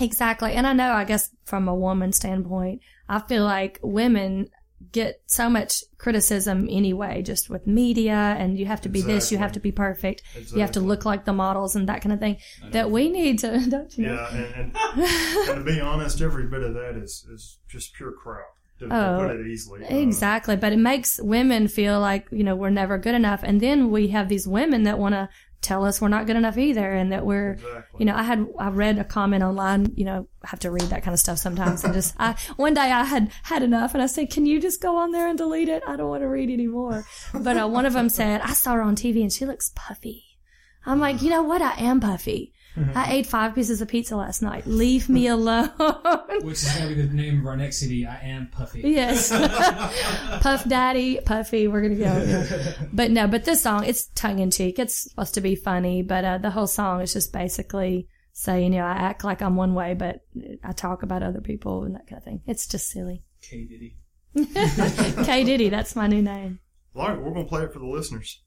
Exactly. 0.00 0.52
And 0.52 0.66
I 0.66 0.72
know, 0.72 0.92
I 0.92 1.04
guess 1.04 1.30
from 1.44 1.68
a 1.68 1.74
woman 1.74 2.12
standpoint, 2.12 2.80
I 3.08 3.20
feel 3.20 3.44
like 3.44 3.78
women 3.82 4.48
get 4.92 5.20
so 5.26 5.48
much 5.48 5.82
criticism 5.98 6.68
anyway, 6.70 7.22
just 7.22 7.48
with 7.50 7.66
media 7.66 8.36
and 8.38 8.58
you 8.58 8.66
have 8.66 8.80
to 8.82 8.88
be 8.88 9.00
this, 9.00 9.32
you 9.32 9.38
have 9.38 9.52
to 9.52 9.60
be 9.60 9.72
perfect, 9.72 10.22
you 10.54 10.60
have 10.60 10.72
to 10.72 10.80
look 10.80 11.04
like 11.04 11.24
the 11.24 11.32
models 11.32 11.74
and 11.76 11.88
that 11.88 12.02
kind 12.02 12.12
of 12.12 12.20
thing 12.20 12.36
that 12.72 12.90
we 12.90 13.08
need 13.08 13.38
to, 13.40 13.58
don't 13.68 13.96
you 13.96 14.06
know? 14.06 14.14
Yeah, 14.14 14.28
and, 14.36 14.54
and, 14.54 14.76
and 15.48 15.58
to 15.58 15.64
be 15.64 15.80
honest, 15.80 16.20
every 16.20 16.46
bit 16.46 16.62
of 16.62 16.74
that 16.74 16.96
is, 16.96 17.26
is 17.32 17.58
just 17.68 17.94
pure 17.94 18.12
crap, 18.12 18.44
to, 18.78 18.88
to 18.88 18.94
Oh, 18.94 19.26
put 19.26 19.40
it 19.40 19.46
easily. 19.46 19.84
Uh, 19.84 19.96
Exactly. 19.96 20.56
But 20.56 20.72
it 20.72 20.78
makes 20.78 21.18
women 21.20 21.68
feel 21.68 21.98
like, 21.98 22.26
you 22.30 22.44
know, 22.44 22.54
we're 22.54 22.70
never 22.70 22.98
good 22.98 23.14
enough. 23.14 23.40
And 23.42 23.60
then 23.60 23.90
we 23.90 24.08
have 24.08 24.28
these 24.28 24.46
women 24.46 24.82
that 24.84 24.98
want 24.98 25.14
to 25.14 25.28
tell 25.62 25.84
us 25.84 26.00
we're 26.00 26.08
not 26.08 26.26
good 26.26 26.36
enough 26.36 26.56
either 26.58 26.92
and 26.92 27.12
that 27.12 27.26
we're, 27.26 27.52
Exactly. 27.52 27.82
you 27.98 28.04
know, 28.06 28.14
I 28.14 28.22
had, 28.22 28.46
I 28.58 28.68
read 28.68 28.98
a 28.98 29.04
comment 29.04 29.42
online, 29.42 29.92
you 29.96 30.04
know, 30.04 30.28
I 30.44 30.48
have 30.48 30.60
to 30.60 30.70
read 30.70 30.82
that 30.84 31.02
kind 31.02 31.12
of 31.12 31.18
stuff 31.18 31.38
sometimes 31.38 31.82
and 31.82 31.92
just, 31.92 32.14
I, 32.18 32.36
one 32.56 32.74
day 32.74 32.82
I 32.92 33.04
had 33.04 33.30
had 33.42 33.62
enough 33.62 33.94
and 33.94 34.02
I 34.02 34.06
said, 34.06 34.30
can 34.30 34.46
you 34.46 34.60
just 34.60 34.80
go 34.80 34.96
on 34.96 35.10
there 35.10 35.26
and 35.26 35.36
delete 35.36 35.68
it? 35.68 35.82
I 35.86 35.96
don't 35.96 36.08
want 36.08 36.22
to 36.22 36.28
read 36.28 36.50
anymore. 36.50 37.04
But 37.34 37.56
uh, 37.56 37.66
one 37.68 37.86
of 37.86 37.94
them 37.94 38.08
said, 38.08 38.40
I 38.42 38.52
saw 38.52 38.74
her 38.74 38.82
on 38.82 38.96
TV 38.96 39.22
and 39.22 39.32
she 39.32 39.44
looks 39.46 39.72
puffy. 39.74 40.24
I'm 40.84 41.00
like, 41.00 41.20
you 41.20 41.30
know 41.30 41.42
what? 41.42 41.62
I 41.62 41.74
am 41.80 42.00
puffy. 42.00 42.52
I 42.94 43.12
ate 43.12 43.26
five 43.26 43.54
pieces 43.54 43.80
of 43.80 43.88
pizza 43.88 44.16
last 44.16 44.42
night. 44.42 44.66
Leave 44.66 45.08
me 45.08 45.28
alone. 45.28 45.70
Which 46.42 46.62
is 46.62 46.72
going 46.72 46.88
to 46.88 46.94
be 46.94 47.02
the 47.02 47.14
name 47.14 47.40
of 47.40 47.46
our 47.46 47.56
next 47.56 47.78
CD. 47.78 48.04
I 48.06 48.16
am 48.22 48.48
Puffy. 48.48 48.82
Yes. 48.84 49.30
Puff 50.42 50.68
Daddy, 50.68 51.20
Puffy, 51.24 51.68
we're 51.68 51.82
gonna 51.82 51.94
go. 51.94 52.64
But 52.92 53.10
no, 53.10 53.26
but 53.26 53.44
this 53.44 53.62
song, 53.62 53.84
it's 53.84 54.06
tongue 54.14 54.40
in 54.40 54.50
cheek. 54.50 54.78
It's 54.78 55.10
supposed 55.10 55.34
to 55.34 55.40
be 55.40 55.56
funny, 55.56 56.02
but 56.02 56.24
uh, 56.24 56.38
the 56.38 56.50
whole 56.50 56.66
song 56.66 57.00
is 57.00 57.12
just 57.12 57.32
basically 57.32 58.08
saying, 58.32 58.74
you 58.74 58.80
know, 58.80 58.86
I 58.86 58.92
act 58.92 59.24
like 59.24 59.40
I'm 59.40 59.56
one 59.56 59.74
way, 59.74 59.94
but 59.94 60.20
I 60.62 60.72
talk 60.72 61.02
about 61.02 61.22
other 61.22 61.40
people 61.40 61.84
and 61.84 61.94
that 61.94 62.06
kind 62.06 62.18
of 62.18 62.24
thing. 62.24 62.42
It's 62.46 62.66
just 62.66 62.88
silly. 62.88 63.24
K 63.42 63.64
Diddy. 63.64 63.96
K 65.24 65.44
Diddy, 65.44 65.70
that's 65.70 65.96
my 65.96 66.06
new 66.06 66.20
name. 66.20 66.60
All 66.94 67.08
right, 67.08 67.18
we're 67.18 67.32
going 67.32 67.44
to 67.44 67.48
play 67.48 67.62
it 67.62 67.72
for 67.72 67.78
the 67.78 67.86
listeners. 67.86 68.42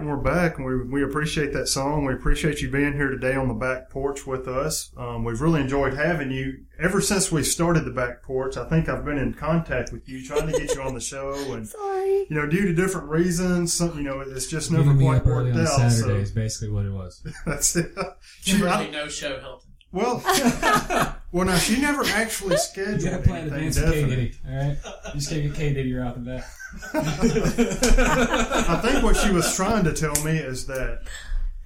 And 0.00 0.08
we're 0.08 0.16
back, 0.16 0.56
and 0.56 0.66
we, 0.66 0.82
we 0.84 1.04
appreciate 1.04 1.52
that 1.52 1.66
song. 1.66 2.06
We 2.06 2.14
appreciate 2.14 2.62
you 2.62 2.70
being 2.70 2.94
here 2.94 3.08
today 3.10 3.34
on 3.34 3.48
the 3.48 3.54
back 3.54 3.90
porch 3.90 4.26
with 4.26 4.48
us. 4.48 4.90
Um, 4.96 5.24
we've 5.24 5.40
really 5.40 5.60
enjoyed 5.60 5.94
having 5.94 6.30
you. 6.30 6.64
Ever 6.78 7.02
since 7.02 7.30
we 7.30 7.42
started 7.42 7.84
the 7.84 7.90
back 7.90 8.22
porch, 8.22 8.56
I 8.56 8.66
think 8.66 8.88
I've 8.88 9.04
been 9.04 9.18
in 9.18 9.34
contact 9.34 9.92
with 9.92 10.08
you, 10.08 10.24
trying 10.24 10.50
to 10.50 10.52
get 10.58 10.74
you 10.74 10.80
on 10.80 10.94
the 10.94 11.00
show, 11.00 11.34
and 11.52 11.68
Sorry. 11.68 12.26
you 12.30 12.36
know, 12.36 12.46
due 12.46 12.66
to 12.66 12.72
different 12.74 13.10
reasons, 13.10 13.74
some, 13.74 13.96
you 13.98 14.02
know, 14.04 14.20
it's 14.20 14.46
just 14.46 14.70
never 14.70 14.84
Giving 14.84 14.98
me 14.98 15.04
quite 15.04 15.16
up 15.18 15.26
early 15.26 15.52
worked 15.52 15.68
on 15.68 15.82
out. 15.82 15.90
Saturday 15.92 16.14
So 16.18 16.22
is 16.22 16.32
basically 16.32 16.70
what 16.70 16.86
it 16.86 16.92
was. 16.92 17.22
that's 17.46 17.76
it. 17.76 17.94
Truly 18.44 18.90
no 18.90 19.06
show, 19.08 19.38
Hilton. 19.38 19.70
Well, 19.92 20.22
well, 21.32 21.46
now 21.46 21.56
she 21.58 21.80
never 21.80 22.02
actually 22.04 22.56
scheduled 22.56 23.00
You 23.02 23.10
gotta 23.10 23.22
plan 23.22 23.48
the 23.48 23.56
anything 23.56 23.82
dance 23.82 23.94
with 23.94 23.94
K. 23.94 24.06
Diddy, 24.08 24.34
alright? 24.48 24.78
You 25.06 25.12
just 25.14 25.30
gotta 25.30 25.42
get 25.42 25.54
K 25.54 25.72
Diddy 25.74 25.92
right 25.94 26.06
off 26.08 26.14
the 26.14 26.20
bat. 26.20 26.44
I 28.68 28.80
think 28.82 29.02
what 29.04 29.16
she 29.16 29.30
was 29.30 29.54
trying 29.54 29.84
to 29.84 29.92
tell 29.92 30.14
me 30.24 30.32
is 30.38 30.66
that 30.66 31.02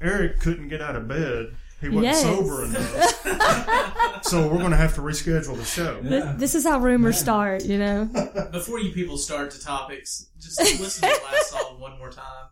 Eric 0.00 0.40
couldn't 0.40 0.68
get 0.68 0.80
out 0.80 0.96
of 0.96 1.08
bed. 1.08 1.54
He 1.80 1.88
wasn't 1.88 2.04
Yes. 2.04 2.22
sober 2.22 2.64
enough. 2.64 4.22
so 4.24 4.48
we're 4.48 4.58
going 4.58 4.70
to 4.70 4.76
have 4.76 4.94
to 4.94 5.02
reschedule 5.02 5.56
the 5.56 5.64
show. 5.64 6.00
Th- 6.02 6.24
This 6.36 6.54
is 6.54 6.64
how 6.64 6.78
rumors 6.78 7.18
start, 7.18 7.64
you 7.64 7.78
know. 7.78 8.08
Before 8.52 8.78
you 8.78 8.92
people 8.92 9.18
start 9.18 9.50
to 9.50 9.60
topics, 9.62 10.28
just 10.40 10.58
listen 10.80 11.08
to 11.08 11.14
the 11.14 11.24
last 11.32 11.50
song 11.50 11.78
one 11.80 11.98
more 11.98 12.10
time. 12.10 12.46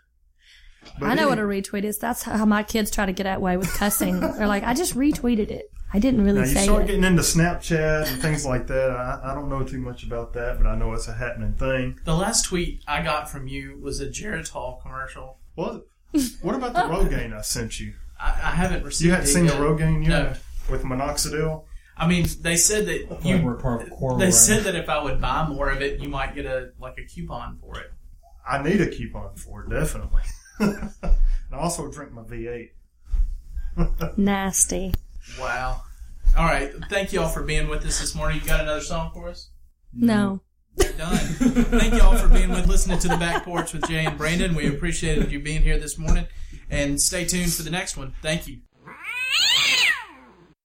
But 0.98 1.10
I 1.10 1.14
know 1.14 1.28
what 1.28 1.38
a 1.38 1.42
retweet 1.42 1.84
is. 1.84 1.98
That's 1.98 2.22
how 2.22 2.46
my 2.46 2.62
kids 2.62 2.90
try 2.90 3.04
to 3.04 3.12
get 3.12 3.26
away 3.26 3.58
with 3.58 3.72
cussing. 3.74 4.18
They're 4.20 4.46
like, 4.46 4.64
I 4.64 4.72
just 4.72 4.94
retweeted 4.96 5.50
it. 5.50 5.70
I 5.92 5.98
didn't 5.98 6.24
really 6.24 6.40
Now 6.40 6.46
you 6.46 6.54
say 6.54 6.62
start 6.64 6.84
it. 6.84 6.86
getting 6.86 7.04
into 7.04 7.22
Snapchat 7.22 8.06
and 8.08 8.22
things 8.22 8.46
like 8.46 8.66
that. 8.68 8.90
I, 8.90 9.32
I 9.32 9.34
don't 9.34 9.48
know 9.50 9.62
too 9.62 9.80
much 9.80 10.04
about 10.04 10.32
that, 10.34 10.56
but 10.56 10.66
I 10.66 10.76
know 10.76 10.92
it's 10.94 11.08
a 11.08 11.12
happening 11.12 11.52
thing. 11.54 11.98
The 12.04 12.14
last 12.14 12.46
tweet 12.46 12.82
I 12.86 13.02
got 13.02 13.28
from 13.28 13.46
you 13.48 13.78
was 13.82 14.00
a 14.00 14.06
Geritol 14.06 14.80
commercial. 14.80 15.38
What? 15.54 15.86
What 16.42 16.54
about 16.54 16.74
the 16.74 16.80
Rogaine 16.80 17.36
I 17.36 17.40
sent 17.42 17.78
you? 17.80 17.94
I, 18.18 18.28
I 18.30 18.50
haven't 18.50 18.84
received. 18.84 19.06
You 19.06 19.10
hadn't 19.12 19.26
it 19.28 19.32
seen 19.32 19.46
the 19.46 19.52
yet. 19.52 19.60
Rogaine 19.60 20.06
No. 20.06 20.18
yet 20.22 20.40
with 20.68 20.82
minoxidil? 20.82 21.64
I 21.96 22.06
mean, 22.06 22.26
they 22.40 22.56
said 22.56 22.86
that 22.86 23.24
you. 23.24 23.42
we're 23.42 23.56
part 23.56 23.82
of 23.82 23.88
a 23.88 23.90
quarrel 23.90 24.16
They 24.16 24.26
right 24.26 24.34
said 24.34 24.64
that 24.64 24.74
if 24.74 24.88
I 24.88 25.02
would 25.02 25.20
buy 25.20 25.46
more 25.46 25.68
of 25.70 25.82
it, 25.82 26.00
you 26.00 26.08
might 26.08 26.34
get 26.34 26.46
a 26.46 26.70
like 26.80 26.98
a 26.98 27.04
coupon 27.04 27.58
for 27.60 27.78
it. 27.78 27.92
I 28.48 28.62
need 28.62 28.80
a 28.80 28.88
coupon 28.90 29.36
for 29.36 29.62
it, 29.64 29.70
definitely. 29.70 30.22
and 30.60 30.90
I 31.52 31.56
also 31.56 31.90
drink 31.90 32.12
my 32.12 32.22
V8. 32.22 32.70
Nasty. 34.16 34.94
Wow. 35.38 35.82
All 36.36 36.44
right. 36.46 36.72
Thank 36.88 37.12
you 37.12 37.20
all 37.20 37.28
for 37.28 37.42
being 37.42 37.68
with 37.68 37.84
us 37.84 38.00
this 38.00 38.14
morning. 38.14 38.40
You 38.40 38.46
got 38.46 38.60
another 38.60 38.80
song 38.80 39.10
for 39.12 39.28
us? 39.28 39.50
No. 39.92 40.40
We're 40.76 40.92
done. 40.92 41.16
Thank 41.16 41.94
you 41.94 42.00
all 42.00 42.16
for 42.16 42.28
being 42.28 42.50
with, 42.50 42.66
listening 42.66 42.98
to 43.00 43.08
the 43.08 43.16
back 43.16 43.44
porch 43.44 43.72
with 43.72 43.86
Jay 43.88 44.04
and 44.04 44.16
Brandon. 44.16 44.54
We 44.54 44.68
appreciated 44.68 45.30
you 45.30 45.40
being 45.40 45.62
here 45.62 45.78
this 45.78 45.98
morning, 45.98 46.26
and 46.70 47.00
stay 47.00 47.24
tuned 47.24 47.52
for 47.52 47.62
the 47.62 47.70
next 47.70 47.96
one. 47.96 48.14
Thank 48.22 48.46
you. 48.46 48.60